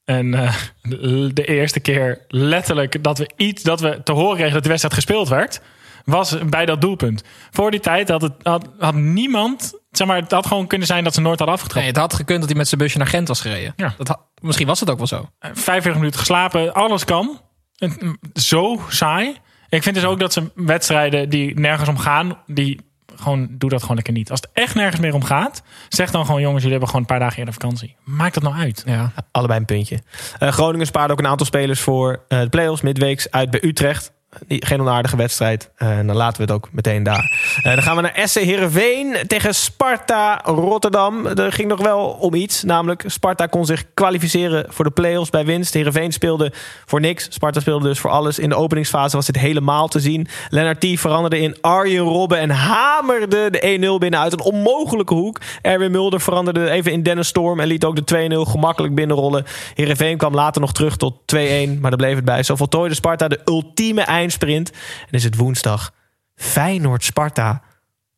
En 0.05 0.33
eh, 0.33 0.55
de, 1.33 1.45
eerste 1.45 1.79
keer 1.79 2.25
letterlijk 2.27 3.03
dat 3.03 3.17
we 3.17 3.29
iets 3.35 3.63
dat 3.63 3.79
we 3.79 4.03
te 4.03 4.11
horen 4.11 4.35
kregen 4.35 4.53
dat 4.53 4.63
de 4.63 4.69
wedstrijd 4.69 4.95
gespeeld 4.95 5.27
werd, 5.27 5.61
was 6.05 6.37
bij 6.49 6.65
dat 6.65 6.81
doelpunt. 6.81 7.23
Voor 7.51 7.71
die 7.71 7.79
tijd 7.79 8.09
had, 8.09 8.21
het, 8.21 8.33
had, 8.43 8.69
had 8.79 8.95
niemand, 8.95 9.73
zeg 9.91 10.07
maar, 10.07 10.21
het 10.21 10.31
had 10.31 10.45
gewoon 10.47 10.67
kunnen 10.67 10.87
zijn 10.87 11.03
dat 11.03 11.13
ze 11.13 11.21
nooit 11.21 11.37
hadden 11.39 11.55
afgetrapt. 11.55 11.85
Nee, 11.85 11.93
het 11.93 12.01
had 12.01 12.13
gekund 12.13 12.39
dat 12.39 12.49
hij 12.49 12.57
met 12.57 12.67
zijn 12.67 12.81
busje 12.81 12.97
naar 12.97 13.07
Gent 13.07 13.27
was 13.27 13.41
gereden. 13.41 13.73
Ja. 13.75 13.93
Dat 13.97 14.07
had- 14.07 14.21
misschien 14.41 14.67
was 14.67 14.79
het 14.79 14.89
ook 14.89 14.97
wel 14.97 15.07
zo. 15.07 15.29
45 15.39 15.95
minuten 15.95 16.19
geslapen, 16.19 16.73
alles 16.73 17.05
kan. 17.05 17.41
Mm, 17.77 18.17
Zo 18.33 18.81
saai. 18.89 19.37
Ik 19.69 19.83
vind 19.83 19.95
dus 19.95 20.05
ook 20.05 20.19
dat 20.19 20.33
ze 20.33 20.51
wedstrijden 20.55 21.29
die 21.29 21.59
nergens 21.59 21.89
om 21.89 21.97
gaan, 21.97 22.37
die 22.45 22.79
gewoon 23.15 23.47
doe 23.49 23.69
dat 23.69 23.81
gewoon 23.81 23.95
lekker 23.95 24.13
niet. 24.13 24.31
Als 24.31 24.39
het 24.41 24.49
echt 24.53 24.75
nergens 24.75 25.01
meer 25.01 25.13
om 25.13 25.23
gaat, 25.23 25.63
zeg 25.89 26.11
dan 26.11 26.25
gewoon 26.25 26.41
jongens, 26.41 26.63
jullie 26.63 26.77
hebben 26.77 26.89
gewoon 26.89 27.01
een 27.01 27.11
paar 27.11 27.19
dagen 27.19 27.37
eerder 27.37 27.53
vakantie. 27.53 27.95
Maak 28.03 28.33
dat 28.33 28.43
nou 28.43 28.55
uit. 28.55 28.83
Ja. 28.85 29.11
Allebei 29.31 29.59
een 29.59 29.65
puntje. 29.65 29.99
Eh, 30.39 30.49
Groningen 30.49 30.87
spaarde 30.87 31.13
ook 31.13 31.19
een 31.19 31.27
aantal 31.27 31.45
spelers 31.45 31.79
voor 31.79 32.23
eh, 32.27 32.39
de 32.39 32.49
play-offs 32.49 32.81
midweeks 32.81 33.31
uit 33.31 33.49
bij 33.51 33.63
Utrecht. 33.63 34.13
Geen 34.47 34.81
onaardige 34.81 35.17
wedstrijd. 35.17 35.69
Eh, 35.75 35.95
dan 35.95 36.15
laten 36.15 36.37
we 36.37 36.43
het 36.43 36.51
ook 36.51 36.69
meteen 36.71 37.03
daar. 37.03 37.53
Eh, 37.63 37.73
dan 37.73 37.81
gaan 37.81 37.95
we 37.95 38.01
naar 38.01 38.21
SC 38.23 38.39
Heerenveen 38.39 39.15
tegen 39.27 39.55
Sparta 39.55 40.41
Rotterdam. 40.43 41.25
Er 41.25 41.51
ging 41.51 41.67
nog 41.67 41.81
wel 41.81 42.05
om 42.05 42.33
iets. 42.33 42.63
Namelijk, 42.63 43.03
Sparta 43.07 43.45
kon 43.45 43.65
zich 43.65 43.83
kwalificeren 43.93 44.65
voor 44.69 44.85
de 44.85 44.91
play-offs 44.91 45.29
bij 45.29 45.45
winst. 45.45 45.73
Heerenveen 45.73 46.11
speelde 46.11 46.51
voor 46.85 46.99
niks. 46.99 47.27
Sparta 47.29 47.59
speelde 47.59 47.87
dus 47.87 47.99
voor 47.99 48.11
alles. 48.11 48.39
In 48.39 48.49
de 48.49 48.55
openingsfase 48.55 49.15
was 49.15 49.25
dit 49.25 49.37
helemaal 49.37 49.87
te 49.87 49.99
zien. 49.99 50.27
Lennart 50.49 50.83
veranderde 50.93 51.39
in 51.39 51.57
Arjen 51.61 52.03
Robben 52.03 52.39
en 52.39 52.49
hamerde 52.49 53.49
de 53.49 53.59
1-0 53.61 53.97
binnen 53.97 54.19
uit 54.19 54.33
een 54.33 54.41
onmogelijke 54.41 55.13
hoek. 55.13 55.39
Erwin 55.61 55.91
Mulder 55.91 56.21
veranderde 56.21 56.69
even 56.69 56.91
in 56.91 57.03
Dennis 57.03 57.27
Storm 57.27 57.59
en 57.59 57.67
liet 57.67 57.85
ook 57.85 58.07
de 58.07 58.29
2-0 58.45 58.51
gemakkelijk 58.51 58.95
binnenrollen. 58.95 59.45
Heerenveen 59.73 60.17
kwam 60.17 60.33
later 60.33 60.61
nog 60.61 60.73
terug 60.73 60.97
tot 60.97 61.13
2-1, 61.35 61.79
maar 61.79 61.89
daar 61.89 61.95
bleef 61.95 62.15
het 62.15 62.25
bij. 62.25 62.43
Zo 62.43 62.55
voltooide 62.55 62.95
Sparta 62.95 63.27
de 63.27 63.39
ultieme 63.45 64.05
eindsprint. 64.25 64.71
En 65.05 65.11
is 65.11 65.23
het 65.23 65.35
woensdag 65.35 65.93
Feyenoord-Sparta 66.35 67.61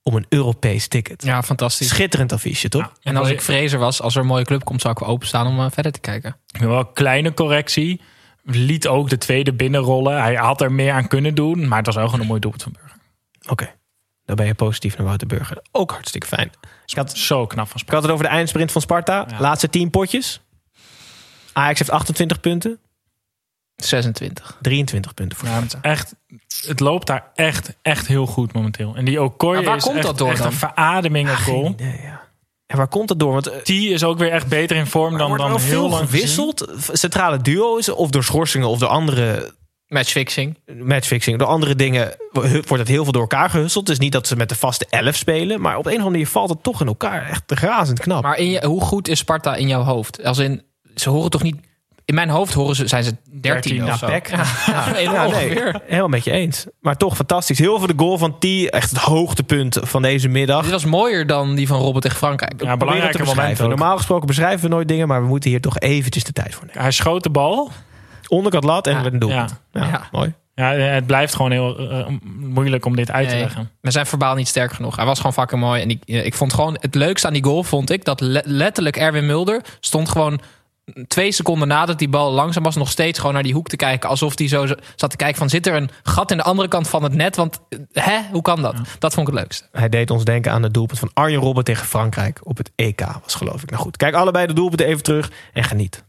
om 0.03 0.15
een 0.15 0.25
Europees 0.29 0.87
ticket. 0.87 1.23
Ja, 1.23 1.43
fantastisch. 1.43 1.87
Schitterend 1.87 2.31
affiche, 2.33 2.69
toch? 2.69 2.91
En 3.01 3.15
als 3.17 3.29
ik 3.29 3.41
vrezer 3.41 3.79
was, 3.79 4.01
als 4.01 4.15
er 4.15 4.21
een 4.21 4.27
mooie 4.27 4.45
club 4.45 4.63
komt, 4.63 4.81
zou 4.81 4.93
ik 4.93 4.99
wel 4.99 5.09
openstaan 5.09 5.47
om 5.47 5.59
eh, 5.59 5.65
verder 5.71 5.91
te 5.91 5.99
kijken. 5.99 6.35
Wel 6.59 6.79
een 6.79 6.93
kleine 6.93 7.33
correctie. 7.33 8.01
Liet 8.43 8.87
ook 8.87 9.09
de 9.09 9.17
tweede 9.17 9.53
binnenrollen. 9.53 10.21
Hij 10.21 10.35
had 10.35 10.61
er 10.61 10.71
meer 10.71 10.93
aan 10.93 11.07
kunnen 11.07 11.35
doen. 11.35 11.67
Maar 11.67 11.77
het 11.77 11.85
was 11.85 11.95
wel 11.95 12.05
gewoon 12.05 12.19
een 12.21 12.27
mooi 12.27 12.39
doelpunt 12.39 12.63
van 12.63 12.71
Burger. 12.71 12.97
Oké, 13.49 13.73
dan 14.25 14.35
ben 14.35 14.45
je 14.45 14.53
positief 14.53 14.97
naar 14.97 15.05
Wouter 15.05 15.27
Burger. 15.27 15.61
Ook 15.71 15.91
hartstikke 15.91 16.27
fijn. 16.27 16.51
Ik 16.85 16.95
had, 16.95 17.17
Zo 17.17 17.45
knap 17.47 17.67
van 17.67 17.75
ik 17.75 17.81
Sparta. 17.81 17.93
had 17.93 18.03
het 18.03 18.11
over 18.11 18.25
de 18.25 18.31
eindsprint 18.31 18.71
van 18.71 18.81
Sparta. 18.81 19.25
Ja. 19.29 19.39
Laatste 19.39 19.69
10 19.69 19.89
potjes. 19.89 20.41
Ajax 21.53 21.79
heeft 21.79 21.91
28 21.91 22.39
punten. 22.39 22.79
26. 23.77 24.57
23 24.61 25.13
punten 25.13 25.37
voor 25.37 25.47
Ja, 25.47 25.55
Sparta. 25.55 25.79
echt, 25.81 26.15
het 26.67 26.79
loopt 26.79 27.07
daar 27.07 27.31
echt, 27.35 27.73
echt 27.81 28.07
heel 28.07 28.25
goed 28.25 28.53
momenteel. 28.53 28.95
En 28.95 29.05
die 29.05 29.21
Okoye 29.23 29.63
waar 29.63 29.75
is 29.77 29.83
komt 29.83 29.95
echt, 29.95 30.05
dat 30.05 30.17
door 30.17 30.29
echt 30.29 30.37
dan? 30.37 30.47
een 30.47 30.53
verademing 30.53 31.29
op 31.29 31.35
goal. 31.35 31.63
Geen 31.63 31.71
idee, 31.71 31.99
ja. 32.03 32.25
En 32.65 32.77
waar 32.77 32.87
komt 32.87 33.09
het 33.09 33.19
door? 33.19 33.31
Want 33.33 33.47
eh, 33.47 33.63
Die 33.63 33.89
is 33.89 34.03
ook 34.03 34.17
weer 34.17 34.31
echt 34.31 34.47
beter 34.47 34.75
in 34.77 34.85
vorm 34.87 35.17
dan, 35.17 35.37
dan 35.37 35.49
heel 35.49 35.59
veel 35.59 35.89
lang 35.89 35.93
gezien. 35.93 36.07
gewisseld. 36.07 36.67
Centrale 36.91 37.41
duo's, 37.41 37.89
of 37.89 38.09
door 38.09 38.23
schorsingen 38.23 38.67
of 38.67 38.79
door 38.79 38.89
andere 38.89 39.55
Matchfixing. 39.87 40.57
matchfixing. 40.83 41.39
Door 41.39 41.47
andere 41.47 41.75
dingen 41.75 42.15
wordt 42.31 42.69
het 42.69 42.87
heel 42.87 43.03
veel 43.03 43.11
door 43.11 43.21
elkaar 43.21 43.49
gehusteld. 43.49 43.87
Het 43.87 43.97
is 43.97 44.03
niet 44.03 44.11
dat 44.11 44.27
ze 44.27 44.35
met 44.35 44.49
de 44.49 44.55
vaste 44.55 44.85
11 44.89 45.15
spelen. 45.15 45.61
Maar 45.61 45.77
op 45.77 45.85
een 45.85 45.91
of 45.91 45.97
andere 45.97 46.09
manier 46.11 46.27
valt 46.27 46.49
het 46.49 46.63
toch 46.63 46.81
in 46.81 46.87
elkaar. 46.87 47.29
Echt 47.29 47.51
razend 47.51 47.99
knap. 47.99 48.23
Maar 48.23 48.37
in 48.37 48.49
je, 48.49 48.65
hoe 48.65 48.81
goed 48.81 49.07
is 49.07 49.19
Sparta 49.19 49.55
in 49.55 49.67
jouw 49.67 49.81
hoofd? 49.83 50.23
Als 50.23 50.37
in, 50.37 50.63
ze 50.95 51.09
horen 51.09 51.29
toch 51.29 51.43
niet... 51.43 51.55
In 52.07 52.15
mijn 52.15 52.29
hoofd 52.29 52.53
horen 52.53 52.75
ze, 52.75 52.87
zijn 52.87 53.03
ze 53.03 53.15
13 53.41 53.41
13 53.41 53.91
of 53.91 53.97
zo. 53.97 54.05
Peck. 54.07 54.27
Ja, 54.35 54.43
ja, 54.67 54.99
Ja, 55.01 55.27
nee, 55.27 55.49
helemaal 55.85 56.07
met 56.07 56.23
je 56.23 56.31
eens. 56.31 56.65
Maar 56.81 56.97
toch 56.97 57.15
fantastisch. 57.15 57.59
Heel 57.59 57.77
veel 57.77 57.87
de 57.87 57.93
goal 57.97 58.17
van 58.17 58.37
T. 58.39 58.45
Echt 58.69 58.89
het 58.89 58.99
hoogtepunt 58.99 59.77
van 59.81 60.01
deze 60.01 60.27
middag. 60.27 60.61
Dit 60.63 60.71
was 60.71 60.85
mooier 60.85 61.27
dan 61.27 61.55
die 61.55 61.67
van 61.67 61.79
Robert 61.79 62.03
tegen 62.03 62.17
Frankrijk. 62.17 62.63
Ja, 62.63 62.77
belangrijke 62.77 63.11
te 63.11 63.23
moment 63.23 63.35
beschrijven. 63.37 63.63
ook. 63.63 63.69
Normaal 63.77 63.97
gesproken 63.97 64.27
beschrijven 64.27 64.61
we 64.69 64.75
nooit 64.75 64.87
dingen. 64.87 65.07
Maar 65.07 65.21
we 65.21 65.27
moeten 65.27 65.49
hier 65.49 65.61
toch 65.61 65.79
eventjes 65.79 66.23
de 66.23 66.33
tijd 66.33 66.55
voor 66.55 66.65
nemen. 66.65 66.81
Hij 66.81 66.91
schoot 66.91 67.23
de 67.23 67.29
bal. 67.29 67.71
Onderkant 68.27 68.63
lat 68.63 68.87
en 68.87 68.93
Ja, 68.95 69.01
werd 69.01 69.13
een 69.13 69.19
doelpunt. 69.19 69.59
Ja, 69.71 69.83
Ja. 69.83 70.07
mooi. 70.11 70.33
Ja, 70.55 70.69
het 70.71 71.05
blijft 71.05 71.35
gewoon 71.35 71.51
heel 71.51 71.77
eh, 71.89 72.05
moeilijk 72.39 72.85
om 72.85 72.95
dit 72.95 73.11
uit 73.11 73.27
te 73.27 73.33
Nee, 73.33 73.43
leggen. 73.43 73.69
we 73.81 73.91
zijn 73.91 74.05
verbaal 74.05 74.35
niet 74.35 74.47
sterk 74.47 74.71
genoeg. 74.73 74.95
Hij 74.95 75.05
was 75.05 75.17
gewoon 75.17 75.33
fucking 75.33 75.61
mooi. 75.61 75.81
En 75.81 75.89
ik, 75.89 76.01
ik 76.05 76.33
vond 76.33 76.53
gewoon 76.53 76.77
het 76.81 76.95
leukste 76.95 77.27
aan 77.27 77.33
die 77.33 77.43
goal, 77.43 77.63
vond 77.63 77.89
ik, 77.91 78.05
dat 78.05 78.21
le- 78.21 78.41
letterlijk 78.45 78.97
Erwin 78.97 79.25
Mulder 79.25 79.61
stond 79.79 80.09
gewoon 80.09 80.39
twee 81.07 81.31
seconden 81.31 81.67
nadat 81.67 81.99
die 81.99 82.09
bal 82.09 82.31
langzaam 82.31 82.63
was, 82.63 82.75
nog 82.75 82.89
steeds 82.89 83.19
gewoon 83.19 83.33
naar 83.33 83.43
die 83.43 83.53
hoek 83.53 83.67
te 83.67 83.75
kijken. 83.75 84.09
Alsof 84.09 84.37
hij 84.37 84.47
zo 84.47 84.65
zat 84.95 85.09
te 85.09 85.15
kijken 85.15 85.37
van, 85.37 85.49
zit 85.49 85.67
er 85.67 85.75
een 85.75 85.89
gat 86.03 86.31
in 86.31 86.37
de 86.37 86.43
andere 86.43 86.67
kant 86.67 86.87
van 86.87 87.03
het 87.03 87.13
net? 87.13 87.35
Want, 87.35 87.59
eh, 87.69 88.05
hè, 88.05 88.19
hoe 88.31 88.41
kan 88.41 88.61
dat? 88.61 88.75
Dat 88.99 89.13
vond 89.13 89.27
ik 89.27 89.33
het 89.33 89.43
leukste. 89.43 89.63
Hij 89.71 89.89
deed 89.89 90.09
ons 90.09 90.23
denken 90.23 90.51
aan 90.51 90.63
het 90.63 90.73
doelpunt 90.73 90.99
van 90.99 91.09
Arjen 91.13 91.39
Robben 91.39 91.63
tegen 91.63 91.85
Frankrijk 91.85 92.39
op 92.43 92.57
het 92.57 92.71
EK. 92.75 93.01
Was 93.23 93.35
geloof 93.35 93.63
ik. 93.63 93.69
Nou 93.69 93.81
goed, 93.81 93.97
kijk 93.97 94.15
allebei 94.15 94.47
de 94.47 94.53
doelpunten 94.53 94.87
even 94.87 95.03
terug 95.03 95.31
en 95.53 95.63
geniet. 95.63 96.03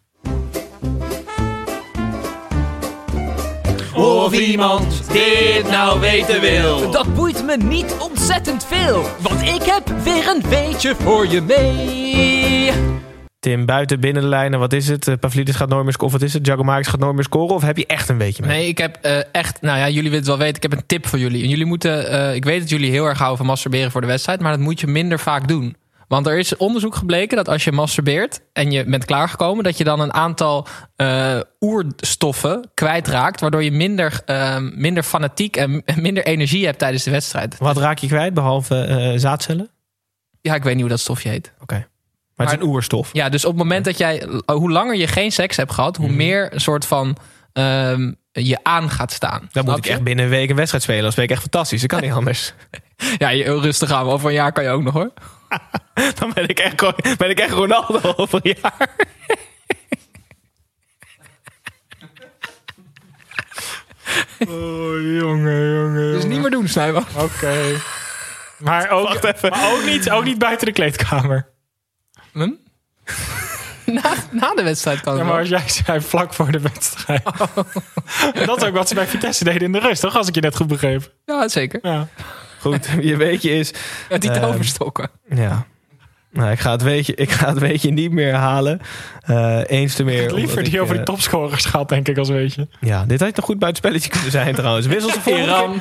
Of 3.94 4.32
iemand 4.32 5.12
dit 5.12 5.70
nou 5.70 6.00
weten 6.00 6.40
wil. 6.40 6.90
Dat 6.90 7.14
boeit 7.14 7.44
me 7.44 7.56
niet 7.56 7.96
ontzettend 7.98 8.64
veel, 8.64 9.02
want 9.20 9.42
ik 9.42 9.62
heb 9.62 9.88
weer 10.02 10.28
een 10.28 10.42
weetje 10.48 10.94
voor 10.94 11.26
je 11.26 11.40
mee. 11.40 13.07
Tim, 13.40 13.66
buiten 13.66 14.00
binnen 14.00 14.22
de 14.22 14.28
lijnen, 14.28 14.58
wat 14.58 14.72
is 14.72 14.88
het? 14.88 15.08
Eh, 15.08 15.14
Pavlidis 15.20 15.56
gaat 15.56 15.68
nooit 15.68 15.84
meer 15.84 15.92
scoren. 15.92 16.14
Of 16.14 16.20
wat 16.20 16.28
is 16.28 16.34
het? 16.34 16.46
Giacomakis 16.46 16.86
gaat 16.86 17.00
nooit 17.00 17.14
meer 17.14 17.24
scoren? 17.24 17.54
Of 17.54 17.62
heb 17.62 17.76
je 17.76 17.86
echt 17.86 18.08
een 18.08 18.18
beetje 18.18 18.42
mee? 18.42 18.56
Nee, 18.56 18.68
ik 18.68 18.78
heb 18.78 18.98
eh, 19.02 19.18
echt, 19.32 19.60
nou 19.60 19.78
ja, 19.78 19.86
jullie 19.86 20.02
willen 20.02 20.18
het 20.18 20.26
wel 20.26 20.38
weten. 20.38 20.56
Ik 20.56 20.62
heb 20.62 20.72
een 20.72 20.86
tip 20.86 21.06
voor 21.06 21.18
jullie. 21.18 21.42
En 21.42 21.48
jullie 21.48 21.64
moeten, 21.64 22.10
eh, 22.10 22.34
ik 22.34 22.44
weet 22.44 22.60
dat 22.60 22.68
jullie 22.68 22.90
heel 22.90 23.04
erg 23.04 23.18
houden 23.18 23.38
van 23.38 23.46
masturberen 23.46 23.90
voor 23.90 24.00
de 24.00 24.06
wedstrijd, 24.06 24.40
maar 24.40 24.52
dat 24.52 24.60
moet 24.60 24.80
je 24.80 24.86
minder 24.86 25.18
vaak 25.18 25.48
doen. 25.48 25.76
Want 26.08 26.26
er 26.26 26.38
is 26.38 26.56
onderzoek 26.56 26.94
gebleken 26.94 27.36
dat 27.36 27.48
als 27.48 27.64
je 27.64 27.72
masturbeert 27.72 28.40
en 28.52 28.70
je 28.70 28.84
bent 28.84 29.04
klaargekomen, 29.04 29.64
dat 29.64 29.78
je 29.78 29.84
dan 29.84 30.00
een 30.00 30.12
aantal 30.12 30.66
eh, 30.96 31.40
oerstoffen 31.60 32.70
kwijtraakt, 32.74 33.40
waardoor 33.40 33.62
je 33.62 33.72
minder, 33.72 34.22
eh, 34.24 34.56
minder 34.58 35.02
fanatiek 35.02 35.56
en 35.56 35.82
minder 35.96 36.24
energie 36.24 36.64
hebt 36.64 36.78
tijdens 36.78 37.02
de 37.02 37.10
wedstrijd. 37.10 37.58
Wat 37.58 37.76
raak 37.76 37.98
je 37.98 38.06
kwijt, 38.06 38.34
behalve 38.34 38.80
eh, 38.80 39.18
zaadcellen? 39.18 39.68
Ja, 40.40 40.54
ik 40.54 40.62
weet 40.62 40.72
niet 40.72 40.82
hoe 40.82 40.90
dat 40.90 41.00
stofje 41.00 41.28
heet. 41.28 41.52
Oké. 41.60 41.86
Maar, 42.38 42.46
het 42.46 42.56
is 42.56 42.62
een 42.62 42.72
oerstof. 42.72 43.10
Ja, 43.12 43.28
dus 43.28 43.44
op 43.44 43.50
het 43.50 43.58
moment 43.58 43.84
dat 43.84 43.98
jij, 43.98 44.28
hoe 44.46 44.70
langer 44.70 44.96
je 44.96 45.06
geen 45.06 45.32
seks 45.32 45.56
hebt 45.56 45.72
gehad, 45.72 45.96
hoe 45.96 46.10
meer 46.10 46.52
een 46.54 46.60
soort 46.60 46.84
van 46.84 47.16
ehm, 47.52 48.12
je 48.32 48.58
aan 48.62 48.90
gaat 48.90 49.12
staan. 49.12 49.48
Dan 49.52 49.64
moet 49.64 49.76
ik 49.76 49.84
je? 49.84 49.90
echt 49.90 50.02
binnen 50.02 50.24
een 50.24 50.30
week 50.30 50.50
een 50.50 50.56
wedstrijd 50.56 50.82
spelen. 50.82 51.02
Dat 51.02 51.16
is 51.16 51.24
ik 51.24 51.30
echt 51.30 51.40
fantastisch. 51.40 51.80
Dat 51.80 51.90
kan 51.90 52.00
niet 52.00 52.12
anders. 52.20 52.54
Ja, 53.18 53.28
je, 53.28 53.60
rustig 53.60 53.92
aan. 53.92 54.06
Over 54.06 54.28
een 54.28 54.34
jaar 54.34 54.52
kan 54.52 54.64
je 54.64 54.70
ook 54.70 54.82
nog 54.82 54.94
hoor. 54.94 55.12
Dan 56.18 56.32
ben 56.34 56.48
ik 56.48 56.58
echt, 56.58 56.76
ben 57.16 57.30
ik 57.30 57.38
echt 57.38 57.52
Ronaldo 57.52 58.12
over 58.16 58.40
een 58.42 58.56
jaar. 58.62 58.88
Oh, 64.38 65.18
jongen, 65.18 65.74
jongen. 65.74 66.12
Dus 66.12 66.24
niet 66.24 66.40
meer 66.40 66.50
doen, 66.50 66.68
Snijman. 66.68 67.04
Oké. 67.16 67.54
Maar, 68.58 68.90
ook, 68.90 69.08
Wacht 69.08 69.24
even. 69.24 69.50
maar 69.50 69.72
ook, 69.72 69.84
niet, 69.84 70.10
ook 70.10 70.24
niet 70.24 70.38
buiten 70.38 70.66
de 70.66 70.72
kleedkamer. 70.72 71.48
Hm? 72.38 72.50
Na, 73.92 74.12
na 74.30 74.54
de 74.54 74.62
wedstrijd 74.62 75.00
kan 75.00 75.12
Ja, 75.12 75.18
het 75.18 75.28
maar 75.28 75.38
als 75.38 75.48
jij 75.48 75.62
zei 75.84 76.00
vlak 76.00 76.32
voor 76.34 76.50
de 76.50 76.60
wedstrijd. 76.60 77.22
dat 78.46 78.56
is 78.62 78.68
ook 78.68 78.74
wat 78.74 78.88
ze 78.88 78.94
bij 78.94 79.06
Vitesse 79.06 79.44
deden 79.44 79.60
in 79.62 79.72
de 79.72 79.78
rust, 79.78 80.00
toch? 80.00 80.16
Als 80.16 80.28
ik 80.28 80.34
je 80.34 80.40
net 80.40 80.56
goed 80.56 80.66
begreep. 80.66 81.12
Ja, 81.24 81.48
zeker. 81.48 81.78
Ja. 81.82 82.08
Goed, 82.60 82.88
je 83.00 83.16
weetje 83.16 83.50
is... 83.50 83.72
Met 84.08 84.20
die 84.20 84.30
Ehm, 84.30 84.40
toverstokken. 84.40 85.10
Ja. 85.34 85.66
Nou, 86.32 86.50
ik 86.50 86.58
ga 86.58 86.70
het 86.70 86.82
weetje, 86.82 87.14
ik 87.14 87.30
ga 87.30 87.48
het 87.48 87.58
weetje 87.58 87.90
niet 87.90 88.10
meer 88.12 88.34
halen. 88.34 88.80
Eh, 89.20 89.60
eens 89.66 89.94
te 89.94 90.04
meer. 90.04 90.32
Liever 90.34 90.64
die 90.64 90.72
ik, 90.72 90.80
over 90.80 90.94
de 90.94 91.00
eh, 91.00 91.06
topscorers 91.06 91.64
gaat, 91.64 91.88
denk 91.88 92.08
ik, 92.08 92.18
als 92.18 92.28
weet 92.28 92.54
je. 92.54 92.68
Ja, 92.80 93.04
dit 93.04 93.20
had 93.20 93.36
nog 93.36 93.44
goed 93.44 93.58
buiten 93.58 93.82
spelletje 93.82 94.10
kunnen 94.10 94.30
zijn 94.30 94.54
trouwens. 94.54 94.86
Wissel 94.86 95.10
de 95.12 95.20
volgende 95.30 95.46
Iran, 95.46 95.80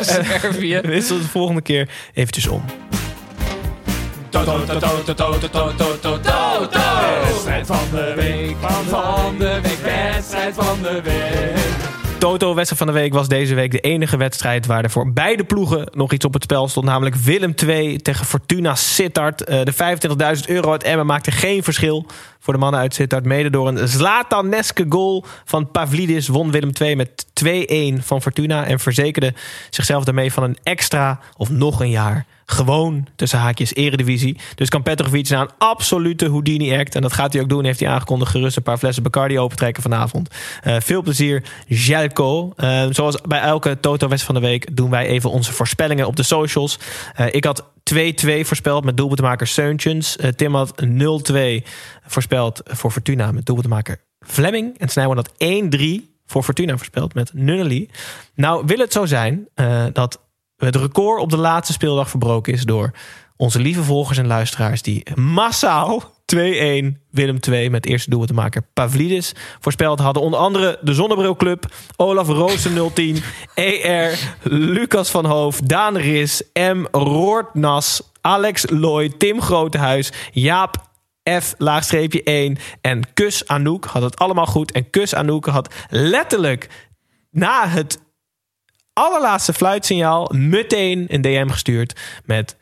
Servië. 0.00 0.58
keer, 0.80 0.86
wissel 0.86 1.16
de 1.18 1.28
volgende 1.28 1.60
keer 1.60 1.88
eventjes 2.14 2.46
om. 2.46 2.64
Wedstrijd 7.24 7.66
van 7.66 7.84
de 7.90 8.12
week, 8.16 8.56
van 8.60 9.38
de 9.38 9.60
week, 9.62 9.78
wedstrijd 9.82 10.54
van 10.54 10.82
de 10.82 11.02
week. 11.02 11.96
Toto, 12.18 12.54
wedstrijd 12.54 12.82
van 12.82 12.92
de 12.92 13.00
week, 13.00 13.12
was 13.12 13.28
deze 13.28 13.54
week 13.54 13.70
de 13.70 13.80
enige 13.80 14.16
wedstrijd 14.16 14.66
waar 14.66 14.84
er 14.84 14.90
voor 14.90 15.12
beide 15.12 15.44
ploegen 15.44 15.90
nog 15.92 16.12
iets 16.12 16.24
op 16.24 16.32
het 16.32 16.42
spel 16.42 16.68
stond. 16.68 16.86
Namelijk 16.86 17.16
Willem 17.16 17.54
2 17.54 18.02
tegen 18.02 18.26
Fortuna 18.26 18.74
Sittard. 18.74 19.44
Eh, 19.44 19.62
de 19.62 19.72
25.000 19.72 20.48
euro 20.48 20.72
uit 20.72 20.82
Emmen 20.82 21.06
maakte 21.06 21.30
geen 21.30 21.62
verschil 21.62 22.06
voor 22.38 22.52
de 22.52 22.58
mannen 22.58 22.80
uit 22.80 22.94
Sittard. 22.94 23.24
Mede 23.24 23.50
door 23.50 23.68
een 23.68 23.88
Zlataneske 23.88 24.86
goal 24.88 25.24
van 25.44 25.70
Pavlidis 25.70 26.28
won 26.28 26.50
Willem 26.50 26.72
2 26.72 26.96
met 26.96 27.26
2-1 27.32 28.02
van 28.02 28.22
Fortuna. 28.22 28.66
En 28.66 28.78
verzekerde 28.78 29.34
zichzelf 29.70 30.04
daarmee 30.04 30.32
van 30.32 30.42
een 30.42 30.58
extra 30.62 31.20
of 31.36 31.50
nog 31.50 31.80
een 31.80 31.90
jaar 31.90 32.26
gewoon 32.50 33.06
tussen 33.16 33.38
haakjes 33.38 33.74
eredivisie. 33.74 34.38
Dus 34.54 34.68
kan 34.68 34.82
Petrovic 34.82 35.28
naar 35.28 35.40
een 35.40 35.50
absolute 35.58 36.28
Houdini-act. 36.28 36.94
En 36.94 37.02
dat 37.02 37.12
gaat 37.12 37.32
hij 37.32 37.42
ook 37.42 37.48
doen, 37.48 37.64
heeft 37.64 37.80
hij 37.80 37.88
aangekondigd. 37.88 38.30
Gerust 38.30 38.56
een 38.56 38.62
paar 38.62 38.78
flessen 38.78 39.02
Bacardi 39.02 39.38
opentrekken 39.38 39.82
vanavond. 39.82 40.28
Eh, 40.62 40.76
veel 40.80 41.02
plezier, 41.02 41.44
Jelko. 41.66 42.52
Eh, 42.56 42.86
zoals 42.90 43.20
bij 43.20 43.40
elke 43.40 43.80
Toto-wedstrijd 43.80 44.22
van 44.22 44.34
de 44.34 44.40
week... 44.40 44.76
doen 44.76 44.90
wij 44.90 45.06
even 45.06 45.30
onze 45.30 45.52
voorspellingen 45.52 46.06
op 46.06 46.16
de 46.16 46.22
socials. 46.22 46.78
Eh, 47.14 47.26
ik 47.30 47.44
had 47.44 47.64
2-2 47.82 48.44
voorspeld 48.44 48.84
met 48.84 48.96
doelpuntenmaker 48.96 49.46
Seuntjens. 49.46 50.16
Tim 50.36 50.54
had 50.54 50.82
0-2 50.82 51.64
voorspeld 52.06 52.60
voor 52.64 52.90
Fortuna 52.90 53.32
met 53.32 53.46
doelpuntenmaker 53.46 54.00
Fleming. 54.20 54.78
En 54.78 54.88
Snijman 54.88 55.16
had 55.16 55.32
1-3 55.38 56.16
voor 56.26 56.42
Fortuna 56.42 56.76
voorspeld 56.76 57.14
met 57.14 57.30
Nunnally. 57.34 57.88
Nou, 58.34 58.62
wil 58.66 58.78
het 58.78 58.92
zo 58.92 59.06
zijn 59.06 59.48
dat 59.92 60.20
het 60.66 60.76
record 60.76 61.20
op 61.20 61.30
de 61.30 61.36
laatste 61.36 61.72
speeldag 61.72 62.10
verbroken 62.10 62.52
is 62.52 62.64
door 62.64 62.90
onze 63.36 63.60
lieve 63.60 63.82
volgers 63.82 64.18
en 64.18 64.26
luisteraars 64.26 64.82
die 64.82 65.06
massaal 65.14 66.02
2-1 66.02 66.36
Willem 67.10 67.40
2 67.40 67.70
met 67.70 67.86
eerste 67.86 68.10
doelpunt 68.10 68.30
te 68.30 68.36
maken. 68.36 68.66
Pavlidis 68.74 69.34
voorspeld 69.60 69.98
hadden 69.98 70.22
onder 70.22 70.40
andere 70.40 70.78
de 70.80 70.94
Zonnebrilclub, 70.94 71.64
Olaf 71.96 72.28
Roosen 72.28 72.92
010, 72.94 73.22
ER, 73.54 74.18
Lucas 74.42 75.10
van 75.10 75.24
Hoof, 75.24 75.60
Daan 75.60 75.96
Ris, 75.96 76.42
M. 76.52 76.84
Roortnas, 76.90 78.02
Alex 78.20 78.64
Looy, 78.70 79.08
Tim 79.08 79.42
Grotehuis, 79.42 80.12
Jaap 80.32 80.86
F 81.40 81.54
laagstreepje 81.58 82.22
1 82.22 82.58
en 82.80 83.12
Kus 83.14 83.46
Anouk 83.46 83.84
had 83.84 84.02
het 84.02 84.18
allemaal 84.18 84.46
goed. 84.46 84.72
En 84.72 84.90
Kus 84.90 85.14
Anouk 85.14 85.46
had 85.46 85.74
letterlijk 85.88 86.68
na 87.30 87.68
het 87.68 88.00
allerlaatste 88.98 89.52
fluitsignaal 89.52 90.30
meteen 90.34 91.04
een 91.08 91.20
DM 91.20 91.48
gestuurd 91.48 92.00
met 92.24 92.56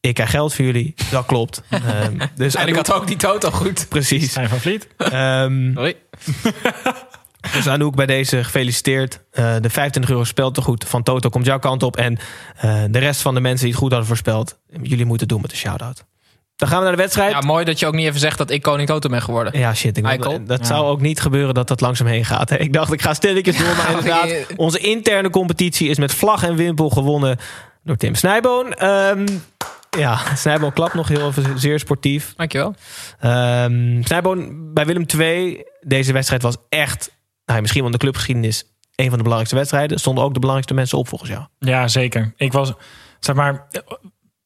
ik 0.00 0.14
krijg 0.14 0.30
geld 0.30 0.54
voor 0.54 0.64
jullie. 0.64 0.94
Dat 1.10 1.26
klopt. 1.26 1.62
Ehm, 1.70 2.18
dus 2.34 2.54
En 2.54 2.68
ik 2.68 2.74
had 2.74 2.92
ook 2.92 3.06
die 3.06 3.16
toto 3.16 3.50
goed. 3.50 3.86
precies. 3.88 4.32
Zijn 4.32 4.48
van 4.48 4.58
Vliet. 4.58 4.88
Ehm, 4.96 5.72
Sorry. 5.74 5.96
dus 7.54 7.68
Anouk 7.68 7.96
bij 7.96 8.06
deze 8.06 8.44
gefeliciteerd. 8.44 9.20
Eh, 9.30 9.54
de 9.60 9.70
25 9.70 10.10
euro 10.10 10.24
speltegoed 10.24 10.84
van 10.84 11.02
Toto 11.02 11.28
komt 11.28 11.46
jouw 11.46 11.58
kant 11.58 11.82
op. 11.82 11.96
En 11.96 12.18
eh, 12.56 12.84
de 12.90 12.98
rest 12.98 13.20
van 13.20 13.34
de 13.34 13.40
mensen 13.40 13.64
die 13.64 13.70
het 13.70 13.80
goed 13.80 13.90
hadden 13.90 14.08
voorspeld, 14.08 14.58
jullie 14.82 15.04
moeten 15.04 15.26
het 15.26 15.28
doen 15.28 15.40
met 15.40 15.50
een 15.50 15.56
shout-out. 15.56 16.04
Dan 16.56 16.68
gaan 16.68 16.78
we 16.78 16.84
naar 16.84 16.96
de 16.96 17.02
wedstrijd. 17.02 17.32
Ja, 17.32 17.40
mooi 17.40 17.64
dat 17.64 17.78
je 17.78 17.86
ook 17.86 17.94
niet 17.94 18.06
even 18.06 18.20
zegt 18.20 18.38
dat 18.38 18.50
ik 18.50 18.62
koning 18.62 18.88
toto 18.88 19.08
ben 19.08 19.22
geworden. 19.22 19.58
Ja, 19.58 19.74
shit. 19.74 19.96
Ik 19.96 20.46
dat 20.46 20.66
zou 20.66 20.86
ook 20.86 21.00
niet 21.00 21.20
gebeuren 21.20 21.54
dat 21.54 21.68
dat 21.68 21.80
langzaam 21.80 22.06
heen 22.06 22.24
gaat. 22.24 22.50
hè. 22.50 22.56
Ik 22.56 22.72
dacht, 22.72 22.92
ik 22.92 23.02
ga 23.02 23.14
stilletjes 23.14 23.56
door. 23.58 23.76
Maar 23.76 23.88
inderdaad, 23.88 24.46
onze 24.56 24.78
interne 24.78 25.30
competitie 25.30 25.88
is 25.88 25.98
met 25.98 26.14
vlag 26.14 26.42
en 26.44 26.56
wimpel 26.56 26.90
gewonnen 26.90 27.38
door 27.84 27.96
Tim 27.96 28.14
Snijboon. 28.14 28.72
Ehm, 28.72 29.26
ja, 29.98 30.34
Snijboon 30.36 30.72
klapt 30.72 30.94
nog 30.94 31.08
heel 31.08 31.28
even 31.28 31.58
zeer 31.58 31.78
sportief. 31.78 32.32
Dankjewel. 32.36 32.74
Ehm 33.20 34.02
Snijboon 34.02 34.72
bij 34.74 34.86
Willem 34.86 35.04
II. 35.18 35.62
Deze 35.80 36.12
wedstrijd 36.12 36.42
was 36.42 36.56
echt, 36.68 37.10
nou, 37.44 37.60
misschien 37.60 37.80
wel 37.82 37.90
in 37.90 37.96
de 37.98 38.02
clubgeschiedenis, 38.02 38.64
een 38.94 39.08
van 39.08 39.16
de 39.16 39.22
belangrijkste 39.22 39.56
wedstrijden. 39.56 39.98
Stonden 39.98 40.24
ook 40.24 40.32
de 40.34 40.40
belangrijkste 40.40 40.74
mensen 40.74 40.98
op 40.98 41.08
volgens 41.08 41.30
jou. 41.30 41.44
Ja, 41.58 41.88
zeker. 41.88 42.32
Ik 42.36 42.52
was, 42.52 42.72
zeg 43.20 43.34
maar, 43.34 43.66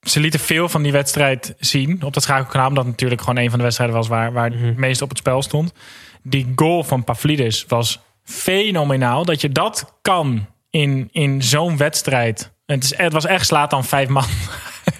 ze 0.02 0.20
lieten 0.20 0.40
veel 0.40 0.68
van 0.68 0.82
die 0.82 0.92
wedstrijd 0.92 1.54
zien 1.58 2.02
op 2.02 2.14
dat 2.14 2.22
schakelkanaal. 2.22 2.68
Omdat 2.68 2.84
het 2.84 2.92
natuurlijk 2.92 3.20
gewoon 3.20 3.36
een 3.36 3.48
van 3.48 3.58
de 3.58 3.64
wedstrijden 3.64 3.96
was 3.96 4.08
waar, 4.08 4.32
waar 4.32 4.50
het 4.50 4.76
meest 4.76 5.02
op 5.02 5.08
het 5.08 5.18
spel 5.18 5.42
stond. 5.42 5.72
Die 6.22 6.52
goal 6.56 6.84
van 6.84 7.04
Pavlidis 7.04 7.64
was 7.68 8.00
fenomenaal. 8.24 9.24
Dat 9.24 9.40
je 9.40 9.48
dat 9.48 9.98
kan 10.02 10.46
in, 10.70 11.08
in 11.12 11.42
zo'n 11.42 11.76
wedstrijd. 11.76 12.52
Het, 12.66 12.84
is, 12.84 12.96
het 12.96 13.12
was 13.12 13.26
echt 13.26 13.46
slaat 13.46 13.70
dan 13.70 13.84
vijf 13.84 14.08
man. 14.08 14.24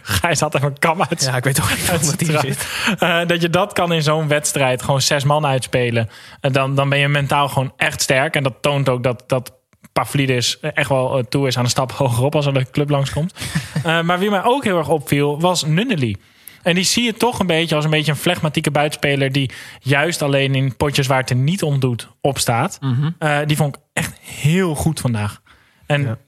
Gijs 0.03 0.41
had 0.41 0.55
even 0.55 0.69
een 0.69 0.79
kam 0.79 1.03
uit. 1.03 1.25
Ja, 1.25 1.37
ik 1.37 1.45
weet 1.45 1.63
ook 1.63 1.71
niet 1.71 1.91
wat 1.91 2.05
zijn 2.05 2.41
zit. 2.55 2.67
Eh, 2.99 3.27
dat 3.27 3.43
je 3.43 3.51
dat 3.51 3.73
kan 3.73 3.93
in 3.93 4.03
zo'n 4.03 4.29
wedstrijd. 4.29 4.83
Gewoon 4.83 5.01
zes 5.01 5.25
man 5.25 5.47
uitspelen. 5.47 6.09
En 6.41 6.53
dan, 6.53 6.75
dan 6.75 6.89
ben 6.89 6.99
je 6.99 7.09
mentaal 7.09 7.49
gewoon 7.49 7.73
echt 7.77 8.03
sterk. 8.03 8.35
En 8.35 8.43
dat 8.43 8.55
toont 8.61 8.89
ook 8.89 9.03
dat, 9.03 9.25
dat 9.27 9.60
Pavlidis 9.93 10.61
echt 10.61 10.89
wel 10.89 11.19
eh, 11.19 11.25
toe 11.25 11.47
is 11.47 11.57
aan 11.59 11.65
een 11.65 11.71
stap 11.71 11.93
hogerop 12.03 12.35
als 12.35 12.47
er 12.47 12.55
de 12.55 12.71
club 12.71 12.91
langskomt. 12.91 13.35
Eh, 13.85 14.03
maar 14.03 14.19
wie 14.19 14.31
mij 14.31 14.45
ook 14.45 14.65
heel 14.65 14.79
erg 14.79 14.89
opviel 14.89 15.41
was 15.41 15.65
Nunnely. 15.65 16.17
En 16.63 16.75
die 16.75 16.85
zie 16.85 17.05
je 17.05 17.15
toch 17.15 17.39
een 17.39 17.47
beetje 17.47 17.75
als 17.75 17.85
een 17.85 17.91
beetje 17.91 18.11
een 18.11 18.17
flegmatieke 18.19 18.71
buitenspeler... 18.71 19.33
die 19.33 19.51
juist 19.81 20.23
alleen 20.23 20.55
in 20.55 20.77
potjes 20.77 21.07
waar 21.07 21.21
het 21.21 21.31
er 21.31 21.37
niet 21.37 21.63
om 21.63 21.81
doet 21.81 22.09
opstaat. 22.21 22.79
Eh, 23.19 23.39
die 23.47 23.57
vond 23.57 23.77
ik 23.77 23.83
echt 23.93 24.19
heel 24.21 24.75
goed 24.75 25.01
vandaag. 25.01 25.43
En 25.87 26.03
Ja. 26.03 26.19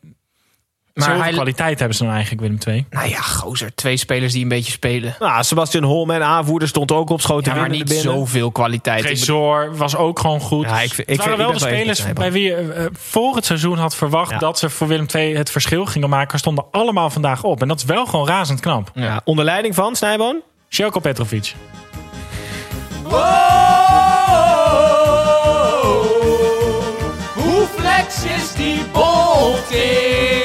Maar 0.95 1.05
zoveel 1.05 1.23
hij- 1.23 1.33
kwaliteit 1.33 1.79
hebben 1.79 1.97
ze 1.97 2.03
dan 2.05 2.13
eigenlijk, 2.13 2.43
Willem 2.43 2.59
II. 2.67 2.87
Nou 2.91 3.09
ja, 3.09 3.21
gozer. 3.21 3.75
Twee 3.75 3.97
spelers 3.97 4.33
die 4.33 4.43
een 4.43 4.49
beetje 4.49 4.73
spelen. 4.73 5.17
Nou, 5.19 5.43
Sebastian 5.45 5.83
Holman, 5.85 6.23
aanvoerder, 6.23 6.69
stond 6.69 6.93
ook 6.93 7.11
op 7.11 7.21
schoten 7.21 7.53
Ja, 7.55 7.61
maar 7.61 7.69
niet 7.69 7.85
binnen. 7.85 8.03
zoveel 8.05 8.51
kwaliteit. 8.51 9.03
Tresor 9.03 9.77
was 9.77 9.97
ook 9.97 10.19
gewoon 10.19 10.41
goed. 10.41 10.65
Ja, 10.65 10.81
ik 10.81 10.95
vind- 10.95 11.09
ik 11.11 11.17
het 11.17 11.25
waren 11.25 11.39
wel 11.39 11.47
ik 11.53 11.59
de 11.59 11.61
spelers 11.67 12.13
bij 12.13 12.33
wie 12.33 12.43
je 12.43 12.55
eh, 12.57 12.85
voor 12.93 13.35
het 13.37 13.45
seizoen 13.45 13.79
had 13.79 13.95
verwacht... 13.97 14.31
Ja. 14.31 14.39
dat 14.39 14.59
ze 14.59 14.71
voor 14.71 14.87
Willem 14.87 15.07
II 15.15 15.37
het 15.37 15.51
verschil 15.51 15.85
gingen 15.87 16.09
maken... 16.09 16.39
stonden 16.39 16.65
allemaal 16.71 17.11
vandaag 17.11 17.43
op. 17.45 17.63
En 17.63 17.69
dat 17.69 17.79
is 17.79 17.85
wel 17.85 18.07
gewoon 18.07 18.27
razend 18.27 18.61
knap. 18.61 18.91
Ja, 18.95 19.21
onder 19.25 19.45
leiding 19.45 19.75
van 19.75 19.97
Snijboon. 19.97 20.41
Sjelko 20.69 21.01
Petrovic. 21.01 21.55
Hoe 27.35 27.67
flex 27.79 28.25
is 28.25 28.53
die 28.53 28.81
bolting? 28.93 30.42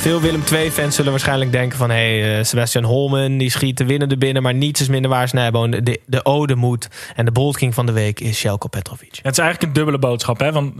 Veel 0.00 0.20
Willem 0.20 0.42
II-fans 0.52 0.94
zullen 0.96 1.10
waarschijnlijk 1.10 1.52
denken 1.52 1.78
van... 1.78 1.90
hé, 1.90 2.20
hey, 2.20 2.38
eh, 2.38 2.44
Sebastian 2.44 2.84
Holman, 2.84 3.38
die 3.38 3.50
schiet 3.50 3.76
de 3.76 3.84
winnende 3.84 4.18
binnen... 4.18 4.42
maar 4.42 4.54
niets 4.54 4.80
is 4.80 4.88
minder 4.88 5.10
waar 5.10 5.28
Snijboon. 5.28 5.70
De, 5.70 6.00
de 6.06 6.24
ode 6.24 6.54
moet. 6.54 6.88
En 7.16 7.24
de 7.24 7.32
bolking 7.32 7.74
van 7.74 7.86
de 7.86 7.92
week 7.92 8.20
is 8.20 8.38
Sjelko 8.38 8.68
Petrovic. 8.68 9.18
Het 9.22 9.32
is 9.32 9.38
eigenlijk 9.38 9.62
een 9.62 9.72
dubbele 9.72 9.98
boodschap. 9.98 10.38
Hè? 10.38 10.52
Want 10.52 10.72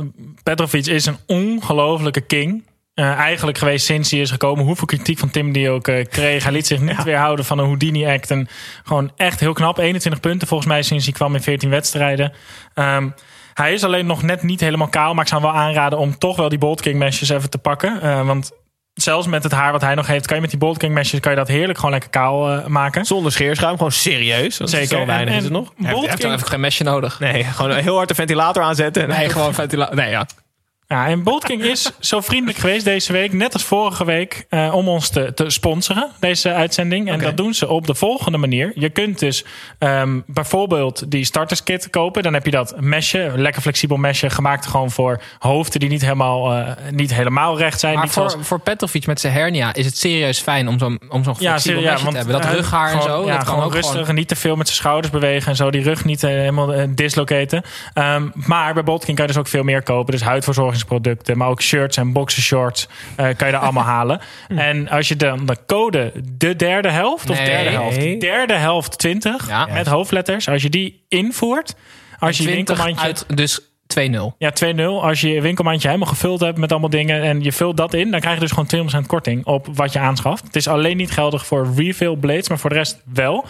Petrovic 0.42 0.86
is 0.86 1.06
een 1.06 1.16
ongelofelijke 1.26 2.20
king. 2.20 2.64
Eh, 2.94 3.12
eigenlijk 3.12 3.58
geweest 3.58 3.86
sinds 3.86 4.10
hij 4.10 4.20
is 4.20 4.30
gekomen. 4.30 4.64
Hoeveel 4.64 4.86
kritiek 4.86 5.18
van 5.18 5.30
Tim 5.30 5.52
die 5.52 5.70
ook 5.70 5.88
eh, 5.88 6.04
kreeg. 6.06 6.42
Hij 6.42 6.52
liet 6.52 6.66
zich 6.66 6.80
niet 6.80 7.02
weerhouden 7.02 7.44
van 7.44 7.58
een 7.58 7.64
Houdini-act. 7.64 8.30
En 8.30 8.48
gewoon 8.84 9.12
echt 9.16 9.40
heel 9.40 9.52
knap. 9.52 9.78
21 9.78 10.20
punten 10.20 10.48
volgens 10.48 10.68
mij 10.68 10.82
sinds 10.82 11.04
hij 11.04 11.14
kwam 11.14 11.34
in 11.34 11.42
14 11.42 11.70
wedstrijden. 11.70 12.32
Ehm, 12.74 13.08
hij 13.54 13.72
is 13.72 13.84
alleen 13.84 14.06
nog 14.06 14.22
net 14.22 14.42
niet 14.42 14.60
helemaal 14.60 14.88
kaal. 14.88 15.14
Maar 15.14 15.22
ik 15.22 15.30
zou 15.30 15.42
hem 15.42 15.52
wel 15.52 15.60
aanraden 15.60 15.98
om 15.98 16.18
toch 16.18 16.36
wel 16.36 16.48
die 16.48 16.58
Bold 16.58 16.80
King 16.80 16.98
meshes 16.98 17.28
even 17.28 17.50
te 17.50 17.58
pakken. 17.58 18.26
Want 18.26 18.50
zelfs 19.02 19.26
met 19.26 19.42
het 19.42 19.52
haar 19.52 19.72
wat 19.72 19.80
hij 19.80 19.94
nog 19.94 20.06
heeft... 20.06 20.26
kan 20.26 20.34
je 20.36 20.40
met 20.42 20.50
die 20.50 20.58
Bold 20.58 20.78
King 20.78 20.94
meshes 20.94 21.20
kan 21.20 21.30
je 21.32 21.38
dat 21.38 21.48
heerlijk 21.48 21.76
gewoon 21.76 21.90
lekker 21.92 22.10
kaal 22.10 22.50
eh, 22.50 22.66
maken. 22.66 23.04
Zonder 23.04 23.32
scheerschuim, 23.32 23.76
gewoon 23.76 23.92
serieus. 23.92 24.56
Dat 24.56 24.68
is 24.68 24.74
Zeker. 24.74 24.98
Zo 24.98 25.06
weinig 25.06 25.32
En- 25.32 25.38
is 25.38 25.44
het 25.44 25.52
nog. 25.52 25.72
Bold 25.76 25.94
heeft 25.94 26.06
dan 26.08 26.16
King 26.16 26.32
even 26.34 26.46
geen 26.46 26.60
mesje 26.60 26.84
nodig. 26.84 27.20
Nee, 27.20 27.44
gewoon 27.44 27.72
heel 27.76 27.96
hard 27.96 28.08
de 28.08 28.14
ventilator 28.14 28.62
aanzetten. 28.62 29.08
Nee, 29.08 29.28
gewoon 29.28 29.54
ventilator. 29.54 29.96
Nee, 29.96 30.10
ja. 30.10 30.26
Ja, 30.92 31.06
en 31.06 31.22
Bold 31.22 31.44
King 31.44 31.62
is 31.62 31.90
zo 32.00 32.20
vriendelijk 32.20 32.58
geweest 32.58 32.84
deze 32.84 33.12
week, 33.12 33.32
net 33.32 33.52
als 33.52 33.64
vorige 33.64 34.04
week, 34.04 34.44
eh, 34.48 34.74
om 34.74 34.88
ons 34.88 35.08
te, 35.08 35.34
te 35.34 35.50
sponsoren, 35.50 36.10
deze 36.20 36.52
uitzending. 36.52 37.10
En 37.10 37.18
dat 37.18 37.36
doen 37.36 37.54
ze 37.54 37.68
op 37.68 37.86
de 37.86 37.94
volgende 37.94 38.38
manier. 38.38 38.72
Je 38.74 38.88
kunt 38.90 39.18
dus 39.18 39.44
ehm, 39.78 40.20
bijvoorbeeld 40.26 41.10
die 41.10 41.24
starterskit 41.24 41.90
kopen. 41.90 42.22
Dan 42.22 42.32
heb 42.34 42.44
je 42.44 42.50
dat 42.50 42.74
mesje, 42.80 43.32
lekker 43.36 43.62
flexibel 43.62 43.96
mesje, 43.96 44.30
gemaakt 44.30 44.66
gewoon 44.66 44.90
voor 44.90 45.22
hoofden 45.38 45.80
die 45.80 45.88
niet 45.88 46.00
helemaal, 46.00 46.52
eh, 46.54 46.68
niet 46.90 47.14
helemaal 47.14 47.58
recht 47.58 47.80
zijn. 47.80 47.94
Maar 47.94 48.02
niet 48.02 48.12
voor, 48.12 48.30
zoals- 48.30 48.46
voor 48.46 48.60
Petrovic 48.60 49.06
met 49.06 49.20
zijn 49.20 49.32
hernia 49.32 49.74
is 49.74 49.86
het 49.86 49.96
serieus 49.98 50.38
fijn 50.40 50.68
om 50.68 50.78
zo'n 50.78 51.00
om 51.08 51.24
zo'n 51.24 51.36
flexibel 51.36 51.80
serieus, 51.80 52.02
mesje 52.02 52.08
te 52.10 52.16
hebben. 52.16 52.34
Dat 52.34 52.44
eh, 52.44 52.52
rughaar 52.52 52.92
en 52.92 53.00
gewoon- 53.00 53.18
zo, 53.22 53.26
Ja, 53.26 53.36
dat 53.36 53.36
kan 53.36 53.46
gewoon 53.46 53.64
ook 53.64 53.72
rustig 53.72 53.90
gewoon... 53.92 54.08
en 54.08 54.14
niet 54.14 54.28
te 54.28 54.36
veel 54.36 54.56
met 54.56 54.66
zijn 54.66 54.78
schouders 54.78 55.12
bewegen 55.12 55.48
en 55.50 55.56
zo. 55.56 55.70
Die 55.70 55.82
rug 55.82 56.04
niet 56.04 56.20
helemaal 56.22 56.72
dislocaten. 56.94 57.62
Ehm, 57.94 58.28
maar 58.34 58.74
bij 58.74 58.82
Botkin 58.84 59.14
kan 59.14 59.26
je 59.26 59.32
dus 59.32 59.40
ook 59.40 59.48
veel 59.48 59.62
meer 59.62 59.82
kopen. 59.82 60.12
Dus 60.12 60.22
huidverzorgingsproducten, 60.88 61.36
maar 61.38 61.48
ook 61.48 61.62
shirts 61.62 61.96
en 61.96 62.12
boxershorts 62.12 62.88
eh, 63.16 63.16
kan 63.36 63.46
je 63.46 63.52
daar 63.52 63.62
allemaal 63.62 63.84
halen. 63.96 64.20
En 64.48 64.88
als 64.88 65.08
je 65.08 65.16
dan 65.16 65.46
de 65.46 65.56
code 65.66 66.12
de 66.36 66.56
derde 66.56 66.90
helft 66.90 67.30
of 67.30 67.36
Nee. 67.36 67.46
derde 67.46 67.70
helft, 67.70 68.20
derde 68.20 68.54
helft 68.54 68.98
20 68.98 69.48
Ja. 69.48 69.66
met 69.66 69.86
hoofdletters, 69.86 70.48
als 70.48 70.62
je 70.62 70.70
die 70.70 71.04
invoert, 71.08 71.74
als 72.18 72.36
je 72.36 72.42
je 72.42 72.48
20 72.50 72.76
winkelmandje 72.76 73.06
uit, 73.06 73.36
dus 73.36 73.60
2-0. 73.86 74.34
ja, 74.38 74.50
2-0. 74.50 75.02
Als 75.02 75.20
je 75.20 75.28
je 75.28 75.40
winkelmandje 75.40 75.88
helemaal 75.88 76.08
gevuld 76.08 76.40
hebt 76.40 76.58
met 76.58 76.70
allemaal 76.70 76.90
dingen 76.90 77.22
en 77.22 77.42
je 77.42 77.52
vult 77.52 77.76
dat 77.76 77.94
in, 77.94 78.10
dan 78.10 78.20
krijg 78.20 78.34
je 78.34 78.40
dus 78.40 78.50
gewoon 78.50 78.66
2% 78.66 79.06
korting 79.06 79.44
op 79.46 79.66
wat 79.74 79.92
je 79.92 79.98
aanschaft. 79.98 80.44
Het 80.44 80.56
is 80.56 80.68
alleen 80.68 80.96
niet 80.96 81.10
geldig 81.10 81.46
voor 81.46 81.68
refill 81.76 82.16
blades, 82.16 82.48
maar 82.48 82.58
voor 82.58 82.70
de 82.70 82.76
rest 82.76 83.02
wel. 83.12 83.44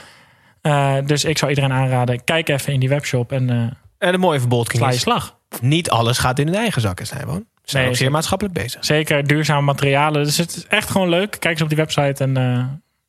Eh, 0.62 0.94
dus 1.06 1.24
ik 1.24 1.38
zou 1.38 1.50
iedereen 1.50 1.72
aanraden, 1.72 2.24
kijk 2.24 2.48
even 2.48 2.72
in 2.72 2.80
die 2.80 2.88
webshop 2.88 3.32
en 3.32 3.50
eh 3.50 3.56
En 3.98 4.08
het 4.12 4.16
mooie 4.20 4.46
bolking 4.46 4.78
sla 4.82 4.90
je 4.90 4.98
slag. 4.98 5.38
Niet 5.60 5.90
alles 5.90 6.18
gaat 6.18 6.38
in 6.38 6.46
hun 6.46 6.56
eigen 6.56 6.80
zakken, 6.80 7.06
Snijboon. 7.06 7.46
Ze 7.54 7.70
zijn 7.70 7.82
Nee, 7.82 7.92
ook 7.92 7.98
zeer 7.98 8.10
maatschappelijk 8.10 8.56
bezig. 8.56 8.84
Zeker 8.84 9.26
duurzame 9.26 9.60
materialen. 9.60 10.24
Dus 10.24 10.36
het 10.36 10.56
is 10.56 10.66
echt 10.66 10.90
gewoon 10.90 11.08
leuk. 11.08 11.30
Kijk 11.30 11.52
eens 11.54 11.62
op 11.62 11.68
die 11.68 11.76
website 11.76 12.24
en 12.24 12.36
eh 12.36 12.64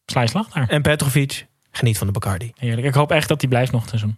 sla 0.06 0.22
je 0.22 0.28
slag 0.28 0.48
daar. 0.48 0.70
En 0.70 0.82
Petrovic, 0.82 1.48
geniet 1.72 1.98
van 1.98 2.08
de 2.08 2.14
Bacardi. 2.14 2.52
Heerlijk. 2.56 2.88
Ik 2.88 2.94
hoop 2.94 3.12
echt 3.12 3.28
dat 3.28 3.40
die 3.40 3.50
blijft 3.50 3.72
nog 3.72 3.88
te 3.88 3.98
doen. 4.00 4.18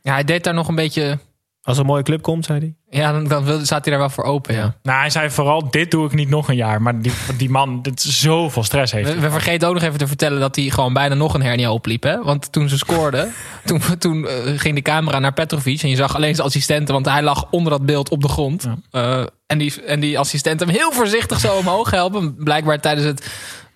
Ja, 0.00 0.12
hij 0.12 0.24
deed 0.24 0.44
daar 0.44 0.54
nog 0.54 0.68
een 0.68 0.74
beetje... 0.74 1.18
Als 1.62 1.76
er 1.76 1.82
een 1.82 1.88
mooie 1.88 2.02
club 2.02 2.22
komt, 2.22 2.44
zei 2.44 2.58
hij. 2.58 3.00
Ja, 3.00 3.12
dan, 3.12 3.28
dan 3.28 3.66
staat 3.66 3.84
hij 3.84 3.92
daar 3.92 3.98
wel 3.98 4.10
voor 4.10 4.24
open, 4.24 4.54
ja. 4.54 4.74
Nou, 4.82 4.98
hij 4.98 5.10
zei 5.10 5.30
vooral, 5.30 5.70
dit 5.70 5.90
doe 5.90 6.06
ik 6.06 6.12
niet 6.12 6.28
nog 6.28 6.48
een 6.48 6.56
jaar. 6.56 6.82
Maar 6.82 7.02
die, 7.02 7.12
die 7.36 7.50
man, 7.50 7.82
dit 7.82 8.04
is 8.04 8.20
zoveel 8.20 8.64
stress 8.64 8.92
heeft. 8.92 9.14
We, 9.14 9.20
we 9.20 9.30
vergeten 9.30 9.68
ook 9.68 9.74
nog 9.74 9.82
even 9.82 9.98
te 9.98 10.06
vertellen 10.06 10.40
dat 10.40 10.56
hij 10.56 10.64
gewoon 10.64 10.92
bijna 10.92 11.14
nog 11.14 11.34
een 11.34 11.42
hernia 11.42 11.72
opliep. 11.72 12.02
Hè? 12.02 12.22
Want 12.22 12.52
toen 12.52 12.68
ze 12.68 12.78
scoorden, 12.78 13.32
toen, 13.64 13.80
toen 13.98 14.28
eh, 14.28 14.58
ging 14.58 14.74
de 14.74 14.82
camera 14.82 15.18
naar 15.18 15.32
Petrovic. 15.32 15.82
En 15.82 15.88
je 15.88 15.96
zag 15.96 16.14
alleen 16.14 16.34
zijn 16.34 16.46
assistenten, 16.46 16.94
want 16.94 17.06
hij 17.06 17.22
lag 17.22 17.50
onder 17.50 17.72
dat 17.72 17.86
beeld 17.86 18.10
op 18.10 18.22
de 18.22 18.28
grond. 18.28 18.62
Ja. 18.62 18.76
Eh, 18.90 19.26
en, 19.46 19.58
die, 19.58 19.82
en 19.82 20.00
die 20.00 20.18
assistent 20.18 20.60
hem 20.60 20.68
heel 20.68 20.92
voorzichtig 20.92 21.40
zo 21.40 21.56
omhoog 21.56 21.90
helpen. 21.90 22.34
Blijkbaar 22.34 22.80
tijdens 22.80 23.06
het 23.06 23.30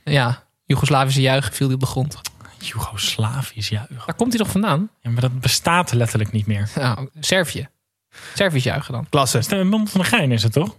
ja, 0.05 0.43
Joegoslavische 0.64 1.20
juichen 1.20 1.53
viel 1.53 1.66
hij 1.66 1.74
op 1.74 1.80
de 1.80 1.87
grond. 1.87 2.20
Joegoslavisch 2.59 3.68
juichen. 3.68 4.03
Daar 4.07 4.14
komt 4.14 4.32
hij 4.32 4.43
toch 4.43 4.51
vandaan? 4.51 4.91
Ja, 5.01 5.11
maar 5.11 5.20
dat 5.20 5.41
bestaat 5.41 5.93
letterlijk 5.93 6.32
niet 6.32 6.47
meer. 6.47 6.68
Ja, 6.74 7.07
Servië. 7.20 7.68
Servisch 8.34 8.64
juichen 8.64 8.92
dan. 8.92 9.06
Klasse. 9.08 9.38
Is 9.38 9.48
mond 9.64 9.90
van 9.90 10.00
de 10.00 10.06
gein 10.06 10.32
is 10.32 10.42
het 10.42 10.52
toch? 10.52 10.76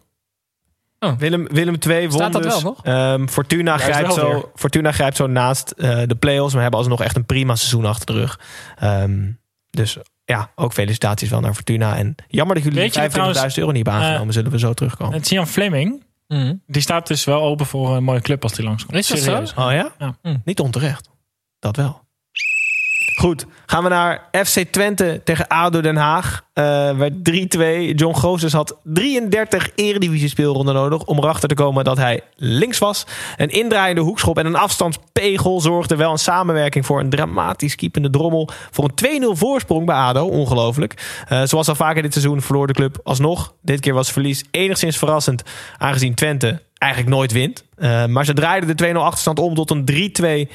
Oh. 1.00 1.18
Willem, 1.18 1.48
Willem 1.48 1.80
2 1.80 2.10
won 2.10 2.18
Staat 2.18 2.34
dat 2.34 2.44
dus. 2.44 2.52
wel 2.52 2.62
nog? 2.62 2.84
Ehm, 2.84 3.28
Fortuna, 3.28 3.78
grijpt 3.78 4.16
wel 4.16 4.16
zo. 4.16 4.52
Fortuna 4.56 4.92
grijpt 4.92 5.16
zo 5.16 5.28
naast 5.28 5.72
eh, 5.72 6.02
de 6.06 6.16
play-offs. 6.16 6.54
Maar 6.54 6.62
hebben 6.62 6.80
alsnog 6.80 7.02
echt 7.02 7.16
een 7.16 7.26
prima 7.26 7.56
seizoen 7.56 7.86
achter 7.86 8.06
de 8.06 8.14
rug. 8.14 8.40
Ehm, 8.78 9.32
dus 9.70 9.98
ja, 10.26 10.52
ook 10.56 10.74
felicitaties 10.74 11.30
wel 11.30 11.40
naar 11.40 11.54
Fortuna. 11.54 11.98
En 11.98 12.16
jammer 12.28 12.56
dat 12.56 12.64
jullie 12.64 12.80
Weet 12.80 12.94
je 12.94 13.00
25.000 13.00 13.12
trouwens, 13.32 13.58
euro 13.58 13.72
niet 13.72 13.86
hebben 13.86 14.04
aangenomen. 14.06 14.34
zullen 14.34 14.52
we 14.52 14.60
zo 14.60 14.74
terugkomen. 14.74 15.14
Het 15.14 15.30
Jan 15.30 15.48
Fleming, 15.48 16.04
Mhm. 16.28 16.54
die 16.68 16.82
staat 16.82 17.08
dus 17.08 17.24
wel 17.24 17.42
open 17.42 17.66
voor 17.66 17.96
een 17.96 18.04
mooie 18.04 18.22
club 18.22 18.44
als 18.44 18.54
die 18.54 18.66
langskomt. 18.66 18.98
Is 18.98 19.08
dat 19.08 19.18
zo? 19.18 19.24
Serieus. 19.24 19.54
Oh 19.54 19.72
ja? 19.72 19.92
Ja. 19.98 20.16
Hm. 20.22 20.38
Niet 20.46 20.60
onterecht. 20.60 21.10
Dat 21.60 21.76
wel. 21.76 22.07
Goed, 23.20 23.46
gaan 23.66 23.84
we 23.84 23.90
naar 23.90 24.30
FC 24.46 24.64
Twente 24.72 25.22
tegen 25.24 25.48
ADO 25.48 25.82
Den 25.82 25.96
Haag. 25.96 26.46
Eh 26.54 26.64
werd 26.98 27.14
3-2. 27.14 27.96
John 27.96 28.16
Gozes 28.16 28.54
had 28.54 28.78
33 28.84 29.70
eredivisie 29.76 30.30
speelronden 30.30 30.74
nodig 30.74 31.04
om 31.04 31.18
erachter 31.18 31.50
te 31.50 31.56
komen 31.56 31.84
dat 31.84 31.98
hij 31.98 32.22
links 32.36 32.78
was. 32.78 33.06
Een 33.38 33.50
indraaiende 33.50 34.02
hoekschop 34.02 34.38
en 34.38 34.46
een 34.46 34.56
afstandspegel 34.56 35.62
zorgden 35.62 35.98
wel 35.98 36.12
een 36.12 36.18
samenwerking 36.18 36.86
voor 36.86 37.00
een 37.00 37.10
dramatisch 37.10 37.76
kiepende 37.76 38.10
drommel. 38.10 38.50
Voor 38.72 38.92
een 38.96 39.36
2-0 39.36 39.38
voorsprong 39.38 39.86
bij 39.86 39.96
ADO. 39.96 40.26
Ongelooflijk. 40.26 41.22
Eh, 41.28 41.42
zoals 41.44 41.68
al 41.68 41.76
vaker 41.76 42.02
dit 42.02 42.14
seizoen 42.14 42.42
verloor 42.42 42.68
de 42.68 42.74
club 42.74 43.00
alsnog. 43.04 43.54
Dit 43.62 43.80
keer 43.80 43.94
was 43.94 44.12
verlies 44.12 44.44
enigszins 44.52 44.98
verrassend 44.98 45.44
aangezien 45.78 46.16
Twente 46.16 46.62
eigenlijk 46.78 47.16
nooit 47.16 47.32
wint. 47.32 47.64
Eh, 47.78 48.06
maar 48.06 48.26
ze 48.26 48.34
draaiden 48.34 48.76
de 48.76 48.76
2-0 48.76 49.04
achterstand 49.04 49.40
om 49.40 49.56
tot 49.56 49.72
een 49.72 49.86
3-2 49.86 50.50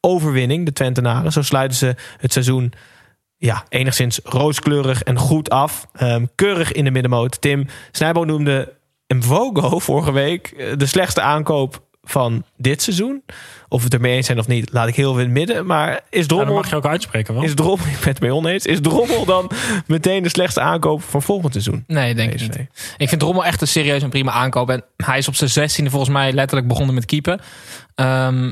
overwinning, 0.00 0.64
de 0.64 0.72
Twentenaren. 0.72 1.32
Zo 1.32 1.42
sluiten 1.42 1.78
ze 1.78 1.94
het 2.18 2.32
seizoen 2.32 2.72
ja, 3.36 3.64
enigszins 3.68 4.20
rooskleurig 4.24 5.02
en 5.02 5.18
goed 5.18 5.50
af. 5.50 5.86
Ehm, 5.92 6.24
keurig 6.34 6.72
in 6.72 6.84
de 6.84 6.90
middenmoot. 6.90 7.40
Tim 7.40 7.66
Snijbo 7.92 8.24
noemde 8.24 8.76
Mvogo 9.14 9.78
vorige 9.78 10.12
week 10.12 10.46
eh, 10.46 10.72
de 10.76 10.86
slechtste 10.86 11.20
aankoop 11.20 11.86
van 12.02 12.44
dit 12.56 12.82
seizoen. 12.82 13.22
Of 13.68 13.78
we 13.78 13.84
het 13.84 13.94
ermee 13.94 14.16
eens 14.16 14.26
zijn 14.26 14.38
of 14.38 14.46
niet, 14.46 14.72
laat 14.72 14.88
ik 14.88 14.94
heel 14.94 15.12
in 15.12 15.18
het 15.18 15.30
midden. 15.30 15.66
Maar 15.66 16.00
is 16.10 16.20
Ja, 16.20 16.26
Drommel... 16.26 16.54
mag 16.54 16.70
je 16.70 16.76
ook 16.76 16.86
uitspreken 16.86 17.34
wel. 17.34 17.42
is 17.42 17.54
Drommel, 17.54 17.86
ik 17.94 17.98
ben 17.98 18.08
het 18.08 18.20
mee 18.20 18.34
oneens. 18.34 18.66
Is 18.66 18.80
Drommel 18.80 19.24
dan 19.24 19.50
meteen 19.86 20.22
de 20.22 20.28
slechtste 20.28 20.60
aankoop 20.60 21.02
van 21.02 21.22
volgend 21.22 21.52
seizoen? 21.52 21.84
Nee, 21.86 22.14
denk 22.14 22.32
ik 22.32 22.40
niet. 22.40 22.66
Ik 22.96 23.08
vind 23.08 23.22
Rommel 23.22 23.44
echt 23.44 23.60
een 23.60 23.68
serieus 23.68 24.02
en 24.02 24.10
prima 24.10 24.32
aankoop. 24.32 24.70
En 24.70 24.84
hij 24.96 25.18
is 25.18 25.28
op 25.28 25.34
zijn 25.34 25.50
zestiende 25.50 25.90
volgens 25.90 26.12
mij 26.12 26.32
letterlijk 26.32 26.68
begonnen 26.68 26.94
met 26.94 27.04
keepen. 27.04 27.40
Ehm, 27.94 28.50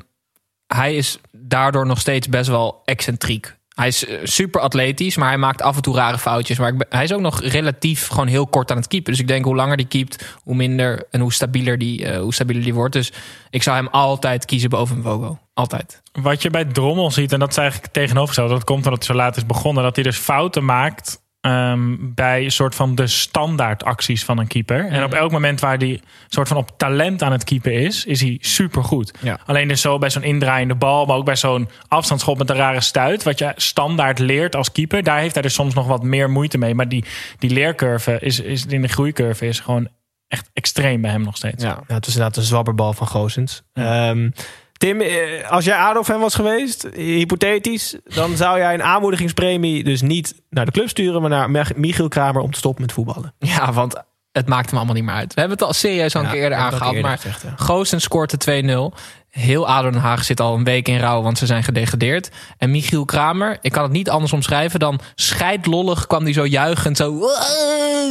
hij 0.67 0.97
is 0.97 1.19
daardoor 1.49 1.87
nog 1.87 2.01
steeds 2.01 2.29
best 2.29 2.49
wel 2.49 2.83
excentriek. 2.85 3.57
Hij 3.75 3.87
is 3.87 4.07
eh, 4.07 4.19
super 4.23 4.61
atletisch, 4.61 5.17
maar 5.17 5.29
hij 5.29 5.39
maakt 5.39 5.63
af 5.63 5.77
en 5.77 5.83
toe 5.83 5.95
rare 5.95 6.19
foutjes. 6.19 6.59
Maar 6.59 6.75
hij 6.89 7.05
is 7.05 7.13
ook 7.13 7.21
nog 7.21 7.43
relatief 7.43 8.07
gewoon 8.07 8.27
heel 8.27 8.47
kort 8.47 8.71
aan 8.71 8.77
het 8.77 8.87
keepen. 8.87 9.13
Dus 9.13 9.21
ik 9.21 9.29
denk 9.29 9.45
hoe 9.45 9.55
langer 9.55 9.77
die 9.77 9.87
keept, 9.87 10.37
hoe 10.43 10.55
minder 10.55 11.07
en 11.11 11.21
hoe 11.21 11.33
stabieler 11.33 11.79
die, 11.79 12.07
eh, 12.07 12.21
hoe 12.21 12.35
stabieler 12.35 12.63
die 12.63 12.75
wordt. 12.75 12.93
Dus 12.93 13.13
ik 13.51 13.63
zou 13.63 13.77
hem 13.77 13.87
altijd 13.87 14.45
kiezen 14.45 14.71
boven 14.71 15.03
Vogo. 15.03 15.39
Altijd. 15.55 16.03
Wat 16.13 16.43
je 16.43 16.51
bij 16.51 16.65
Drommel 16.65 17.11
ziet, 17.11 17.33
en 17.33 17.39
dat 17.39 17.51
is 17.51 17.57
eigenlijk 17.57 17.93
tegenovergesteld, 17.93 18.51
dat 18.51 18.65
komt 18.65 18.85
omdat 18.85 19.07
hij 19.07 19.17
zo 19.17 19.23
laat 19.23 19.37
is 19.37 19.47
begonnen, 19.47 19.83
dat 19.83 19.95
hij 19.95 20.05
dus 20.05 20.19
fouten 20.19 20.65
maakt 20.65 21.21
ehm, 21.47 21.97
bij 21.99 22.45
een 22.45 22.51
soort 22.51 22.75
van 22.75 22.95
de 22.95 23.07
standaard 23.07 23.85
acties 23.85 24.25
van 24.25 24.39
een 24.39 24.47
keeper. 24.47 24.87
En 24.89 25.05
op 25.05 25.15
elk 25.15 25.31
moment 25.31 25.61
waar 25.61 25.79
hij 25.79 26.01
soort 26.29 26.49
van 26.49 26.57
op 26.57 26.71
talent 26.77 27.23
aan 27.23 27.33
het 27.33 27.45
keeper 27.45 27.73
is, 27.73 28.05
is 28.05 28.21
hij 28.21 28.39
supergoed. 28.41 29.13
Ja. 29.21 29.39
Alleen 29.47 29.69
dus 29.69 29.81
zo 29.81 29.99
bij 29.99 30.11
zo'n 30.11 30.23
indraaiende 30.23 30.75
bal, 30.75 31.07
maar 31.07 31.17
ook 31.17 31.25
bij 31.25 31.37
zo'n 31.37 31.69
afstandsschop 31.89 32.39
met 32.39 32.51
een 32.51 32.57
rare 32.57 32.81
stuit, 32.81 33.23
wat 33.23 33.39
je 33.39 33.53
standaard 33.57 34.19
leert 34.19 34.57
als 34.57 34.73
keeper, 34.73 35.03
daar 35.03 35.19
heeft 35.19 35.35
hij 35.35 35.43
dus 35.43 35.55
soms 35.55 35.75
nog 35.75 35.87
wat 35.87 36.03
meer 36.03 36.31
moeite 36.31 36.59
mee. 36.59 36.75
Maar 36.75 36.89
die, 36.89 37.05
die 37.39 37.51
leercurve 37.51 38.19
is, 38.21 38.41
is 38.41 38.67
in 38.67 38.83
de 38.83 38.89
groeicurve 38.89 39.47
is 39.47 39.61
gewoon 39.61 39.89
echt 40.29 40.51
extreem 40.53 41.01
bij 41.01 41.11
hem 41.11 41.23
nog 41.23 41.37
steeds. 41.37 41.63
Ja. 41.63 41.69
Ja, 41.69 41.95
het 41.95 42.07
was 42.07 42.15
inderdaad 42.15 42.37
een 42.37 42.43
zwabberbal 42.43 42.93
van 42.93 43.07
Goossens. 43.07 43.63
Ehm, 43.73 44.31
Tim, 44.77 45.01
eh, 45.01 45.51
als 45.51 45.65
jij 45.65 45.77
ADO-fan 45.77 46.21
was 46.21 46.35
geweest, 46.35 46.89
hypothetisch... 46.95 47.97
dan 48.05 48.37
zou 48.37 48.59
jij 48.59 48.75
een 48.75 48.83
aanmoedigingspremie 48.83 49.85
dus 49.85 50.03
niet 50.03 50.35
naar 50.51 50.65
de 50.65 50.71
club 50.73 50.89
sturen... 50.89 51.21
maar 51.21 51.31
naar 51.31 51.51
Mich- 51.51 51.75
Michiel 51.77 52.09
Kramer 52.09 52.43
om 52.43 52.51
te 52.51 52.59
stoppen 52.59 52.83
met 52.83 52.93
voetballen. 52.93 53.35
Ja, 53.39 53.73
want 53.73 54.03
het 54.33 54.49
maakt 54.49 54.67
hem 54.69 54.77
allemaal 54.77 54.95
niet 54.95 55.05
meer 55.05 55.15
uit. 55.15 55.35
We 55.35 55.41
hebben 55.41 55.59
het 55.59 55.67
al 55.67 55.73
serieus 55.73 56.15
al 56.15 56.21
een 56.21 56.27
Ja, 56.27 56.33
keer 56.33 56.43
eerder 56.43 56.59
aangehaald. 56.59 57.01
Maar 57.01 57.19
gezegd, 57.19 57.45
Goosen 57.57 58.01
scoort 58.01 58.45
de 58.45 58.93
2-0. 58.93 58.99
Heel 59.31 59.69
ADO 59.69 59.91
Den 59.91 60.01
Haag 60.01 60.25
zit 60.25 60.41
al 60.41 60.55
een 60.55 60.65
week 60.65 60.89
in 60.89 60.99
rouw, 60.99 61.23
want 61.23 61.39
ze 61.39 61.47
zijn 61.47 61.63
gedegradeerd. 61.63 62.31
En 62.59 62.71
Michiel 62.71 63.05
Kramer, 63.05 63.59
ik 63.61 63.73
kan 63.73 63.83
het 63.83 63.93
niet 63.93 64.11
anders 64.11 64.33
omschrijven 64.33 64.81
dan 64.81 65.01
scheidlollig 65.15 66.07
kwam 66.07 66.23
hij 66.25 66.33
zo 66.33 66.47
juichend 66.47 66.97
zo 66.97 67.21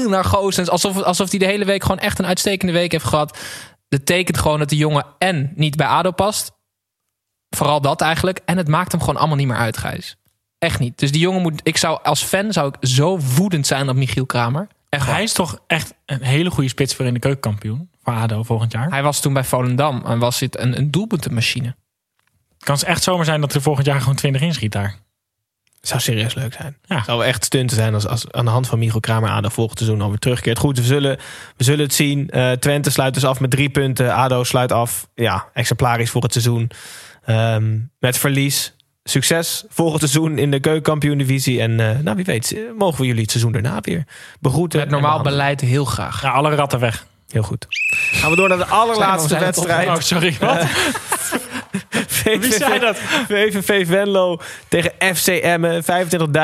naar 0.10 0.24
Goossens. 0.26 0.70
Alsof, 0.70 1.02
alsof 1.02 1.30
hij 1.30 1.40
de 1.40 1.46
hele 1.46 1.66
week 1.66 1.82
gewoon 1.82 2.00
echt 2.00 2.20
een 2.20 2.26
uitstekende 2.26 2.74
week 2.74 2.92
heeft 2.92 3.06
gehad. 3.06 3.38
Dat 3.90 4.06
tekent 4.06 4.38
gewoon 4.38 4.60
dat 4.60 4.70
de 4.70 4.76
jongen 4.78 5.06
en 5.18 5.52
niet 5.56 5.76
bij 5.76 5.88
ADO 5.88 6.12
past. 6.12 6.52
Vooral 7.56 7.82
dat 7.82 8.02
eigenlijk. 8.02 8.42
En 8.46 8.58
het 8.58 8.68
maakt 8.68 8.92
hem 8.92 9.02
gewoon 9.02 9.18
allemaal 9.18 9.38
niet 9.38 9.48
meer 9.48 9.58
uit, 9.58 9.78
Gijs. 9.78 10.16
Echt 10.60 10.80
niet. 10.80 11.00
Dus 11.00 11.12
die 11.12 11.22
jongen 11.22 11.42
moet... 11.42 11.62
Ik 11.64 11.78
zou 11.78 12.00
als 12.04 12.24
fan 12.24 12.54
zou 12.54 12.68
ik 12.68 12.88
zo 12.88 13.20
woedend 13.20 13.68
zijn 13.68 13.90
op 13.90 13.96
Michiel 13.96 14.26
Kramer. 14.26 14.68
Echt. 14.90 15.06
Hij 15.06 15.24
is 15.24 15.34
toch 15.34 15.60
echt 15.68 15.94
een 16.06 16.22
hele 16.22 16.50
goede 16.50 16.70
spits 16.70 16.96
voor 16.96 17.06
in 17.06 17.14
de 17.14 17.20
keukenkampioen. 17.20 17.90
Voor 18.04 18.14
ADO 18.14 18.44
volgend 18.44 18.72
jaar. 18.72 18.90
Hij 18.90 19.04
was 19.04 19.20
toen 19.20 19.34
bij 19.34 19.44
Volendam 19.44 20.06
en 20.06 20.20
was 20.20 20.40
dit 20.40 20.60
een, 20.60 20.78
een 20.78 20.92
doelpuntenmachine. 20.92 21.76
Het 22.54 22.64
kan 22.64 22.80
echt 22.80 23.04
zomaar 23.04 23.26
zijn 23.26 23.42
dat 23.42 23.54
er 23.54 23.62
volgend 23.62 23.86
jaar 23.86 24.00
gewoon 24.00 24.16
20 24.16 24.42
inschiet 24.42 24.72
daar. 24.72 24.96
Zou 25.82 26.02
serieus 26.02 26.34
leuk 26.34 26.54
zijn. 26.54 26.78
Ja. 26.86 27.04
Zou 27.04 27.26
echt 27.26 27.44
stunten 27.44 27.78
zijn 27.78 27.94
als, 27.94 28.08
als 28.08 28.32
aan 28.32 28.46
de 28.46 28.52
hand 28.52 28.68
van 28.68 28.80
Michiel 28.80 29.00
Kramer 29.00 29.30
ADO 29.30 29.50
volgend 29.50 29.80
seizoen 29.80 30.02
alweer 30.02 30.18
terugkeert. 30.18 30.58
Goed, 30.58 30.78
we 30.78 30.84
zullen, 30.84 31.18
we 31.58 31.64
zullen 31.64 31.86
het 31.86 31.94
zien. 31.94 32.30
Eh, 32.30 32.52
Twente 32.52 32.92
sluit 32.92 33.14
dus 33.14 33.26
af 33.26 33.40
met 33.40 33.52
drie 33.52 33.70
punten. 33.70 34.14
ADO 34.14 34.44
sluit 34.44 34.72
af, 34.72 35.08
ja, 35.16 35.50
exemplarisch 35.54 36.10
voor 36.10 36.22
het 36.22 36.32
seizoen. 36.32 36.72
Ehm, 37.26 37.78
met 38.00 38.18
verlies. 38.18 38.74
Succes 39.04 39.64
volgend 39.70 40.00
seizoen 40.00 40.38
in 40.38 40.52
de 40.52 40.60
keukenkampioen-divisie. 40.60 41.62
En 41.62 41.80
eh, 41.80 42.00
nou, 42.00 42.16
wie 42.16 42.26
weet, 42.26 42.56
mogen 42.78 43.02
we 43.02 43.08
jullie 43.08 43.22
het 43.22 43.32
seizoen 43.32 43.52
daarna 43.52 43.80
weer 43.82 44.04
begroeten. 44.40 44.80
Met 44.80 44.90
normaal 44.90 45.22
beleid 45.22 45.62
heel 45.62 45.86
graag. 45.86 46.22
Ja, 46.22 46.30
alle 46.30 46.56
ratten 46.56 46.80
weg. 46.80 47.06
Heel 47.30 47.44
goed. 47.44 47.66
Gaan 48.12 48.30
we 48.30 48.36
door 48.36 48.50
naar 48.50 48.58
de 48.58 48.66
allerlaatste 48.66 49.40
wedstrijd. 49.40 49.88
Oh, 49.88 50.00
sorry. 50.00 50.36
Wat? 50.40 50.66
Wie 52.40 52.54
zei 52.54 52.80
dat? 52.80 52.98
VVV 53.28 53.88
Venlo 53.88 54.40
tegen 54.68 54.92
FC 55.16 55.28
Emmen. 55.28 55.84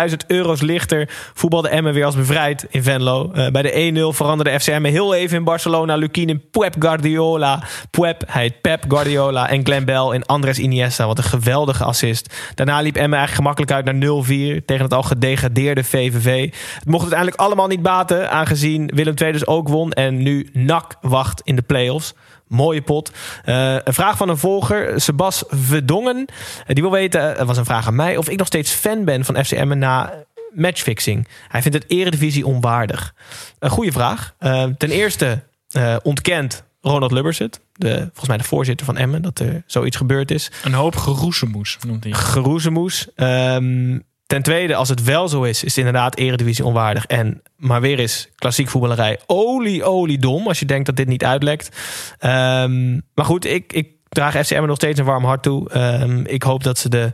25.000 0.09 0.15
euro's 0.27 0.61
lichter 0.61 1.09
voetbalde 1.34 1.69
Emmen 1.69 1.93
weer 1.93 2.05
als 2.05 2.15
bevrijd 2.15 2.65
in 2.69 2.84
Venlo. 2.84 3.32
Eh, 3.34 3.47
bij 3.47 3.61
de 3.61 3.71
1-0 3.71 4.13
veranderde 4.13 4.59
FC 4.59 4.67
Emmen 4.67 4.91
heel 4.91 5.13
even 5.13 5.38
in 5.38 5.43
Barcelona. 5.43 5.95
Lukien 5.95 6.29
in 6.29 6.49
Pep 6.51 6.75
Guardiola. 6.79 7.63
Pep, 7.91 8.23
hij 8.27 8.41
heet 8.41 8.61
Pep 8.61 8.86
Guardiola. 8.88 9.49
En 9.49 9.65
Glenn 9.65 9.86
Bell 9.86 10.09
in 10.13 10.25
Andres 10.25 10.59
Iniesta. 10.59 11.05
Wat 11.05 11.17
een 11.17 11.23
geweldige 11.23 11.84
assist. 11.84 12.34
Daarna 12.55 12.82
liep 12.82 12.95
Emmen 12.95 13.19
eigenlijk 13.19 13.36
gemakkelijk 13.36 13.71
uit 13.71 13.86
naar 13.86 14.23
0-4 14.61 14.65
tegen 14.65 14.84
het 14.84 14.93
al 14.93 15.03
gedegradeerde 15.03 15.84
VVV. 15.84 16.41
Het 16.75 16.86
mocht 16.86 17.01
uiteindelijk 17.01 17.41
allemaal 17.41 17.67
niet 17.67 17.82
baten, 17.82 18.32
aangezien 18.32 18.91
Willem 18.95 19.13
II 19.17 19.32
dus 19.32 19.47
ook 19.47 19.67
won. 19.67 19.91
En 19.91 20.23
nu 20.23 20.49
NAC 20.53 20.95
wacht 21.01 21.41
in 21.43 21.55
de 21.55 21.61
play-offs. 21.61 22.13
Mooie 22.52 22.82
pot. 22.82 23.12
Eh, 23.43 23.76
een 23.84 23.93
vraag 23.93 24.18
van 24.18 24.30
een 24.30 24.38
volger, 24.38 25.02
Sebas 25.02 25.43
Verdongen. 25.47 26.26
Eh, 26.66 26.74
die 26.76 26.84
wil 26.84 26.91
weten, 26.91 27.22
het 27.22 27.47
was 27.47 27.58
een 27.58 27.66
vraag 27.66 27.88
aan 27.88 27.95
mij, 27.95 28.18
of 28.18 28.30
ik 28.30 28.38
nog 28.38 28.47
steeds 28.47 28.72
fan 28.72 29.06
ben 29.06 29.26
van 29.26 29.45
FC 29.45 29.52
Emmen 29.52 29.80
na 29.80 30.14
matchfixing. 30.54 31.28
Hij 31.47 31.62
vindt 31.62 31.78
het 31.78 31.89
eredivisie 31.91 32.45
onwaardig. 32.45 33.14
Een 33.60 33.70
goede 33.70 33.91
vraag. 33.91 34.36
Eh, 34.38 34.64
ten 34.78 34.89
eerste 34.89 35.43
eh, 35.72 35.95
ontkent 36.04 36.64
Ronald 36.82 37.12
Lubbers 37.12 37.38
het. 37.38 37.60
De, 37.74 37.97
volgens 37.97 38.28
mij 38.28 38.38
de 38.38 38.43
voorzitter 38.43 38.86
van 38.86 38.97
Emmen, 38.97 39.22
dat 39.22 39.39
er 39.39 39.64
zoiets 39.66 39.97
gebeurd 39.97 40.32
is. 40.32 40.52
Een 40.64 40.74
hoop 40.74 40.95
geroezemoes 40.95 41.78
noemt 41.88 42.04
hij. 42.04 42.14
Geroezemoes. 42.14 43.08
Ehm, 43.16 43.99
ten 44.32 44.41
tweede, 44.41 44.75
als 44.75 44.89
het 44.89 45.03
wel 45.03 45.27
zo 45.27 45.43
is, 45.43 45.63
is 45.63 45.75
het 45.75 45.77
inderdaad 45.77 46.17
eredivisie 46.17 46.65
onwaardig. 46.65 47.05
En 47.05 47.41
maar 47.55 47.82
weer 47.82 47.99
is 47.99 48.29
klassiek 48.36 48.69
voetballerij 48.69 49.19
olie, 49.25 49.84
olie 49.84 50.19
dom. 50.19 50.47
Als 50.47 50.59
je 50.59 50.65
denkt 50.65 50.86
dat 50.86 50.95
dit 50.95 51.07
niet 51.07 51.23
uitlekt. 51.23 51.77
Ehm, 52.17 52.99
maar 53.13 53.25
goed, 53.25 53.45
ik, 53.45 53.73
ik 53.73 53.89
draag 54.09 54.45
FCM 54.45 54.65
nog 54.65 54.75
steeds 54.75 54.99
een 54.99 55.05
warm 55.05 55.23
hart 55.23 55.43
toe. 55.43 55.69
Ehm, 55.69 56.25
ik 56.25 56.43
hoop 56.43 56.63
dat 56.63 56.77
ze 56.77 56.89
de 56.89 57.13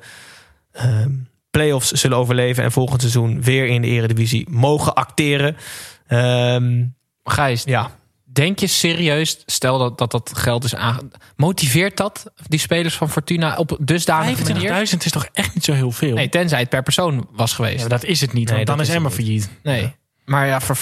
ehm 0.71 1.11
play-offs 1.51 1.91
zullen 1.91 2.17
overleven. 2.17 2.63
En 2.63 2.71
volgend 2.71 3.01
seizoen 3.01 3.41
weer 3.41 3.65
in 3.65 3.81
de 3.81 3.87
eredivisie 3.87 4.47
mogen 4.49 4.93
acteren. 4.93 5.57
Gijs, 7.23 7.63
ja, 7.63 7.91
denk 8.37 8.59
je 8.59 8.67
serieus, 8.67 9.37
stel 9.45 9.77
dat 9.77 9.97
dat, 9.97 10.11
dat 10.11 10.31
geld 10.35 10.63
is 10.63 10.75
aange... 10.75 10.99
Motiveert 11.35 11.97
dat 11.97 12.25
die 12.47 12.59
spelers 12.59 12.95
van 12.95 13.09
Fortuna 13.09 13.55
op 13.55 13.77
dusdanige 13.79 14.53
manier? 14.53 14.87
25.000 14.87 14.97
is 14.97 15.11
toch 15.11 15.27
echt 15.33 15.53
niet 15.53 15.63
zo 15.63 15.73
heel 15.73 15.91
veel? 15.91 16.15
Nee, 16.15 16.29
tenzij 16.29 16.59
het 16.59 16.69
per 16.69 16.83
persoon 16.83 17.27
was 17.31 17.53
geweest. 17.53 17.81
Ja, 17.81 17.87
dat 17.87 18.03
is 18.03 18.21
het 18.21 18.33
niet, 18.33 18.47
Nee, 18.47 18.55
want 18.55 18.67
dan 18.67 18.77
dat 18.77 18.85
is 18.85 18.91
is 18.93 18.97
het 18.97 19.05
Emma 19.05 19.15
niet. 19.17 19.25
failliet. 19.25 19.49
Nee. 19.63 19.95
Maar 20.25 20.47
ja, 20.47 20.61
voor 20.61 20.75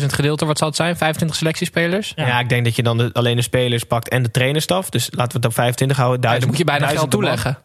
25.000 0.00 0.06
gedeeld 0.06 0.38
door, 0.38 0.48
wat 0.48 0.58
zal 0.58 0.66
het 0.66 0.76
zijn? 0.76 0.96
25 0.96 1.36
selectiespelers? 1.36 2.12
ja. 2.16 2.40
ik 2.40 2.48
denk 2.48 2.64
dat 2.64 2.76
je 2.76 2.82
dan 2.82 2.98
de, 2.98 3.10
alleen 3.12 3.36
de 3.36 3.42
spelers 3.42 3.84
pakt 3.84 4.08
en 4.08 4.22
de 4.22 4.30
trainerstaf. 4.30 4.90
Dus 4.90 5.08
laten 5.10 5.32
we 5.32 5.36
het 5.36 5.46
op 5.46 5.54
25 5.54 5.96
houden. 5.96 6.20
Ja, 6.20 6.28
Duizend, 6.28 6.40
dan 6.40 6.50
moet 6.50 6.58
je 6.58 6.78
bijna 6.78 6.86
geld 6.86 7.10
duizend 7.10 7.22
man. 7.22 7.38
toeleggen. 7.42 7.62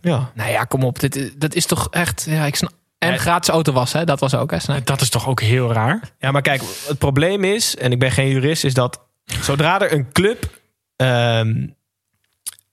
Ja. 0.00 0.30
Nou 0.34 0.50
ja, 0.50 0.64
kom 0.64 0.82
op. 0.84 1.00
Dit, 1.00 1.34
dat 1.40 1.54
is 1.54 1.66
toch 1.66 1.88
echt... 1.90 2.26
Ja, 2.28 2.44
ik 2.44 2.56
snap... 2.56 2.72
En 3.04 3.12
Ja. 3.12 3.18
gratis 3.18 3.48
auto 3.48 3.72
was, 3.72 3.92
hè? 3.92 4.04
Dat 4.04 4.20
was 4.20 4.34
ook, 4.34 4.50
hè? 4.50 4.82
Dat 4.84 5.00
is 5.00 5.08
toch 5.08 5.28
ook 5.28 5.40
heel 5.40 5.72
raar? 5.72 6.00
Ja, 6.18 6.30
maar 6.30 6.42
kijk, 6.42 6.62
het 6.86 6.98
probleem 6.98 7.44
is, 7.44 7.76
en 7.76 7.92
ik 7.92 7.98
ben 7.98 8.10
geen 8.10 8.28
jurist, 8.28 8.64
is 8.64 8.74
dat 8.74 9.00
Zodra 9.24 9.80
er 9.80 9.92
een 9.92 10.12
club 10.12 10.60
ehm, 10.96 11.66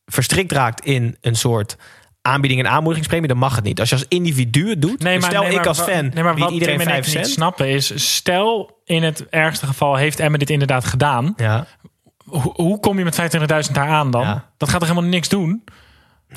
verstrikt 0.06 0.52
raakt 0.52 0.86
in 0.86 1.18
een 1.22 1.36
soort 1.36 1.78
aanbieding 2.22 2.62
en 2.62 2.70
aanmoedigingspremie, 2.70 3.28
dan 3.28 3.38
mag 3.38 3.56
het 3.56 3.64
niet. 3.64 3.80
Als 3.80 3.90
je 3.90 3.96
als 3.96 4.06
individu 4.08 4.70
het 4.70 4.82
doet, 4.82 5.04
Nee, 5.04 5.20
maar, 5.20 5.30
stel 5.30 5.42
nee, 5.42 5.52
ik 5.52 5.58
maar 5.58 5.68
als 5.68 5.80
fan 5.80 6.12
nee, 6.14 6.24
maar 6.24 6.38
wat 6.38 6.52
iedereen 6.52 6.78
Tim 6.78 6.88
en 6.88 6.94
5 6.94 7.08
ik 7.08 7.16
niet 7.16 7.28
snappen 7.28 7.68
is... 7.68 8.16
stel 8.16 8.80
in 8.86 9.04
het 9.04 9.30
ergste 9.30 9.66
geval 9.66 9.96
heeft 9.96 10.20
Emmen 10.20 10.40
dit 10.40 10.50
inderdaad 10.50 10.86
gedaan. 10.86 11.34
Ja, 11.38 11.66
Hoe, 12.26 12.54
hoe 12.56 12.80
kom 12.80 12.98
je 12.98 13.04
met 13.04 13.22
25.000 13.68 13.72
daar 13.72 13.88
aan 13.88 14.12
dan? 14.12 14.22
Ja. 14.22 14.50
Dat 14.58 14.70
gaat 14.70 14.80
toch 14.80 14.90
helemaal 14.90 15.10
niks 15.10 15.30
doen? 15.30 15.64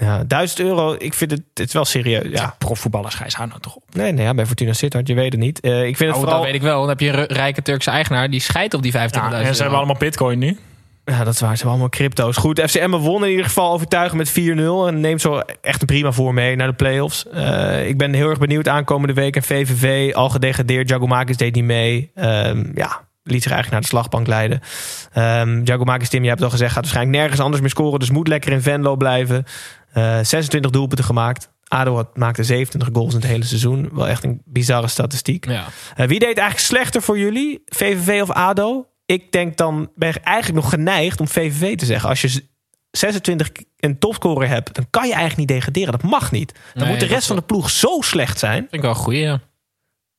Ja, 0.00 0.24
1000 0.24 0.60
euro, 0.60 0.94
ik 0.98 1.14
vind 1.14 1.30
het, 1.30 1.42
het 1.54 1.66
is 1.68 1.72
wel 1.72 1.84
serieus. 1.84 2.28
Ja. 2.30 2.54
Profvoetballers, 2.58 3.14
Gijs, 3.14 3.34
hou 3.34 3.48
nou 3.48 3.60
toch 3.60 3.74
op. 3.74 3.82
Nee, 3.92 4.12
nee, 4.12 4.24
ja, 4.24 4.34
bij 4.34 4.46
Fortuna 4.46 4.72
Sittard, 4.72 5.08
je 5.08 5.14
weet 5.14 5.32
het 5.32 5.40
niet. 5.40 5.60
Eh, 5.60 5.86
ik 5.86 5.96
vind 5.96 5.98
het 5.98 6.08
Oh, 6.08 6.14
vooral... 6.14 6.36
dat 6.36 6.44
weet 6.44 6.54
ik 6.54 6.62
wel. 6.62 6.80
Dan 6.80 6.88
heb 6.88 7.00
je 7.00 7.08
een 7.12 7.24
rijke 7.24 7.62
Turkse 7.62 7.90
eigenaar 7.90 8.30
die 8.30 8.40
scheidt 8.40 8.74
op 8.74 8.82
die 8.82 8.92
25.000 8.92 8.98
Ja, 9.12 9.32
en 9.32 9.54
ze 9.54 9.60
hebben 9.60 9.78
allemaal 9.78 9.96
bitcoin 9.98 10.38
nu. 10.38 10.58
Ja, 11.04 11.24
dat 11.24 11.34
is 11.34 11.40
waar. 11.40 11.48
Ze 11.50 11.56
hebben 11.56 11.68
allemaal 11.68 11.88
crypto's. 11.88 12.36
Goed, 12.36 12.60
FCM 12.60 12.90
won 12.90 13.24
in 13.24 13.30
ieder 13.30 13.44
geval 13.44 13.72
overtuigend 13.72 14.18
met 14.18 14.30
4-0. 14.30 14.86
En 14.86 15.00
neemt 15.00 15.20
zo 15.20 15.42
echt 15.60 15.80
een 15.80 15.86
prima 15.86 16.12
voor 16.12 16.34
mee 16.34 16.56
naar 16.56 16.66
de 16.66 16.72
play-offs. 16.74 17.28
Eh, 17.28 17.88
ik 17.88 17.98
ben 17.98 18.12
heel 18.12 18.28
erg 18.28 18.38
benieuwd 18.38 18.68
aankomende 18.68 19.14
week. 19.14 19.36
En 19.36 19.42
VVV, 19.42 20.14
al 20.14 20.28
gedegradeerd. 20.28 20.88
Jagomakis 20.88 21.36
deed 21.36 21.54
niet 21.54 21.64
mee. 21.64 22.10
Ehm, 22.14 22.64
ja, 22.74 23.03
liet 23.24 23.42
zich 23.42 23.52
eigenlijk 23.52 23.70
naar 23.70 23.80
de 23.80 23.86
slagbank 23.86 24.26
leiden. 24.26 24.60
Um, 25.16 25.64
Jagomakis, 25.64 26.08
Tim, 26.08 26.22
je 26.22 26.28
hebt 26.28 26.42
al 26.42 26.50
gezegd, 26.50 26.72
gaat 26.72 26.82
waarschijnlijk 26.82 27.16
nergens 27.18 27.40
anders 27.40 27.60
meer 27.60 27.70
scoren. 27.70 27.98
Dus 28.00 28.10
moet 28.10 28.28
lekker 28.28 28.52
in 28.52 28.62
Venlo 28.62 28.96
blijven. 28.96 29.44
Eh 29.92 30.18
26 30.22 30.70
doelpunten 30.70 31.04
gemaakt. 31.04 31.52
ADO 31.68 31.94
had, 31.94 32.16
maakte 32.16 32.44
27 32.44 32.88
goals 32.92 33.14
in 33.14 33.20
het 33.20 33.28
hele 33.28 33.44
seizoen. 33.44 33.88
Wel 33.92 34.08
echt 34.08 34.24
een 34.24 34.42
bizarre 34.44 34.88
statistiek. 34.88 35.46
Ja. 35.46 35.64
Eh, 35.96 36.06
wie 36.06 36.18
deed 36.18 36.38
eigenlijk 36.38 36.58
slechter 36.58 37.02
voor 37.02 37.18
jullie? 37.18 37.62
VVV 37.66 38.22
of 38.22 38.30
ADO? 38.30 38.86
Ik 39.06 39.32
denk 39.32 39.56
dan, 39.56 39.90
ben 39.94 40.08
ik 40.08 40.16
eigenlijk 40.16 40.62
nog 40.62 40.72
geneigd 40.72 41.20
om 41.20 41.28
VVV 41.28 41.76
te 41.76 41.84
zeggen. 41.84 42.08
Als 42.08 42.20
je 42.20 42.28
z- 42.28 42.40
26 42.90 43.50
een 43.76 43.98
topscorer 43.98 44.48
hebt, 44.48 44.74
dan 44.74 44.86
kan 44.90 45.02
je 45.06 45.14
eigenlijk 45.14 45.38
niet 45.38 45.58
degraderen. 45.58 45.92
Dat 45.92 46.02
mag 46.02 46.30
niet. 46.32 46.52
Dan 46.52 46.82
Nee, 46.82 46.90
moet 46.92 47.00
de 47.00 47.06
rest 47.06 47.26
van 47.26 47.36
de 47.36 47.42
ploeg 47.42 47.70
zo 47.70 48.00
slecht 48.00 48.38
zijn. 48.38 48.58
Vind 48.58 48.72
ik 48.74 48.80
wel 48.80 48.90
een 48.90 48.96
goeie, 48.96 49.20
ja. 49.20 49.40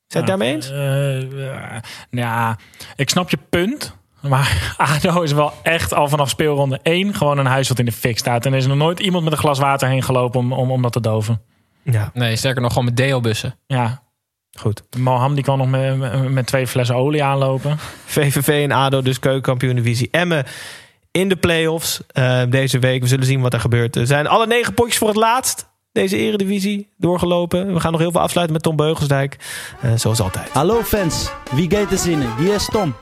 Zijn 0.08 0.24
het 0.24 0.28
daarmee 0.28 0.53
eens? 0.56 0.70
Eh, 0.72 1.32
ja, 1.39 1.82
ja, 2.10 2.58
ik 2.95 3.10
snap 3.10 3.30
je 3.30 3.38
punt. 3.49 3.95
Maar 4.22 4.76
ADO 5.06 5.22
is 5.22 5.32
wel 5.32 5.53
echt 5.64 5.93
al 5.93 6.08
vanaf 6.10 6.30
speelronde 6.30 6.80
1 6.84 7.14
gewoon 7.14 7.38
een 7.38 7.45
huis 7.45 7.68
wat 7.68 7.80
in 7.80 7.86
de 7.86 7.91
fik 7.91 8.18
staat. 8.18 8.45
En 8.45 8.51
er 8.51 8.58
is 8.58 8.66
nog 8.68 8.78
nooit 8.78 8.99
iemand 8.99 9.24
met 9.24 9.34
een 9.34 9.39
glas 9.39 9.60
water 9.60 9.88
heen 9.88 10.03
gelopen 10.03 10.39
om, 10.39 10.53
om, 10.53 10.72
om 10.72 10.82
dat 10.82 10.91
te 10.91 11.01
doven. 11.01 11.41
Ja, 11.84 12.12
Nee, 12.14 12.36
sterker 12.36 12.62
nog 12.62 12.70
gewoon 12.72 12.86
met 12.88 12.97
deelbussen. 12.97 13.56
Ja, 13.68 14.03
goed. 14.60 14.84
Moham 14.97 15.36
die 15.36 15.43
kan 15.43 15.58
nog 15.58 15.68
met, 15.68 15.97
met- 15.97 16.30
met 16.30 16.45
twee 16.47 16.68
flessen 16.68 16.95
olie 16.95 17.24
aanlopen. 17.24 17.78
VVV 18.06 18.47
en 18.64 18.72
ADO, 18.72 19.01
dus 19.01 19.20
keukenkampioen 19.20 19.76
divisie. 19.76 20.08
Emmen 20.12 20.45
in 21.12 21.30
de 21.30 21.36
play-offs 21.36 22.01
eh, 22.08 22.41
deze 22.49 22.80
week. 22.80 23.01
We 23.01 23.08
zullen 23.08 23.26
zien 23.26 23.41
wat 23.41 23.53
er 23.53 23.60
gebeurt. 23.60 23.95
Er 23.95 24.08
zijn 24.08 24.28
alle 24.28 24.47
negen 24.47 24.74
potjes 24.74 24.97
voor 24.97 25.08
het 25.08 25.18
laatst. 25.18 25.68
Deze 25.96 26.18
eredivisie 26.18 26.89
doorgelopen. 26.98 27.74
We 27.74 27.80
gaan 27.80 27.91
nog 27.91 28.02
heel 28.02 28.12
veel 28.12 28.22
afsluiten 28.22 28.56
met 28.56 28.64
Tom 28.64 28.76
Beugelsdijk. 28.76 29.38
eh, 29.82 29.91
zoals 29.96 30.20
altijd. 30.20 30.50
Hallo 30.50 30.82
fans, 30.82 31.32
wie 31.52 31.72
gaat 31.72 31.91
er 31.91 31.98
zinnen? 31.98 32.36
Hier 32.38 32.54
is 32.54 32.66
Tom. 32.66 32.96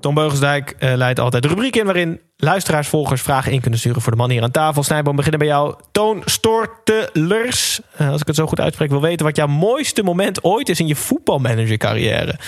Tom 0.00 0.14
Beugelsdijk 0.14 0.74
eh, 0.78 0.92
leidt 0.94 1.20
altijd 1.20 1.42
de 1.42 1.48
rubriek 1.48 1.76
in 1.76 1.84
waarin 1.84 2.20
luisteraars, 2.36 2.88
volgers 2.88 3.22
vragen 3.22 3.52
in 3.52 3.60
kunnen 3.60 3.78
sturen 3.78 4.02
voor 4.02 4.12
de 4.12 4.18
man 4.18 4.30
hier 4.30 4.42
aan 4.42 4.50
tafel. 4.50 4.82
Snijboom, 4.82 5.16
beginnen 5.16 5.38
bij 5.40 5.48
jou. 5.48 5.74
Toon 5.92 6.22
Stortelers. 6.24 7.80
Eh, 7.96 8.10
als 8.10 8.20
ik 8.20 8.26
het 8.26 8.36
zo 8.36 8.46
goed 8.46 8.60
uitspreek, 8.60 8.90
wil 8.90 9.00
weten 9.00 9.26
wat 9.26 9.36
jouw 9.36 9.46
mooiste 9.46 10.02
moment 10.02 10.44
ooit 10.44 10.68
is 10.68 10.80
in 10.80 10.86
je 10.86 10.96
voetbalmanager 10.96 11.76
carrière. 11.76 12.38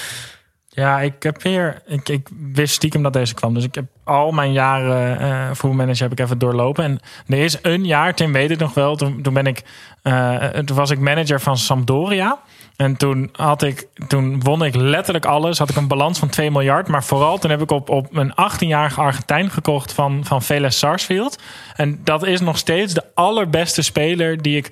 Ja, 0.75 1.01
ik 1.01 1.23
heb 1.23 1.43
weer. 1.43 1.83
Ik, 1.87 2.09
ik 2.09 2.29
wist 2.53 2.75
stiekem 2.75 3.03
dat 3.03 3.13
deze 3.13 3.35
kwam. 3.35 3.55
Dus 3.55 3.65
ik 3.65 3.75
heb 3.75 3.85
al 4.05 4.31
mijn 4.31 4.53
jaren 4.53 5.19
eh 5.19 5.49
voetbalmanager 5.55 6.03
heb 6.03 6.13
ik 6.13 6.21
even 6.25 6.39
doorlopen. 6.39 6.85
En 6.85 7.01
er 7.27 7.45
is 7.45 7.59
een 7.63 7.85
jaar, 7.85 8.15
Tim 8.15 8.33
weet 8.33 8.51
het 8.51 8.59
nog 8.59 8.75
wel. 8.75 8.97
Toen, 8.97 9.23
ben 9.33 9.47
ik. 9.47 9.63
eh, 10.03 10.67
was 10.75 10.91
ik 10.91 10.99
manager 10.99 11.41
van 11.41 11.57
Sampdoria. 11.59 12.39
En 12.77 12.97
toen 12.97 13.29
had 13.33 13.63
ik. 13.63 13.87
Toen 14.09 14.41
won 14.41 14.65
ik 14.65 14.75
letterlijk 14.75 15.27
alles. 15.27 15.59
Had 15.59 15.71
ik 15.71 15.77
een 15.77 15.89
balans 15.89 16.19
van 16.19 16.29
2 16.29 16.51
miljard. 16.51 16.89
Maar 16.89 17.05
vooral 17.05 17.39
toen 17.39 17.51
heb 17.51 17.63
ik 17.63 17.71
op, 17.71 17.89
op 17.89 18.17
een 18.17 18.33
18-jarige 18.33 19.01
Argentijn 19.01 19.51
gekocht 19.51 19.93
van, 19.93 20.25
van 20.25 20.43
Veles 20.43 20.79
Sarsfield. 20.79 21.39
En 21.77 22.01
dat 22.05 22.27
is 22.27 22.41
nog 22.41 22.59
steeds 22.59 22.95
de 22.95 23.05
allerbeste 23.15 23.83
speler 23.83 24.43
die 24.43 24.57
ik 24.57 24.71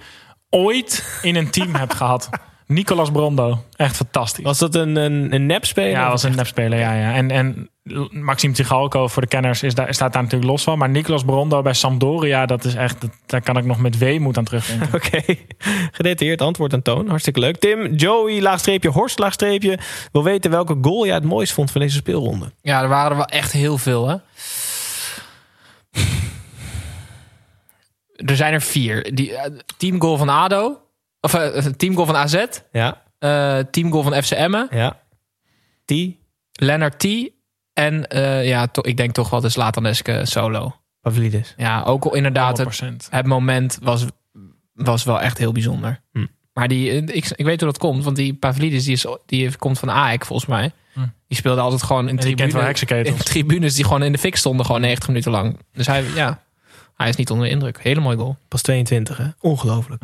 ooit 0.50 1.18
in 1.22 1.36
een 1.36 1.50
team 1.50 1.74
heb 1.74 1.92
gehad. 1.92 2.28
Nicolas 2.70 3.10
Brondo. 3.10 3.64
Echt 3.76 3.96
fantastisch. 3.96 4.44
Was 4.44 4.58
dat 4.58 4.74
een, 4.74 4.96
een, 4.96 5.34
een 5.34 5.46
nepspeler? 5.46 5.90
Ja, 5.90 6.08
was 6.10 6.22
een 6.22 6.34
nepspeler, 6.34 6.78
ja. 6.78 6.92
ja. 6.92 7.14
En, 7.14 7.30
en 7.30 7.70
Maxime 8.10 8.52
Tsigalko, 8.54 9.08
voor 9.08 9.22
de 9.22 9.28
kenners, 9.28 9.62
is 9.62 9.74
daar, 9.74 9.94
staat 9.94 10.12
daar 10.12 10.22
natuurlijk 10.22 10.50
los 10.50 10.62
van. 10.62 10.78
Maar 10.78 10.88
Nicolas 10.88 11.24
Brondo 11.24 11.62
bij 11.62 11.72
Sampdoria, 11.72 12.46
dat 12.46 12.64
is 12.64 12.74
echt, 12.74 13.00
dat- 13.00 13.10
daar 13.26 13.42
kan 13.42 13.56
ik 13.56 13.64
nog 13.64 13.78
met 13.78 13.98
weemoed 13.98 14.38
aan 14.38 14.44
terugdenken. 14.44 14.88
Oké, 14.94 15.20
gedetailleerd 15.92 16.40
antwoord 16.42 16.72
aan 16.72 16.82
Toon. 16.82 17.08
Hartstikke 17.08 17.40
leuk. 17.40 17.56
Tim, 17.56 17.94
Joey, 17.94 18.40
laagstreepje, 18.40 18.88
Horst, 18.88 19.18
laagstreepje. 19.18 19.78
Wil 20.12 20.24
weten 20.24 20.50
welke 20.50 20.76
goal 20.82 21.06
jij 21.06 21.14
het 21.14 21.24
mooist 21.24 21.52
vond 21.52 21.70
van 21.70 21.80
deze 21.80 21.96
speelronde. 21.96 22.52
Ja, 22.62 22.82
er 22.82 22.88
waren 22.88 23.10
er 23.10 23.16
wel 23.16 23.26
echt 23.26 23.52
heel 23.52 23.78
veel, 23.78 24.08
hè. 24.08 24.16
Er 28.16 28.36
zijn 28.36 28.52
er 28.52 28.60
vier. 28.62 29.14
Die, 29.14 29.34
eh, 29.36 29.50
teamgoal 29.76 30.16
van 30.16 30.28
ADO. 30.28 30.80
Of 31.20 31.34
eh, 31.34 31.64
teamgoal 31.64 32.06
van 32.06 32.16
AZ. 32.16 32.44
Ja, 32.72 33.02
eh 33.18 33.58
teamgoal 33.70 34.02
van 34.02 34.22
FC 34.22 34.30
Emmen. 34.30 34.68
ja. 34.70 35.00
Die, 35.84 36.18
Lennart 36.52 36.98
T. 36.98 37.06
En 37.72 38.06
eh, 38.08 38.48
ja, 38.48 38.66
to- 38.66 38.82
ik 38.88 38.96
denk 38.96 39.12
toch 39.12 39.30
wel 39.30 39.40
de 39.40 39.48
Slataneske 39.48 40.20
solo. 40.24 40.74
Pavlidis. 41.00 41.54
Ja, 41.56 41.82
ook 41.82 42.04
al 42.04 42.14
inderdaad 42.14 42.58
het, 42.58 42.82
100%. 42.82 42.86
het 43.10 43.26
moment 43.26 43.78
was, 43.82 44.04
was 44.74 45.04
wel 45.04 45.20
echt 45.20 45.38
heel 45.38 45.52
bijzonder. 45.52 46.00
Hm. 46.12 46.26
Maar 46.52 46.68
die, 46.68 46.90
ik, 47.04 47.30
ik 47.36 47.44
weet 47.44 47.60
hoe 47.60 47.70
dat 47.70 47.78
komt. 47.78 48.04
Want 48.04 48.16
die 48.16 48.34
Pavlidis 48.34 48.84
die, 48.84 48.92
is, 48.92 49.06
die 49.26 49.56
komt 49.56 49.78
van 49.78 49.88
AEK 49.90 50.24
volgens 50.24 50.48
mij. 50.48 50.72
Hm. 50.92 51.00
Die 51.26 51.36
speelde 51.36 51.60
altijd 51.60 51.82
gewoon 51.82 52.08
in 52.08 52.18
En 52.18 52.24
die 52.24 52.34
kent 52.34 52.52
wel 52.52 52.62
tribunes, 52.62 52.66
heksenketels. 52.80 53.16
in 53.18 53.24
tribunes 53.24 53.74
die 53.74 53.84
gewoon 53.84 54.02
in 54.02 54.12
de 54.12 54.18
fik 54.18 54.36
stonden. 54.36 54.66
Gewoon 54.66 54.80
90 54.80 55.08
minuten 55.08 55.30
lang. 55.30 55.58
Dus 55.72 55.86
hij, 55.86 56.04
ja, 56.14 56.42
hij 56.94 57.08
is 57.08 57.16
niet 57.16 57.30
onder 57.30 57.46
de 57.46 57.52
indruk. 57.52 57.82
Hele 57.82 58.00
mooi 58.00 58.16
goal. 58.16 58.36
Pas 58.48 58.62
22, 58.62 59.16
hè? 59.16 59.26
Ongelooflijk. 59.40 60.02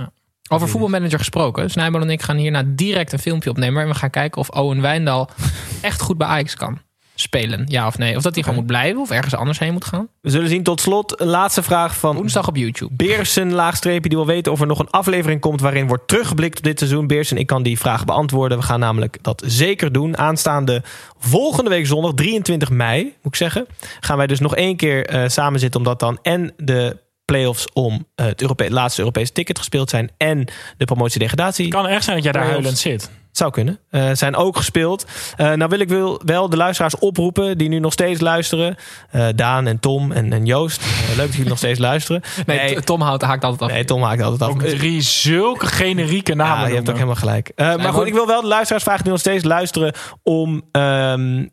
Over 0.49 0.69
voetbalmanager 0.69 1.19
gesproken. 1.19 1.71
Snijboom 1.71 2.03
en 2.03 2.11
ik 2.11 2.23
gaan 2.23 2.37
hierna 2.37 2.63
direct 2.67 3.13
een 3.13 3.19
filmpje 3.19 3.51
opnemen. 3.51 3.83
En 3.83 3.89
we 3.89 3.95
gaan 3.95 4.11
kijken 4.11 4.41
of 4.41 4.49
Owen 4.49 4.81
Wijndal 4.81 5.29
echt 5.81 6.01
goed 6.01 6.19
bij 6.19 6.27
Ajax 6.27 6.55
kan 6.55 6.79
spelen. 7.15 7.65
Ja 7.67 7.87
of 7.87 7.99
nee. 7.99 8.17
Of 8.17 8.23
dat 8.23 8.35
hij 8.35 8.43
gewoon 8.43 8.59
moet 8.59 8.67
blijven 8.67 9.01
of 9.01 9.11
ergens 9.11 9.35
anders 9.35 9.59
heen 9.59 9.73
moet 9.73 9.85
gaan. 9.85 10.09
We 10.21 10.31
zullen 10.31 10.49
zien. 10.49 10.63
Tot 10.63 10.81
slot 10.81 11.21
een 11.21 11.27
laatste 11.27 11.63
vraag 11.63 11.97
van 11.97 12.17
Woensdag 12.17 12.49
op 12.49 12.57
YouTube. 12.57 12.95
Beersen, 12.95 13.53
laagstreepje, 13.53 14.09
die 14.09 14.19
wil 14.19 14.27
weten 14.27 14.53
of 14.53 14.61
er 14.61 14.67
nog 14.67 14.79
een 14.79 14.91
aflevering 14.91 15.41
komt 15.41 15.61
waarin 15.61 15.87
wordt 15.87 16.09
teruggeblikt 16.09 16.59
op 16.59 16.65
dit 16.65 16.79
seizoen. 16.79 17.07
Beersen, 17.07 17.37
ik 17.37 17.47
kan 17.47 17.63
die 17.63 17.79
vraag 17.79 18.05
beantwoorden. 18.05 18.59
We 18.59 18.65
gaan 18.65 18.81
namelijk 18.81 19.19
dat 19.23 19.43
zeker 19.47 19.93
doen. 19.93 20.19
Aanstaande 20.19 20.83
volgende 21.19 21.71
week 21.71 21.87
zondag, 21.87 22.15
23 22.15 22.71
mei, 22.71 23.03
moet 23.05 23.13
ik 23.23 23.37
zeggen, 23.37 23.67
gaan 24.01 24.17
wij 24.17 24.27
dus 24.27 24.41
nog 24.41 24.57
één 24.57 24.77
keer 24.77 25.07
eh 25.07 25.29
samen 25.29 25.61
zitten, 25.61 25.81
omdat 25.81 26.01
dan 26.01 26.19
en 26.23 26.53
de 26.57 27.05
playoffs 27.27 27.65
om 27.73 28.07
eh, 28.15 28.27
het 28.27 28.41
Europe 28.43 28.71
laatste 28.71 29.01
Europese 29.01 29.33
ticket 29.33 29.59
gespeeld 29.59 29.91
zijn 29.91 30.11
en 30.17 30.45
de 30.77 30.85
promotie-degradatie. 30.85 31.65
Het 31.65 31.75
kan 31.75 31.87
echt 31.87 32.05
zijn 32.05 32.17
dat 32.17 32.25
jij 32.25 32.33
daar 32.33 32.43
Playoffs. 32.43 32.65
huilend 32.65 33.03
zit. 33.03 33.11
Zou 33.33 33.51
kunnen. 33.51 33.79
Eh, 33.91 34.11
zijn 34.13 34.37
ook 34.37 34.57
gespeeld. 34.57 35.07
Eh, 35.37 35.53
nou 35.53 35.71
wil 35.71 35.79
ik 35.79 35.89
wel, 35.89 36.21
wel 36.25 36.49
de 36.49 36.57
luisteraars 36.57 36.99
oproepen 36.99 37.59
die 37.59 37.69
nu 37.69 37.79
nog 37.79 37.93
steeds 37.93 38.21
luisteren. 38.21 38.77
Eh, 39.11 39.27
Daan 39.35 39.67
en 39.67 39.81
Tom 39.81 40.13
en, 40.13 40.33
en 40.33 40.47
Joost. 40.47 40.83
Leuk 41.09 41.17
dat 41.17 41.33
jullie 41.33 41.49
nog 41.49 41.59
steeds 41.59 41.79
luisteren. 41.79 42.23
Nee, 42.47 42.81
Tom 42.81 43.01
houdt, 43.01 43.23
haakt 43.23 43.45
altijd 43.45 43.63
af. 43.63 43.77
Nee, 43.77 43.85
Tom 43.85 44.03
haakt 44.03 44.23
altijd 44.23 44.43
af. 44.43 44.49
Ook 44.49 44.63
drie 44.63 45.01
zulke 45.01 45.67
generieke 45.67 46.35
namen. 46.35 46.63
Ja, 46.63 46.69
je 46.69 46.75
hebt 46.75 46.89
ook 46.89 46.95
helemaal 46.95 47.15
gelijk. 47.17 47.53
Eh, 47.55 47.77
maar 47.77 47.93
goed, 47.93 48.07
ik 48.07 48.15
wil 48.15 48.27
wel 48.27 48.41
de 48.41 48.47
luisteraars 48.47 48.83
vragen 48.83 49.03
die 49.03 49.13
nog 49.13 49.21
steeds 49.21 49.45
luisteren 49.45 49.93
om 50.23 50.63
ehm 50.73 51.45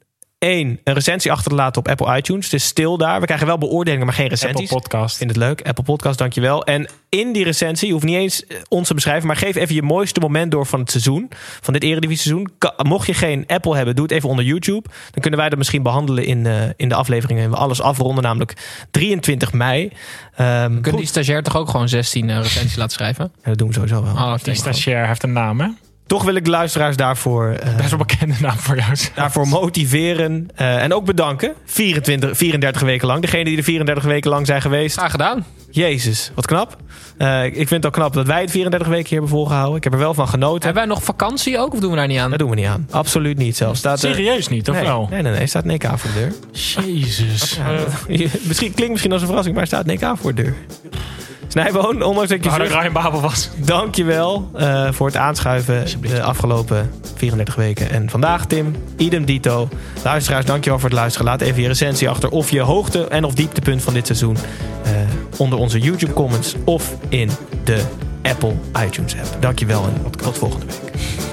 één, 0.44 0.80
een 0.84 0.94
recensie 0.94 1.32
achter 1.32 1.50
te 1.52 1.58
laten 1.58 1.82
op 1.82 1.88
Apple 1.88 2.18
iTunes. 2.18 2.46
Het 2.46 2.54
is 2.54 2.66
stil 2.66 2.98
daar. 2.98 3.20
We 3.20 3.26
krijgen 3.26 3.48
wel 3.48 3.58
beoordelingen, 3.58 4.06
maar 4.06 4.16
geen 4.16 4.28
recensies. 4.28 4.62
Apple 4.62 4.80
Podcast. 4.80 5.12
Ik 5.12 5.18
vind 5.18 5.30
het 5.30 5.40
leuk. 5.40 5.62
Apple 5.68 5.84
Podcast, 5.84 6.18
dankjewel. 6.18 6.64
En 6.66 6.88
in 7.10 7.34
die 7.34 7.44
recensie, 7.44 7.88
je 7.88 7.94
hoeft 7.94 8.06
niet 8.06 8.16
eens 8.16 8.46
eh, 8.46 8.58
ons 8.68 8.88
te 8.88 8.94
beschrijven, 8.94 9.28
maar 9.28 9.36
geef 9.36 9.56
even 9.56 9.76
je 9.76 9.82
mooiste 9.82 10.20
moment 10.20 10.52
door 10.52 10.66
van 10.66 10.80
het 10.80 10.92
seizoen. 10.92 11.32
Van 11.62 11.74
dit 11.74 11.84
Eredivisie 11.84 12.22
seizoen. 12.24 12.50
Ka- 12.58 12.74
Mocht 12.78 13.08
je 13.08 13.14
geen 13.14 13.44
Apple 13.48 13.76
hebben, 13.76 13.96
doe 13.96 14.04
het 14.06 14.14
even 14.14 14.30
onder 14.30 14.46
YouTube. 14.46 14.90
Dan 15.12 15.22
kunnen 15.22 15.40
wij 15.40 15.50
dat 15.50 15.58
misschien 15.58 15.84
behandelen 15.84 16.26
in, 16.26 16.46
eh, 16.46 16.54
in 16.76 16.90
de 16.90 16.96
afleveringen. 16.96 17.44
En 17.44 17.50
we 17.50 17.56
alles 17.56 17.82
afronden, 17.82 18.24
namelijk 18.24 18.54
23 18.92 19.54
mei. 19.54 19.92
Ehm, 20.36 20.72
Kunnen 20.82 20.96
die 21.02 21.06
stagiair 21.10 21.44
toch 21.44 21.58
ook 21.58 21.70
gewoon 21.70 21.90
16 21.90 22.30
eh, 22.30 22.38
recensies 22.38 22.76
laten 22.76 22.94
schrijven? 22.94 23.32
Ja, 23.36 23.50
dat 23.50 23.58
doen 23.58 23.68
we 23.68 23.74
sowieso 23.74 24.04
wel. 24.04 24.14
Oh. 24.14 24.36
Die 24.44 24.54
stagiair 24.54 25.08
heeft 25.08 25.24
een 25.24 25.34
naam, 25.34 25.60
hè? 25.60 25.68
Toch 26.14 26.24
wil 26.24 26.36
ik 26.36 26.44
de 26.46 26.50
luisteraars 26.50 26.96
daarvoor, 26.96 27.50
eh, 27.50 27.76
Best 27.78 27.90
wel 27.90 28.00
bekende 28.00 28.34
naam 28.40 28.58
voor 28.58 28.76
jou. 28.78 28.92
daarvoor 29.16 29.48
motiveren. 29.48 30.48
eh, 30.56 30.84
en 30.84 30.94
ook 30.94 31.06
bedanken. 31.06 31.54
24, 31.66 32.38
34 32.38 32.82
weken 32.82 33.08
lang. 33.08 33.22
Degene 33.22 33.44
die 33.44 33.58
er 33.58 33.64
34 33.64 34.04
weken 34.04 34.30
lang 34.30 34.46
zijn 34.46 34.62
geweest. 34.62 34.98
Graag 34.98 35.12
gedaan. 35.12 35.46
Jezus, 35.72 36.32
wat 36.36 36.46
knap. 36.46 36.78
Eh, 37.18 37.46
ik 37.46 37.54
vind 37.56 37.70
het 37.70 37.86
ook 37.86 37.94
knap 37.94 38.14
dat 38.14 38.28
wij 38.28 38.42
het 38.42 38.52
34 38.52 38.88
weken 38.88 39.10
hier 39.10 39.20
hebben 39.20 39.38
volgehouden. 39.38 39.76
Ik 39.78 39.84
heb 39.84 39.94
er 39.94 40.00
wel 40.00 40.14
van 40.14 40.28
genoten. 40.28 40.64
Hebben 40.64 40.84
wij 40.88 40.94
nog 40.94 41.04
vakantie 41.04 41.58
ook 41.60 41.74
of 41.74 41.80
doen 41.80 41.90
we 41.92 41.96
daar 41.98 42.08
niet 42.08 42.20
aan? 42.20 42.30
Dat 42.30 42.40
doen 42.40 42.50
we 42.50 42.56
niet 42.56 42.66
aan. 42.68 42.88
Absoluut 42.92 43.38
niet 43.38 43.58
zelfs. 43.58 43.80
Staat 43.80 44.04
er- 44.04 44.14
Serieus 44.14 44.48
niet, 44.48 44.70
of 44.70 44.76
nee, 44.76 44.86
wel? 44.86 45.08
Nee, 45.12 45.22
nee, 45.22 45.32
nee. 45.32 45.42
Er 45.42 45.48
staat 45.48 45.66
EK 45.66 45.88
voor 45.96 46.10
de 46.14 46.20
deur. 46.20 46.34
Jezus. 46.86 47.56
Ja, 47.56 47.72
misschien, 48.48 48.74
klinkt 48.74 48.90
misschien 48.90 49.12
als 49.12 49.22
een 49.22 49.28
verrassing, 49.28 49.56
maar 49.56 49.64
er 49.64 49.70
staat 49.72 49.88
een 49.88 50.00
EK 50.00 50.14
voor 50.18 50.34
de 50.34 50.44
deur. 50.44 50.56
Snijboon, 51.54 52.04
ondanks 52.04 52.30
dat 52.30 52.44
je 52.44 52.50
zucht, 52.50 52.72
Ryan 52.72 52.94
Babel 52.94 53.22
was. 53.22 53.50
dankjewel 53.56 54.50
eh 54.56 54.92
voor 54.92 55.08
het 55.08 55.16
aanschuiven 55.16 55.86
de 56.02 56.22
afgelopen 56.22 56.92
34 57.16 57.56
weken. 57.56 57.90
En 57.90 58.10
vandaag, 58.10 58.46
Tim, 58.46 58.76
idem 58.98 59.26
dito. 59.26 59.68
Luisteraars, 60.04 60.46
dankjewel 60.46 60.80
voor 60.80 60.90
het 60.90 60.98
luisteren. 60.98 61.28
Laat 61.28 61.42
even 61.42 61.62
je 61.62 61.68
recensie 61.68 62.10
achter 62.10 62.30
of 62.30 62.52
je 62.52 62.62
hoogte- 62.62 63.08
en 63.08 63.24
of 63.24 63.34
dieptepunt 63.34 63.82
van 63.82 63.94
dit 63.94 64.06
seizoen 64.06 64.38
eh, 64.84 64.92
onder 65.38 65.60
onze 65.60 65.80
YouTube 65.80 66.14
comments 66.14 66.56
of 66.64 66.96
in 67.10 67.30
de 67.64 67.84
Apple 68.22 68.54
iTunes 68.86 69.16
app. 69.16 69.42
Dankjewel 69.42 69.84
en 69.84 70.12
tot 70.18 70.38
volgende 70.38 70.66
week. 70.66 71.33